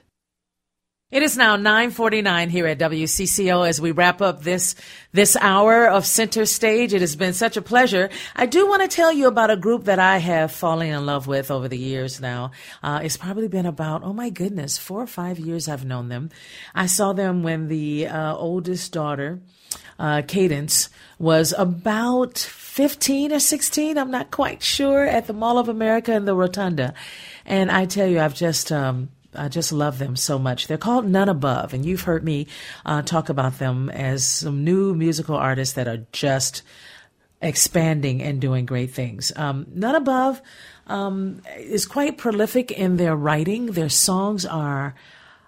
It 1.12 1.22
is 1.22 1.36
now 1.36 1.54
9:49 1.56 2.48
here 2.48 2.66
at 2.66 2.80
WCCO 2.80 3.62
as 3.62 3.80
we 3.80 3.92
wrap 3.92 4.20
up 4.20 4.42
this 4.42 4.74
this 5.12 5.36
hour 5.40 5.86
of 5.86 6.04
Center 6.04 6.44
Stage. 6.44 6.92
It 6.92 7.00
has 7.00 7.14
been 7.14 7.32
such 7.32 7.56
a 7.56 7.62
pleasure. 7.62 8.10
I 8.34 8.46
do 8.46 8.66
want 8.66 8.82
to 8.82 8.88
tell 8.88 9.12
you 9.12 9.28
about 9.28 9.52
a 9.52 9.56
group 9.56 9.84
that 9.84 10.00
I 10.00 10.18
have 10.18 10.50
fallen 10.50 10.88
in 10.88 11.06
love 11.06 11.28
with 11.28 11.52
over 11.52 11.68
the 11.68 11.78
years 11.78 12.20
now. 12.20 12.50
Uh, 12.82 13.02
it's 13.04 13.16
probably 13.16 13.46
been 13.46 13.66
about 13.66 14.02
oh 14.02 14.12
my 14.12 14.30
goodness, 14.30 14.78
4 14.78 15.02
or 15.02 15.06
5 15.06 15.38
years 15.38 15.68
I've 15.68 15.84
known 15.84 16.08
them. 16.08 16.30
I 16.74 16.86
saw 16.86 17.12
them 17.12 17.44
when 17.44 17.68
the 17.68 18.08
uh, 18.08 18.34
oldest 18.34 18.92
daughter 18.92 19.38
uh, 20.00 20.22
Cadence 20.26 20.88
was 21.20 21.54
about 21.56 22.36
15 22.36 23.32
or 23.32 23.38
16. 23.38 23.96
I'm 23.96 24.10
not 24.10 24.32
quite 24.32 24.60
sure 24.60 25.04
at 25.04 25.28
the 25.28 25.32
Mall 25.32 25.58
of 25.58 25.68
America 25.68 26.12
in 26.12 26.24
the 26.24 26.34
Rotunda. 26.34 26.94
And 27.44 27.70
I 27.70 27.86
tell 27.86 28.08
you, 28.08 28.18
I've 28.18 28.34
just, 28.34 28.72
um, 28.72 29.10
I 29.36 29.48
just 29.48 29.72
love 29.72 29.98
them 29.98 30.16
so 30.16 30.38
much. 30.38 30.66
They're 30.66 30.78
called 30.78 31.06
Nunnabove, 31.06 31.72
and 31.72 31.84
you've 31.84 32.02
heard 32.02 32.24
me 32.24 32.46
uh, 32.84 33.02
talk 33.02 33.28
about 33.28 33.58
them 33.58 33.90
as 33.90 34.26
some 34.26 34.64
new 34.64 34.94
musical 34.94 35.36
artists 35.36 35.74
that 35.74 35.88
are 35.88 36.06
just 36.12 36.62
expanding 37.40 38.22
and 38.22 38.40
doing 38.40 38.66
great 38.66 38.90
things. 38.90 39.32
Um, 39.36 39.66
Nunnabove 39.66 40.40
um, 40.86 41.42
is 41.58 41.86
quite 41.86 42.18
prolific 42.18 42.70
in 42.70 42.96
their 42.96 43.16
writing. 43.16 43.66
Their 43.66 43.88
songs 43.88 44.46
are 44.46 44.94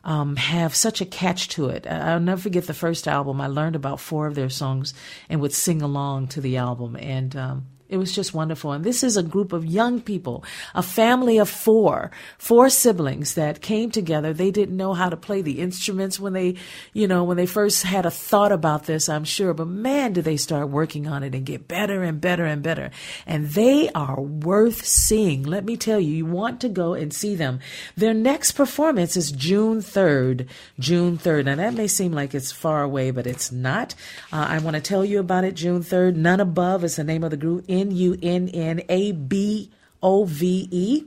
um, 0.05 0.37
have 0.37 0.75
such 0.75 1.01
a 1.01 1.07
catch 1.07 1.49
to 1.51 1.69
it. 1.69 1.87
I'll 1.87 2.21
never 2.21 2.41
forget 2.41 2.67
the 2.67 2.75
first 2.75 3.09
album. 3.09 3.41
I 3.41 3.47
learned 3.47 3.77
about 3.77 4.01
four 4.01 4.27
of 4.27 4.35
their 4.35 4.49
songs 4.49 4.95
and 5.29 5.41
would 5.41 5.53
sing 5.53 5.83
along 5.83 6.29
to 6.29 6.41
the 6.41 6.57
album. 6.57 6.97
And 6.97 7.35
um, 7.37 7.67
it 7.89 7.97
was 7.97 8.15
just 8.15 8.35
wonderful. 8.35 8.73
And 8.73 8.85
this 8.85 9.03
is 9.03 9.17
a 9.17 9.23
group 9.23 9.53
of 9.53 9.65
young 9.65 10.01
people, 10.01 10.45
a 10.75 10.83
family 10.83 11.39
of 11.39 11.49
four, 11.49 12.11
four 12.37 12.69
siblings 12.69 13.35
that 13.35 13.63
came 13.63 13.91
together. 13.91 14.33
They 14.33 14.51
didn't 14.51 14.77
know 14.77 14.95
how 14.95 15.09
to 15.09 15.17
play 15.17 15.41
the 15.43 15.61
instruments 15.61 16.21
when 16.21 16.35
they, 16.35 16.57
you 16.93 17.09
know, 17.09 17.25
when 17.25 17.37
they 17.37 17.47
first 17.47 17.85
had 17.85 18.05
a 18.05 18.11
thought 18.11 18.53
about 18.53 18.85
this, 18.85 19.09
I'm 19.09 19.25
sure. 19.25 19.55
But 19.55 19.69
man, 19.69 20.13
did 20.13 20.25
they 20.25 20.37
start 20.37 20.69
working 20.69 21.07
on 21.07 21.23
it 21.23 21.35
and 21.35 21.47
get 21.47 21.69
better 21.69 22.03
and 22.03 22.21
better 22.21 22.45
and 22.45 22.63
better. 22.63 22.91
And 23.27 23.49
they 23.49 23.89
are 23.91 24.21
worth 24.21 24.85
seeing. 24.85 25.43
Let 25.43 25.65
me 25.65 25.77
tell 25.77 26.01
you, 26.01 26.15
you 26.15 26.27
want 26.27 26.61
to 26.61 26.69
go 26.69 26.95
and 26.95 27.13
see 27.13 27.35
them. 27.35 27.61
Their 27.97 28.15
next 28.15 28.53
performance 28.53 29.17
is 29.17 29.33
June 29.33 29.79
3rd. 29.79 30.49
June 30.79 31.19
3rd. 31.19 31.47
Now 31.47 31.57
that 31.57 31.75
may 31.75 31.87
seem 31.87 32.13
like 32.13 32.35
it's 32.35 32.53
far 32.53 32.83
away, 32.83 33.11
but 33.11 33.27
it's 33.27 33.51
not. 33.51 33.95
Uh, 34.33 34.47
I 34.49 34.59
want 34.59 34.77
to 34.77 34.83
tell 34.83 35.05
you 35.05 35.21
about 35.21 35.45
it 35.45 35.55
June 35.55 35.83
3rd. 35.83 36.17
Nunnabove 36.17 36.83
is 36.83 36.97
the 36.97 37.05
name 37.05 37.25
of 37.25 37.31
the 37.31 37.37
group. 37.37 37.65
N 37.79 37.91
U 37.93 38.19
N 38.23 38.49
N 38.49 38.83
A 38.89 39.13
B 39.13 39.71
O 40.03 40.25
V 40.25 40.69
E. 40.71 41.05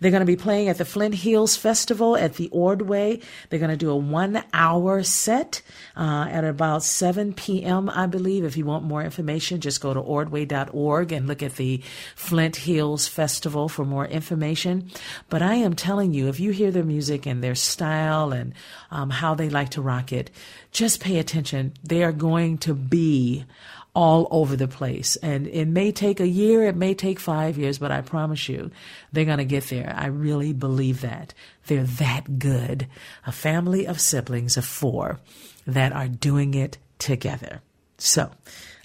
They're 0.00 0.10
going 0.10 0.20
to 0.20 0.26
be 0.26 0.36
playing 0.36 0.68
at 0.68 0.76
the 0.76 0.84
Flint 0.84 1.14
Hills 1.14 1.56
Festival 1.56 2.16
at 2.16 2.34
the 2.34 2.48
Ordway. 2.50 3.20
They're 3.48 3.58
going 3.58 3.70
to 3.70 3.76
do 3.76 3.90
a 3.90 3.96
one 3.96 4.42
hour 4.52 5.02
set 5.02 5.62
uh, 5.96 6.26
at 6.28 6.44
about 6.44 6.82
7 6.82 7.32
p.m., 7.32 7.88
I 7.88 8.06
believe. 8.06 8.44
If 8.44 8.56
you 8.56 8.66
want 8.66 8.84
more 8.84 9.02
information, 9.02 9.60
just 9.60 9.80
go 9.80 9.94
to 9.94 10.00
ordway.org 10.00 11.12
and 11.12 11.26
look 11.26 11.42
at 11.42 11.56
the 11.56 11.80
Flint 12.14 12.56
Hills 12.56 13.08
Festival 13.08 13.68
for 13.68 13.84
more 13.84 14.06
information. 14.06 14.90
But 15.30 15.40
I 15.40 15.54
am 15.54 15.74
telling 15.74 16.12
you, 16.12 16.28
if 16.28 16.38
you 16.38 16.50
hear 16.50 16.70
their 16.70 16.84
music 16.84 17.24
and 17.24 17.42
their 17.42 17.54
style 17.54 18.32
and 18.32 18.52
um, 18.90 19.08
how 19.08 19.34
they 19.34 19.48
like 19.48 19.70
to 19.70 19.82
rock 19.82 20.12
it, 20.12 20.30
just 20.70 21.00
pay 21.00 21.18
attention. 21.18 21.72
They 21.82 22.04
are 22.04 22.12
going 22.12 22.58
to 22.58 22.74
be 22.74 23.46
all 23.94 24.26
over 24.30 24.56
the 24.56 24.68
place. 24.68 25.16
And 25.16 25.46
it 25.46 25.68
may 25.68 25.92
take 25.92 26.20
a 26.20 26.28
year, 26.28 26.64
it 26.64 26.76
may 26.76 26.94
take 26.94 27.20
five 27.20 27.56
years, 27.56 27.78
but 27.78 27.92
I 27.92 28.00
promise 28.00 28.48
you, 28.48 28.70
they're 29.12 29.24
going 29.24 29.38
to 29.38 29.44
get 29.44 29.68
there. 29.68 29.94
I 29.96 30.06
really 30.06 30.52
believe 30.52 31.00
that. 31.02 31.32
They're 31.66 31.84
that 31.84 32.38
good. 32.38 32.88
A 33.26 33.32
family 33.32 33.86
of 33.86 34.00
siblings 34.00 34.56
of 34.56 34.64
four 34.64 35.20
that 35.66 35.92
are 35.92 36.08
doing 36.08 36.54
it 36.54 36.78
together. 36.98 37.62
So, 37.96 38.30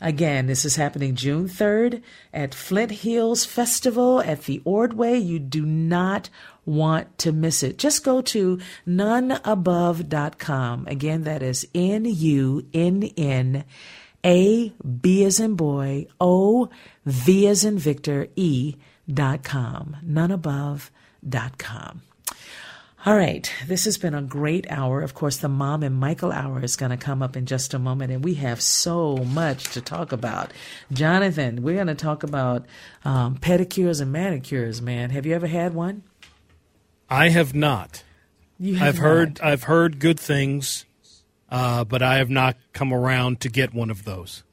again, 0.02 0.46
this 0.46 0.64
is 0.64 0.76
happening 0.76 1.16
June 1.16 1.48
3rd 1.48 2.04
at 2.32 2.54
Flint 2.54 2.92
Hills 2.92 3.44
Festival 3.44 4.22
at 4.22 4.44
the 4.44 4.62
Ordway. 4.64 5.18
You 5.18 5.40
do 5.40 5.66
not 5.66 6.30
want 6.66 7.18
to 7.18 7.32
miss 7.32 7.64
it. 7.64 7.80
Just 7.80 8.04
go 8.04 8.22
to 8.22 8.60
nunnabove.com. 8.88 10.88
Again, 10.88 11.24
that 11.24 11.42
is 11.42 11.68
N 11.74 12.06
U 12.06 12.68
N 12.72 13.04
N 13.18 13.66
a, 14.24 14.74
B 15.02 15.24
as 15.24 15.40
in 15.40 15.56
boy, 15.56 16.08
O, 16.20 16.70
V 17.06 17.48
as 17.48 17.64
in 17.64 17.78
Victor, 17.78 18.28
E 18.36 18.76
dot 19.12 19.44
com. 19.44 19.98
Nunnabove 20.06 20.90
dot 21.28 21.58
com. 21.58 22.02
All 23.06 23.16
right, 23.16 23.50
this 23.66 23.86
has 23.86 23.98
been 23.98 24.14
a 24.14 24.22
great 24.22 24.70
hour. 24.70 25.02
Of 25.02 25.14
course, 25.14 25.38
the 25.38 25.48
Mom 25.48 25.84
and 25.84 25.96
Michael 25.96 26.34
hour 26.34 26.62
is 26.62 26.76
going 26.76 26.92
to 26.92 26.98
come 26.98 27.24
up 27.24 27.38
in 27.38 27.46
just 27.46 27.74
a 27.74 27.80
moment, 27.80 28.12
and 28.12 28.26
we 28.26 28.34
have 28.34 28.62
so 28.62 29.16
much 29.16 29.72
to 29.72 29.80
talk 29.80 30.12
about. 30.12 30.52
Jonathan, 30.92 31.64
we're 31.64 31.76
going 31.76 31.88
to 31.88 31.96
talk 31.96 32.24
about 32.24 32.66
um, 33.06 33.38
pedicures 33.38 34.02
and 34.02 34.12
manicures. 34.12 34.82
Man, 34.82 35.12
have 35.12 35.26
you 35.26 35.34
ever 35.34 35.48
had 35.48 35.74
one? 35.74 36.04
I 37.10 37.30
have 37.30 37.56
not. 37.56 38.04
You 38.60 38.76
have 38.76 38.88
I've 38.90 38.96
not. 38.96 39.04
heard 39.04 39.42
I've 39.42 39.64
heard 39.64 40.00
good 40.00 40.20
things 40.20 40.84
uh, 41.52 41.84
but 41.84 42.02
I 42.02 42.18
have 42.18 42.30
not 42.30 42.58
come 42.74 42.94
around 42.94 43.42
to 43.42 43.50
get 43.50 43.74
one 43.74 43.90
of 43.90 44.06
those. 44.06 44.44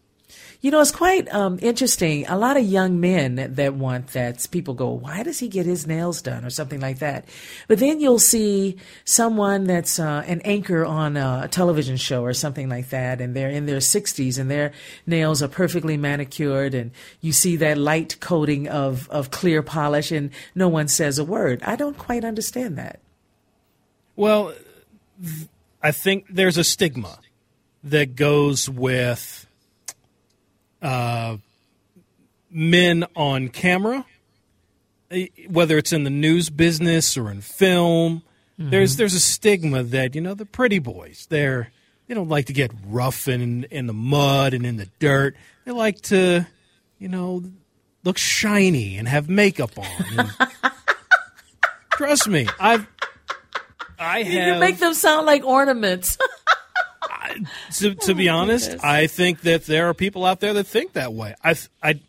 You 0.63 0.71
know, 0.71 0.81
it's 0.81 0.91
quite 0.91 1.33
um, 1.33 1.59
interesting. 1.61 2.27
A 2.27 2.37
lot 2.37 2.57
of 2.57 2.65
young 2.65 2.99
men 2.99 3.55
that 3.55 3.75
want 3.75 4.09
that, 4.09 4.47
people 4.51 4.75
go, 4.75 4.89
why 4.91 5.23
does 5.23 5.39
he 5.39 5.49
get 5.49 5.67
his 5.67 5.87
nails 5.87 6.23
done 6.23 6.45
or 6.45 6.51
something 6.51 6.81
like 6.81 6.99
that? 7.01 7.27
But 7.69 7.79
then 7.79 8.01
you'll 8.01 8.19
see 8.19 8.77
someone 9.05 9.65
that's 9.65 9.99
uh, 9.99 10.25
an 10.27 10.41
anchor 10.41 10.85
on 10.85 11.17
a 11.17 11.47
television 11.49 11.97
show 11.97 12.25
or 12.25 12.33
something 12.33 12.69
like 12.69 12.89
that, 12.89 13.21
and 13.21 13.37
they're 13.37 13.51
in 13.51 13.67
their 13.67 13.79
60s 13.79 14.39
and 14.39 14.51
their 14.51 14.73
nails 15.07 15.43
are 15.43 15.49
perfectly 15.49 15.97
manicured, 15.97 16.75
and 16.75 16.91
you 17.21 17.33
see 17.33 17.57
that 17.57 17.77
light 17.79 18.19
coating 18.21 18.67
of, 18.67 19.09
of 19.11 19.31
clear 19.31 19.63
polish, 19.63 20.11
and 20.11 20.31
no 20.55 20.69
one 20.69 20.89
says 20.89 21.19
a 21.19 21.25
word. 21.25 21.63
I 21.63 21.77
don't 21.77 21.99
quite 21.99 22.25
understand 22.25 22.79
that. 22.79 23.01
Well, 24.17 24.55
th- 25.23 25.49
I 25.83 25.93
think 25.93 26.27
there's 26.29 26.59
a 26.59 26.65
stigma 26.65 27.19
that 27.85 28.17
goes 28.17 28.69
with 28.69 29.47
uh, 30.83 31.37
men 32.51 33.05
on 33.15 33.49
camera, 33.49 34.05
whether 35.49 35.79
it's 35.79 35.93
in 35.93 36.05
the 36.05 36.11
news 36.11 36.51
business 36.51 37.17
or 37.17 37.31
in 37.31 37.41
film. 37.41 38.23
Mm-hmm. 38.59 38.71
There's 38.71 38.97
there's 38.97 39.15
a 39.15 39.21
stigma 39.21 39.83
that 39.83 40.15
you 40.15 40.21
know 40.21 40.35
the 40.35 40.47
pretty 40.47 40.79
boys 40.79 41.27
they're 41.29 41.71
they 42.07 42.15
don't 42.15 42.29
like 42.29 42.47
to 42.47 42.53
get 42.53 42.73
rough 42.87 43.29
in 43.29 43.65
in 43.65 43.87
the 43.87 43.93
mud 43.93 44.55
and 44.55 44.65
in 44.65 44.77
the 44.77 44.89
dirt. 44.99 45.37
They 45.65 45.73
like 45.73 46.01
to 46.03 46.47
you 46.99 47.09
know 47.09 47.45
look 48.03 48.19
shiny 48.19 48.97
and 48.97 49.07
have 49.07 49.29
makeup 49.29 49.73
on. 49.79 50.31
trust 51.93 52.29
me, 52.29 52.47
I've 52.59 52.87
I 53.99 54.23
have. 54.23 54.55
You 54.55 54.61
make 54.61 54.79
them 54.79 54.95
sound 54.95 55.27
like 55.27 55.45
ornaments. 55.45 56.19
I, 57.03 57.37
to, 57.79 57.95
to 57.95 58.15
be 58.15 58.29
oh, 58.29 58.37
honest, 58.37 58.67
goodness. 58.67 58.85
I 58.85 59.07
think 59.07 59.43
that 59.43 59.67
there 59.67 59.89
are 59.89 59.95
people 59.95 60.25
out 60.25 60.41
there 60.41 60.55
that 60.55 60.65
think 60.65 60.93
that 60.95 61.13
way. 61.13 61.35
I, 61.43 61.57
I, 61.83 62.01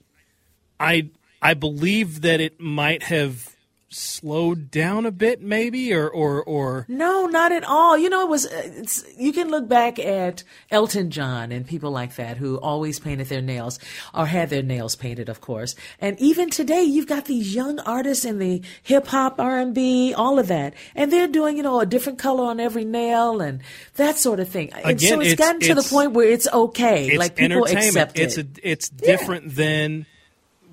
I, 0.79 1.09
I 1.41 1.53
believe 1.53 2.21
that 2.21 2.41
it 2.41 2.59
might 2.59 3.03
have 3.03 3.55
slowed 3.89 4.69
down 4.69 5.05
a 5.05 5.11
bit 5.11 5.41
maybe 5.41 5.93
or 5.93 6.09
or 6.09 6.43
or? 6.43 6.85
No 6.89 7.25
not 7.25 7.51
at 7.51 7.63
all. 7.63 7.97
You 7.97 8.09
know 8.09 8.23
it 8.23 8.29
was 8.29 8.45
it's 8.45 9.03
you 9.17 9.31
can 9.31 9.49
look 9.49 9.67
back 9.67 9.97
at 9.99 10.43
elton 10.71 11.09
john 11.09 11.51
and 11.51 11.65
people 11.65 11.91
like 11.91 12.15
that 12.15 12.37
who 12.37 12.57
always 12.57 12.99
painted 12.99 13.27
their 13.27 13.41
nails 13.41 13.79
or 14.13 14.25
had 14.25 14.49
their 14.49 14.63
nails 14.63 14.95
painted 14.95 15.29
of 15.29 15.41
course. 15.41 15.75
And 15.99 16.19
even 16.19 16.49
today 16.49 16.83
you've 16.83 17.07
got 17.07 17.25
these 17.25 17.55
young 17.55 17.79
artists 17.79 18.25
in 18.25 18.39
the 18.39 18.61
hip 18.83 19.07
hop 19.07 19.39
r&b 19.39 20.13
all 20.13 20.39
of 20.39 20.47
that. 20.47 20.73
And 20.95 21.11
they're 21.11 21.27
doing 21.27 21.57
you 21.57 21.63
know 21.63 21.79
a 21.79 21.85
different 21.85 22.19
color 22.19 22.45
on 22.45 22.59
every 22.59 22.85
nail 22.85 23.41
and 23.41 23.61
that 23.95 24.17
sort 24.17 24.39
of 24.39 24.49
thing. 24.49 24.69
Again, 24.73 24.89
and 24.91 25.01
so 25.01 25.19
it's, 25.21 25.31
it's 25.31 25.39
gotten 25.39 25.61
to 25.61 25.75
the 25.75 25.83
point 25.83 26.11
where 26.11 26.27
it's 26.27 26.47
okay. 26.51 27.07
it's 27.07 27.17
like 27.17 27.35
people 27.35 27.63
accept 27.65 28.19
it. 28.19 28.23
it's 28.23 28.37
a, 28.37 28.45
it's 28.63 28.89
different 28.89 29.45
yeah. 29.45 29.53
than 29.55 30.05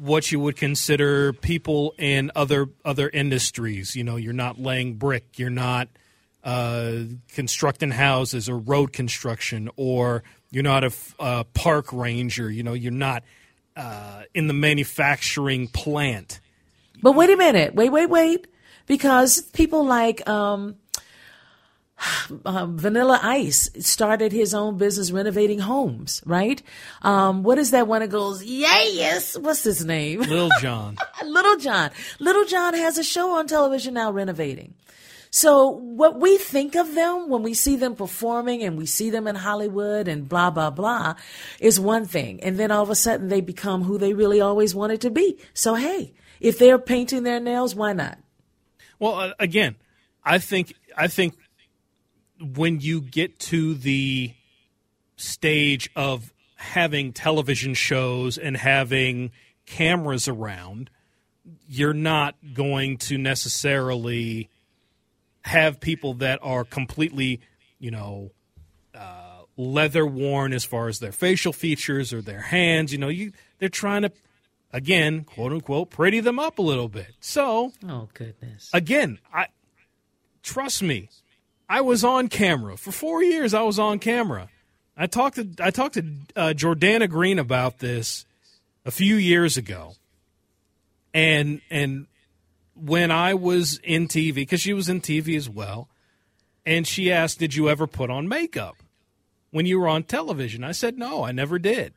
what 0.04 0.30
you 0.30 0.38
would 0.38 0.56
consider 0.56 1.32
people 1.32 1.94
in 1.98 2.30
other 2.36 2.68
other 2.84 3.08
industries. 3.08 3.96
You 3.96 4.04
know, 4.04 4.16
you're 4.16 4.34
not 4.34 4.60
laying 4.60 4.94
brick, 4.94 5.38
you're 5.38 5.48
not 5.48 5.88
uh, 6.44 7.04
constructing 7.32 7.90
houses 7.90 8.48
or 8.48 8.58
road 8.58 8.92
construction, 8.92 9.70
or 9.76 10.22
you're 10.50 10.62
not 10.62 10.84
a, 11.18 11.44
park 11.54 11.90
ranger. 11.90 12.50
You 12.50 12.62
know, 12.62 12.74
you're 12.74 12.92
not 12.92 13.24
uh, 13.76 14.24
in 14.34 14.46
the 14.46 14.52
manufacturing 14.52 15.68
plant. 15.68 16.38
But 17.02 17.12
wait 17.12 17.30
a 17.30 17.36
minute, 17.36 17.74
wait, 17.74 17.90
wait, 17.90 18.10
wait, 18.10 18.46
because 18.86 19.40
people 19.40 19.84
like 19.84 20.28
um, 20.28 20.76
um, 22.44 22.78
Vanilla 22.78 23.20
Ice 23.22 23.70
started 23.80 24.32
his 24.32 24.54
own 24.54 24.76
business 24.78 25.10
renovating 25.10 25.60
homes, 25.60 26.22
right? 26.26 26.62
Um, 27.02 27.42
what 27.42 27.58
is 27.58 27.70
that 27.70 27.86
one 27.86 28.00
that 28.00 28.10
goes, 28.10 28.44
yes, 28.44 29.38
what's 29.38 29.62
his 29.62 29.84
name? 29.84 30.20
Lil 30.28 30.50
Jon. 30.60 30.96
Lil 31.24 31.56
Jon. 31.58 31.90
Lil 32.18 32.44
Jon 32.46 32.74
has 32.74 32.98
a 32.98 33.04
show 33.04 33.32
on 33.38 33.46
television 33.46 33.94
now 33.94 34.10
renovating. 34.10 34.74
So 35.30 35.68
what 35.68 36.20
we 36.20 36.38
think 36.38 36.76
of 36.76 36.94
them 36.94 37.28
when 37.28 37.42
we 37.42 37.54
see 37.54 37.74
them 37.74 37.96
performing 37.96 38.62
and 38.62 38.78
we 38.78 38.86
see 38.86 39.10
them 39.10 39.26
in 39.26 39.34
Hollywood 39.34 40.06
and 40.06 40.28
blah, 40.28 40.50
blah, 40.50 40.70
blah 40.70 41.16
is 41.58 41.80
one 41.80 42.06
thing. 42.06 42.40
And 42.42 42.56
then 42.56 42.70
all 42.70 42.84
of 42.84 42.90
a 42.90 42.94
sudden 42.94 43.28
they 43.28 43.40
become 43.40 43.82
who 43.82 43.98
they 43.98 44.14
really 44.14 44.40
always 44.40 44.76
wanted 44.76 45.00
to 45.00 45.10
be. 45.10 45.36
So 45.52 45.74
hey, 45.74 46.12
if 46.38 46.58
they're 46.58 46.78
painting 46.78 47.24
their 47.24 47.40
nails, 47.40 47.74
why 47.74 47.94
not? 47.94 48.18
Well, 49.00 49.14
uh, 49.14 49.32
again, 49.40 49.74
I 50.24 50.38
think, 50.38 50.74
I 50.96 51.08
think 51.08 51.34
when 52.40 52.80
you 52.80 53.00
get 53.00 53.38
to 53.38 53.74
the 53.74 54.34
stage 55.16 55.90
of 55.94 56.32
having 56.56 57.12
television 57.12 57.74
shows 57.74 58.38
and 58.38 58.56
having 58.56 59.30
cameras 59.66 60.28
around, 60.28 60.90
you're 61.68 61.94
not 61.94 62.36
going 62.54 62.96
to 62.96 63.18
necessarily 63.18 64.48
have 65.42 65.80
people 65.80 66.14
that 66.14 66.38
are 66.42 66.64
completely, 66.64 67.40
you 67.78 67.90
know, 67.90 68.30
uh, 68.94 69.42
leather 69.56 70.06
worn 70.06 70.52
as 70.52 70.64
far 70.64 70.88
as 70.88 70.98
their 70.98 71.12
facial 71.12 71.52
features 71.52 72.12
or 72.12 72.22
their 72.22 72.40
hands. 72.40 72.92
You 72.92 72.98
know, 72.98 73.08
you 73.08 73.32
they're 73.58 73.68
trying 73.68 74.02
to, 74.02 74.12
again, 74.72 75.24
quote 75.24 75.52
unquote, 75.52 75.90
pretty 75.90 76.20
them 76.20 76.38
up 76.38 76.58
a 76.58 76.62
little 76.62 76.88
bit. 76.88 77.14
So, 77.20 77.72
oh 77.86 78.08
goodness, 78.14 78.70
again, 78.72 79.18
I 79.32 79.48
trust 80.42 80.82
me, 80.82 81.10
I 81.74 81.80
was 81.80 82.04
on 82.04 82.28
camera 82.28 82.76
for 82.76 82.92
four 82.92 83.20
years. 83.24 83.52
I 83.52 83.62
was 83.62 83.80
on 83.80 83.98
camera. 83.98 84.48
I 84.96 85.08
talked 85.08 85.34
to 85.36 85.48
I 85.58 85.70
talked 85.72 85.94
to 85.94 86.04
uh, 86.36 86.52
Jordana 86.56 87.10
Green 87.10 87.40
about 87.40 87.80
this 87.80 88.24
a 88.84 88.92
few 88.92 89.16
years 89.16 89.56
ago, 89.56 89.94
and 91.12 91.60
and 91.70 92.06
when 92.76 93.10
I 93.10 93.34
was 93.34 93.80
in 93.82 94.06
TV 94.06 94.36
because 94.36 94.60
she 94.60 94.72
was 94.72 94.88
in 94.88 95.00
TV 95.00 95.36
as 95.36 95.48
well, 95.48 95.88
and 96.64 96.86
she 96.86 97.10
asked, 97.10 97.40
"Did 97.40 97.56
you 97.56 97.68
ever 97.68 97.88
put 97.88 98.08
on 98.08 98.28
makeup 98.28 98.76
when 99.50 99.66
you 99.66 99.80
were 99.80 99.88
on 99.88 100.04
television?" 100.04 100.62
I 100.62 100.70
said, 100.70 100.96
"No, 100.96 101.24
I 101.24 101.32
never 101.32 101.58
did." 101.58 101.92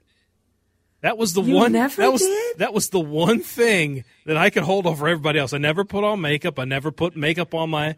That 1.02 1.20
was 1.20 1.34
the 1.34 1.44
You 1.44 1.54
one. 1.54 1.74
never 1.74 2.02
that 2.02 2.12
was 2.12 2.24
did? 2.24 2.58
that 2.58 2.74
was 2.74 2.90
the 2.90 3.00
one 3.00 3.42
thing 3.42 4.06
that 4.26 4.38
I 4.38 4.50
could 4.50 4.64
hold 4.64 4.88
over 4.88 5.08
everybody 5.08 5.38
else. 5.38 5.54
I 5.54 5.60
never 5.60 5.86
put 5.86 6.04
on 6.04 6.20
makeup. 6.20 6.58
I 6.58 6.66
never 6.66 6.92
put 6.92 7.16
makeup 7.16 7.54
on 7.54 7.70
my 7.70 7.96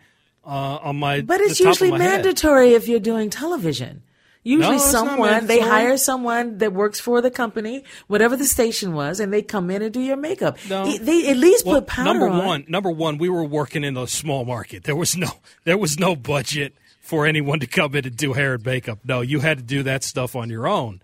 uh, 0.49 0.79
on 0.87 0.97
my. 0.97 1.21
But 1.21 1.41
it's 1.41 1.57
the 1.59 1.65
top 1.65 1.73
of 1.75 1.81
usually 1.81 1.91
my 1.91 1.99
head. 2.03 2.23
mandatory 2.25 2.73
if 2.73 2.87
you're 2.87 2.99
doing 2.99 3.29
television. 3.29 4.03
Usually, 4.43 4.77
No, 4.77 4.81
someone 4.81 5.47
they 5.47 5.59
hire 5.59 5.97
someone 5.97 6.59
that 6.59 6.71
works 6.73 6.99
for 6.99 7.21
the 7.21 7.29
company, 7.29 7.83
whatever 8.07 8.37
the 8.37 8.45
station 8.45 8.93
was, 8.93 9.19
and 9.19 9.33
they 9.33 9.41
come 9.41 9.69
in 9.69 9.81
and 9.81 9.93
do 9.93 9.99
your 9.99 10.15
makeup. 10.15 10.57
No. 10.69 10.85
They, 10.85 10.97
they 10.97 11.29
at 11.29 11.37
least 11.37 11.65
Well, 11.65 11.81
put 11.81 11.87
powder 11.87 12.05
number 12.09 12.29
on. 12.29 12.45
one, 12.45 12.65
number 12.69 12.89
one, 12.89 13.17
we 13.17 13.27
were 13.29 13.43
working 13.43 13.83
in 13.83 13.97
a 13.97 14.07
small 14.07 14.45
market. 14.45 14.85
There 14.85 14.95
was 14.95 15.15
no, 15.17 15.27
there 15.65 15.77
was 15.77 15.99
no 15.99 16.15
budget 16.15 16.73
for 17.01 17.25
anyone 17.25 17.59
to 17.59 17.67
come 17.67 17.93
in 17.95 18.05
and 18.05 18.15
do 18.15 18.31
hair 18.33 18.53
and 18.53 18.65
makeup. 18.65 18.99
No, 19.03 19.19
you 19.21 19.41
had 19.41 19.57
to 19.57 19.63
do 19.63 19.83
that 19.83 20.03
stuff 20.05 20.35
on 20.37 20.49
your 20.49 20.67
own. 20.67 21.01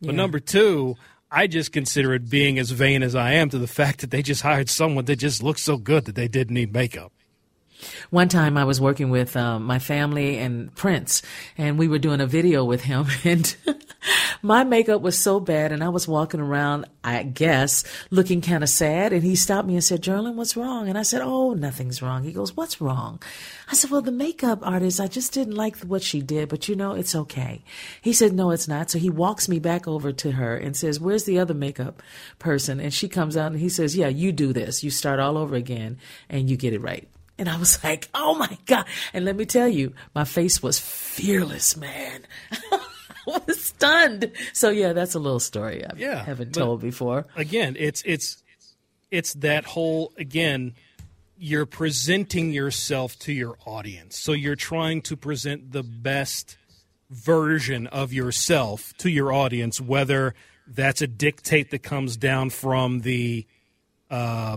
But 0.00 0.10
Yeah. 0.10 0.16
number 0.16 0.38
two, 0.38 0.94
I 1.28 1.48
just 1.48 1.72
consider 1.72 2.14
it 2.14 2.30
being 2.30 2.56
as 2.56 2.70
vain 2.70 3.02
as 3.02 3.16
I 3.16 3.32
am 3.32 3.50
to 3.50 3.58
the 3.58 3.66
fact 3.80 4.00
that 4.02 4.10
they 4.12 4.22
just 4.22 4.42
hired 4.42 4.70
someone 4.70 5.06
that 5.06 5.16
just 5.16 5.42
looked 5.42 5.60
so 5.60 5.76
good 5.76 6.04
that 6.04 6.14
they 6.14 6.28
didn't 6.28 6.54
need 6.54 6.72
makeup. 6.72 7.12
One 8.10 8.28
time 8.28 8.56
I 8.56 8.64
was 8.64 8.80
working 8.80 9.10
with 9.10 9.36
um, 9.36 9.64
my 9.64 9.78
family 9.78 10.38
and 10.38 10.74
Prince, 10.74 11.22
and 11.58 11.78
we 11.78 11.88
were 11.88 11.98
doing 11.98 12.20
a 12.20 12.26
video 12.26 12.64
with 12.64 12.82
him, 12.82 13.06
and 13.24 13.56
my 14.42 14.64
makeup 14.64 15.02
was 15.02 15.18
so 15.18 15.40
bad, 15.40 15.72
and 15.72 15.82
I 15.82 15.88
was 15.88 16.06
walking 16.06 16.40
around, 16.40 16.86
I 17.02 17.22
guess, 17.22 17.84
looking 18.10 18.40
kind 18.40 18.62
of 18.62 18.68
sad, 18.68 19.12
and 19.12 19.22
he 19.22 19.36
stopped 19.36 19.66
me 19.66 19.74
and 19.74 19.84
said, 19.84 20.02
Jearlyn, 20.02 20.34
what's 20.34 20.56
wrong? 20.56 20.88
And 20.88 20.96
I 20.96 21.02
said, 21.02 21.22
oh, 21.22 21.54
nothing's 21.54 22.02
wrong. 22.02 22.22
He 22.22 22.32
goes, 22.32 22.56
what's 22.56 22.80
wrong? 22.80 23.20
I 23.68 23.74
said, 23.74 23.90
well, 23.90 24.02
the 24.02 24.12
makeup 24.12 24.60
artist, 24.62 25.00
I 25.00 25.08
just 25.08 25.32
didn't 25.32 25.54
like 25.54 25.78
what 25.80 26.02
she 26.02 26.22
did, 26.22 26.48
but 26.48 26.68
you 26.68 26.76
know, 26.76 26.92
it's 26.92 27.14
okay. 27.14 27.62
He 28.00 28.12
said, 28.12 28.32
no, 28.32 28.50
it's 28.50 28.68
not. 28.68 28.90
So 28.90 28.98
he 28.98 29.10
walks 29.10 29.48
me 29.48 29.58
back 29.58 29.88
over 29.88 30.12
to 30.12 30.32
her 30.32 30.56
and 30.56 30.76
says, 30.76 31.00
where's 31.00 31.24
the 31.24 31.38
other 31.38 31.54
makeup 31.54 32.02
person? 32.38 32.80
And 32.80 32.94
she 32.94 33.08
comes 33.08 33.36
out 33.36 33.52
and 33.52 33.60
he 33.60 33.68
says, 33.68 33.96
yeah, 33.96 34.08
you 34.08 34.32
do 34.32 34.52
this. 34.52 34.84
You 34.84 34.90
start 34.90 35.18
all 35.18 35.36
over 35.36 35.56
again 35.56 35.98
and 36.28 36.48
you 36.48 36.56
get 36.56 36.72
it 36.72 36.80
right. 36.80 37.08
And 37.38 37.48
I 37.48 37.56
was 37.58 37.82
like, 37.84 38.08
oh 38.14 38.34
my 38.34 38.56
God. 38.66 38.86
And 39.12 39.24
let 39.24 39.36
me 39.36 39.44
tell 39.44 39.68
you, 39.68 39.92
my 40.14 40.24
face 40.24 40.62
was 40.62 40.78
fearless, 40.78 41.76
man. 41.76 42.26
I 42.72 43.40
was 43.46 43.62
stunned. 43.62 44.30
So 44.52 44.70
yeah, 44.70 44.92
that's 44.92 45.14
a 45.14 45.18
little 45.18 45.40
story 45.40 45.84
I 45.84 45.90
Yeah, 45.96 46.24
haven't 46.24 46.54
told 46.54 46.80
before. 46.80 47.26
Again, 47.36 47.76
it's 47.78 48.02
it's 48.06 48.42
it's 49.10 49.34
that 49.34 49.64
whole 49.64 50.12
again. 50.16 50.74
You're 51.38 51.66
presenting 51.66 52.50
yourself 52.50 53.18
to 53.20 53.32
your 53.32 53.58
audience, 53.66 54.16
so 54.18 54.32
you're 54.32 54.56
trying 54.56 55.02
to 55.02 55.16
present 55.18 55.72
the 55.72 55.82
best 55.82 56.56
version 57.10 57.86
of 57.88 58.10
yourself 58.10 58.94
to 58.98 59.10
your 59.10 59.30
audience, 59.34 59.78
whether 59.78 60.34
that's 60.66 61.02
a 61.02 61.06
dictate 61.06 61.70
that 61.72 61.82
comes 61.82 62.16
down 62.16 62.48
from 62.48 63.00
the 63.00 63.46
uh, 64.10 64.56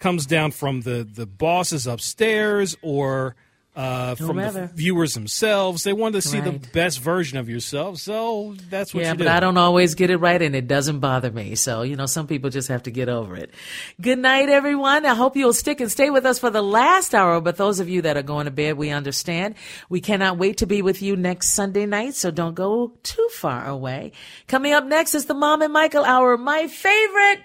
comes 0.00 0.26
down 0.26 0.50
from 0.50 0.80
the 0.80 1.04
the 1.04 1.26
bosses 1.26 1.86
upstairs 1.86 2.76
or 2.82 3.36
uh, 3.76 4.16
from 4.16 4.36
the 4.36 4.68
viewers 4.74 5.14
themselves. 5.14 5.84
They 5.84 5.92
want 5.92 6.14
to 6.14 6.20
see 6.22 6.40
the 6.40 6.52
best 6.72 6.98
version 6.98 7.38
of 7.38 7.48
yourself, 7.48 7.98
so 7.98 8.56
that's 8.68 8.92
what 8.92 9.04
yeah, 9.04 9.14
but 9.14 9.24
do. 9.24 9.30
I 9.30 9.38
don't 9.38 9.56
always 9.56 9.94
get 9.94 10.10
it 10.10 10.16
right 10.16 10.42
and 10.42 10.56
it 10.56 10.66
doesn't 10.66 10.98
bother 10.98 11.30
me. 11.30 11.54
So, 11.54 11.82
you 11.82 11.94
know, 11.94 12.06
some 12.06 12.26
people 12.26 12.50
just 12.50 12.68
have 12.68 12.82
to 12.84 12.90
get 12.90 13.08
over 13.08 13.36
it. 13.36 13.54
Good 14.00 14.18
night, 14.18 14.48
everyone. 14.48 15.06
I 15.06 15.14
hope 15.14 15.36
you'll 15.36 15.52
stick 15.52 15.80
and 15.80 15.90
stay 15.90 16.10
with 16.10 16.26
us 16.26 16.40
for 16.40 16.50
the 16.50 16.62
last 16.62 17.14
hour. 17.14 17.40
But 17.40 17.56
those 17.56 17.78
of 17.78 17.88
you 17.88 18.02
that 18.02 18.16
are 18.16 18.22
going 18.22 18.46
to 18.46 18.50
bed, 18.50 18.76
we 18.76 18.90
understand. 18.90 19.54
We 19.88 20.00
cannot 20.00 20.36
wait 20.36 20.58
to 20.58 20.66
be 20.66 20.82
with 20.82 21.00
you 21.00 21.14
next 21.14 21.50
Sunday 21.50 21.86
night. 21.86 22.14
So 22.14 22.32
don't 22.32 22.54
go 22.54 22.92
too 23.04 23.28
far 23.32 23.66
away. 23.66 24.12
Coming 24.48 24.72
up 24.72 24.84
next 24.84 25.14
is 25.14 25.26
the 25.26 25.34
Mom 25.34 25.62
and 25.62 25.72
Michael 25.72 26.04
Hour, 26.04 26.36
my 26.36 26.66
favorite. 26.66 27.44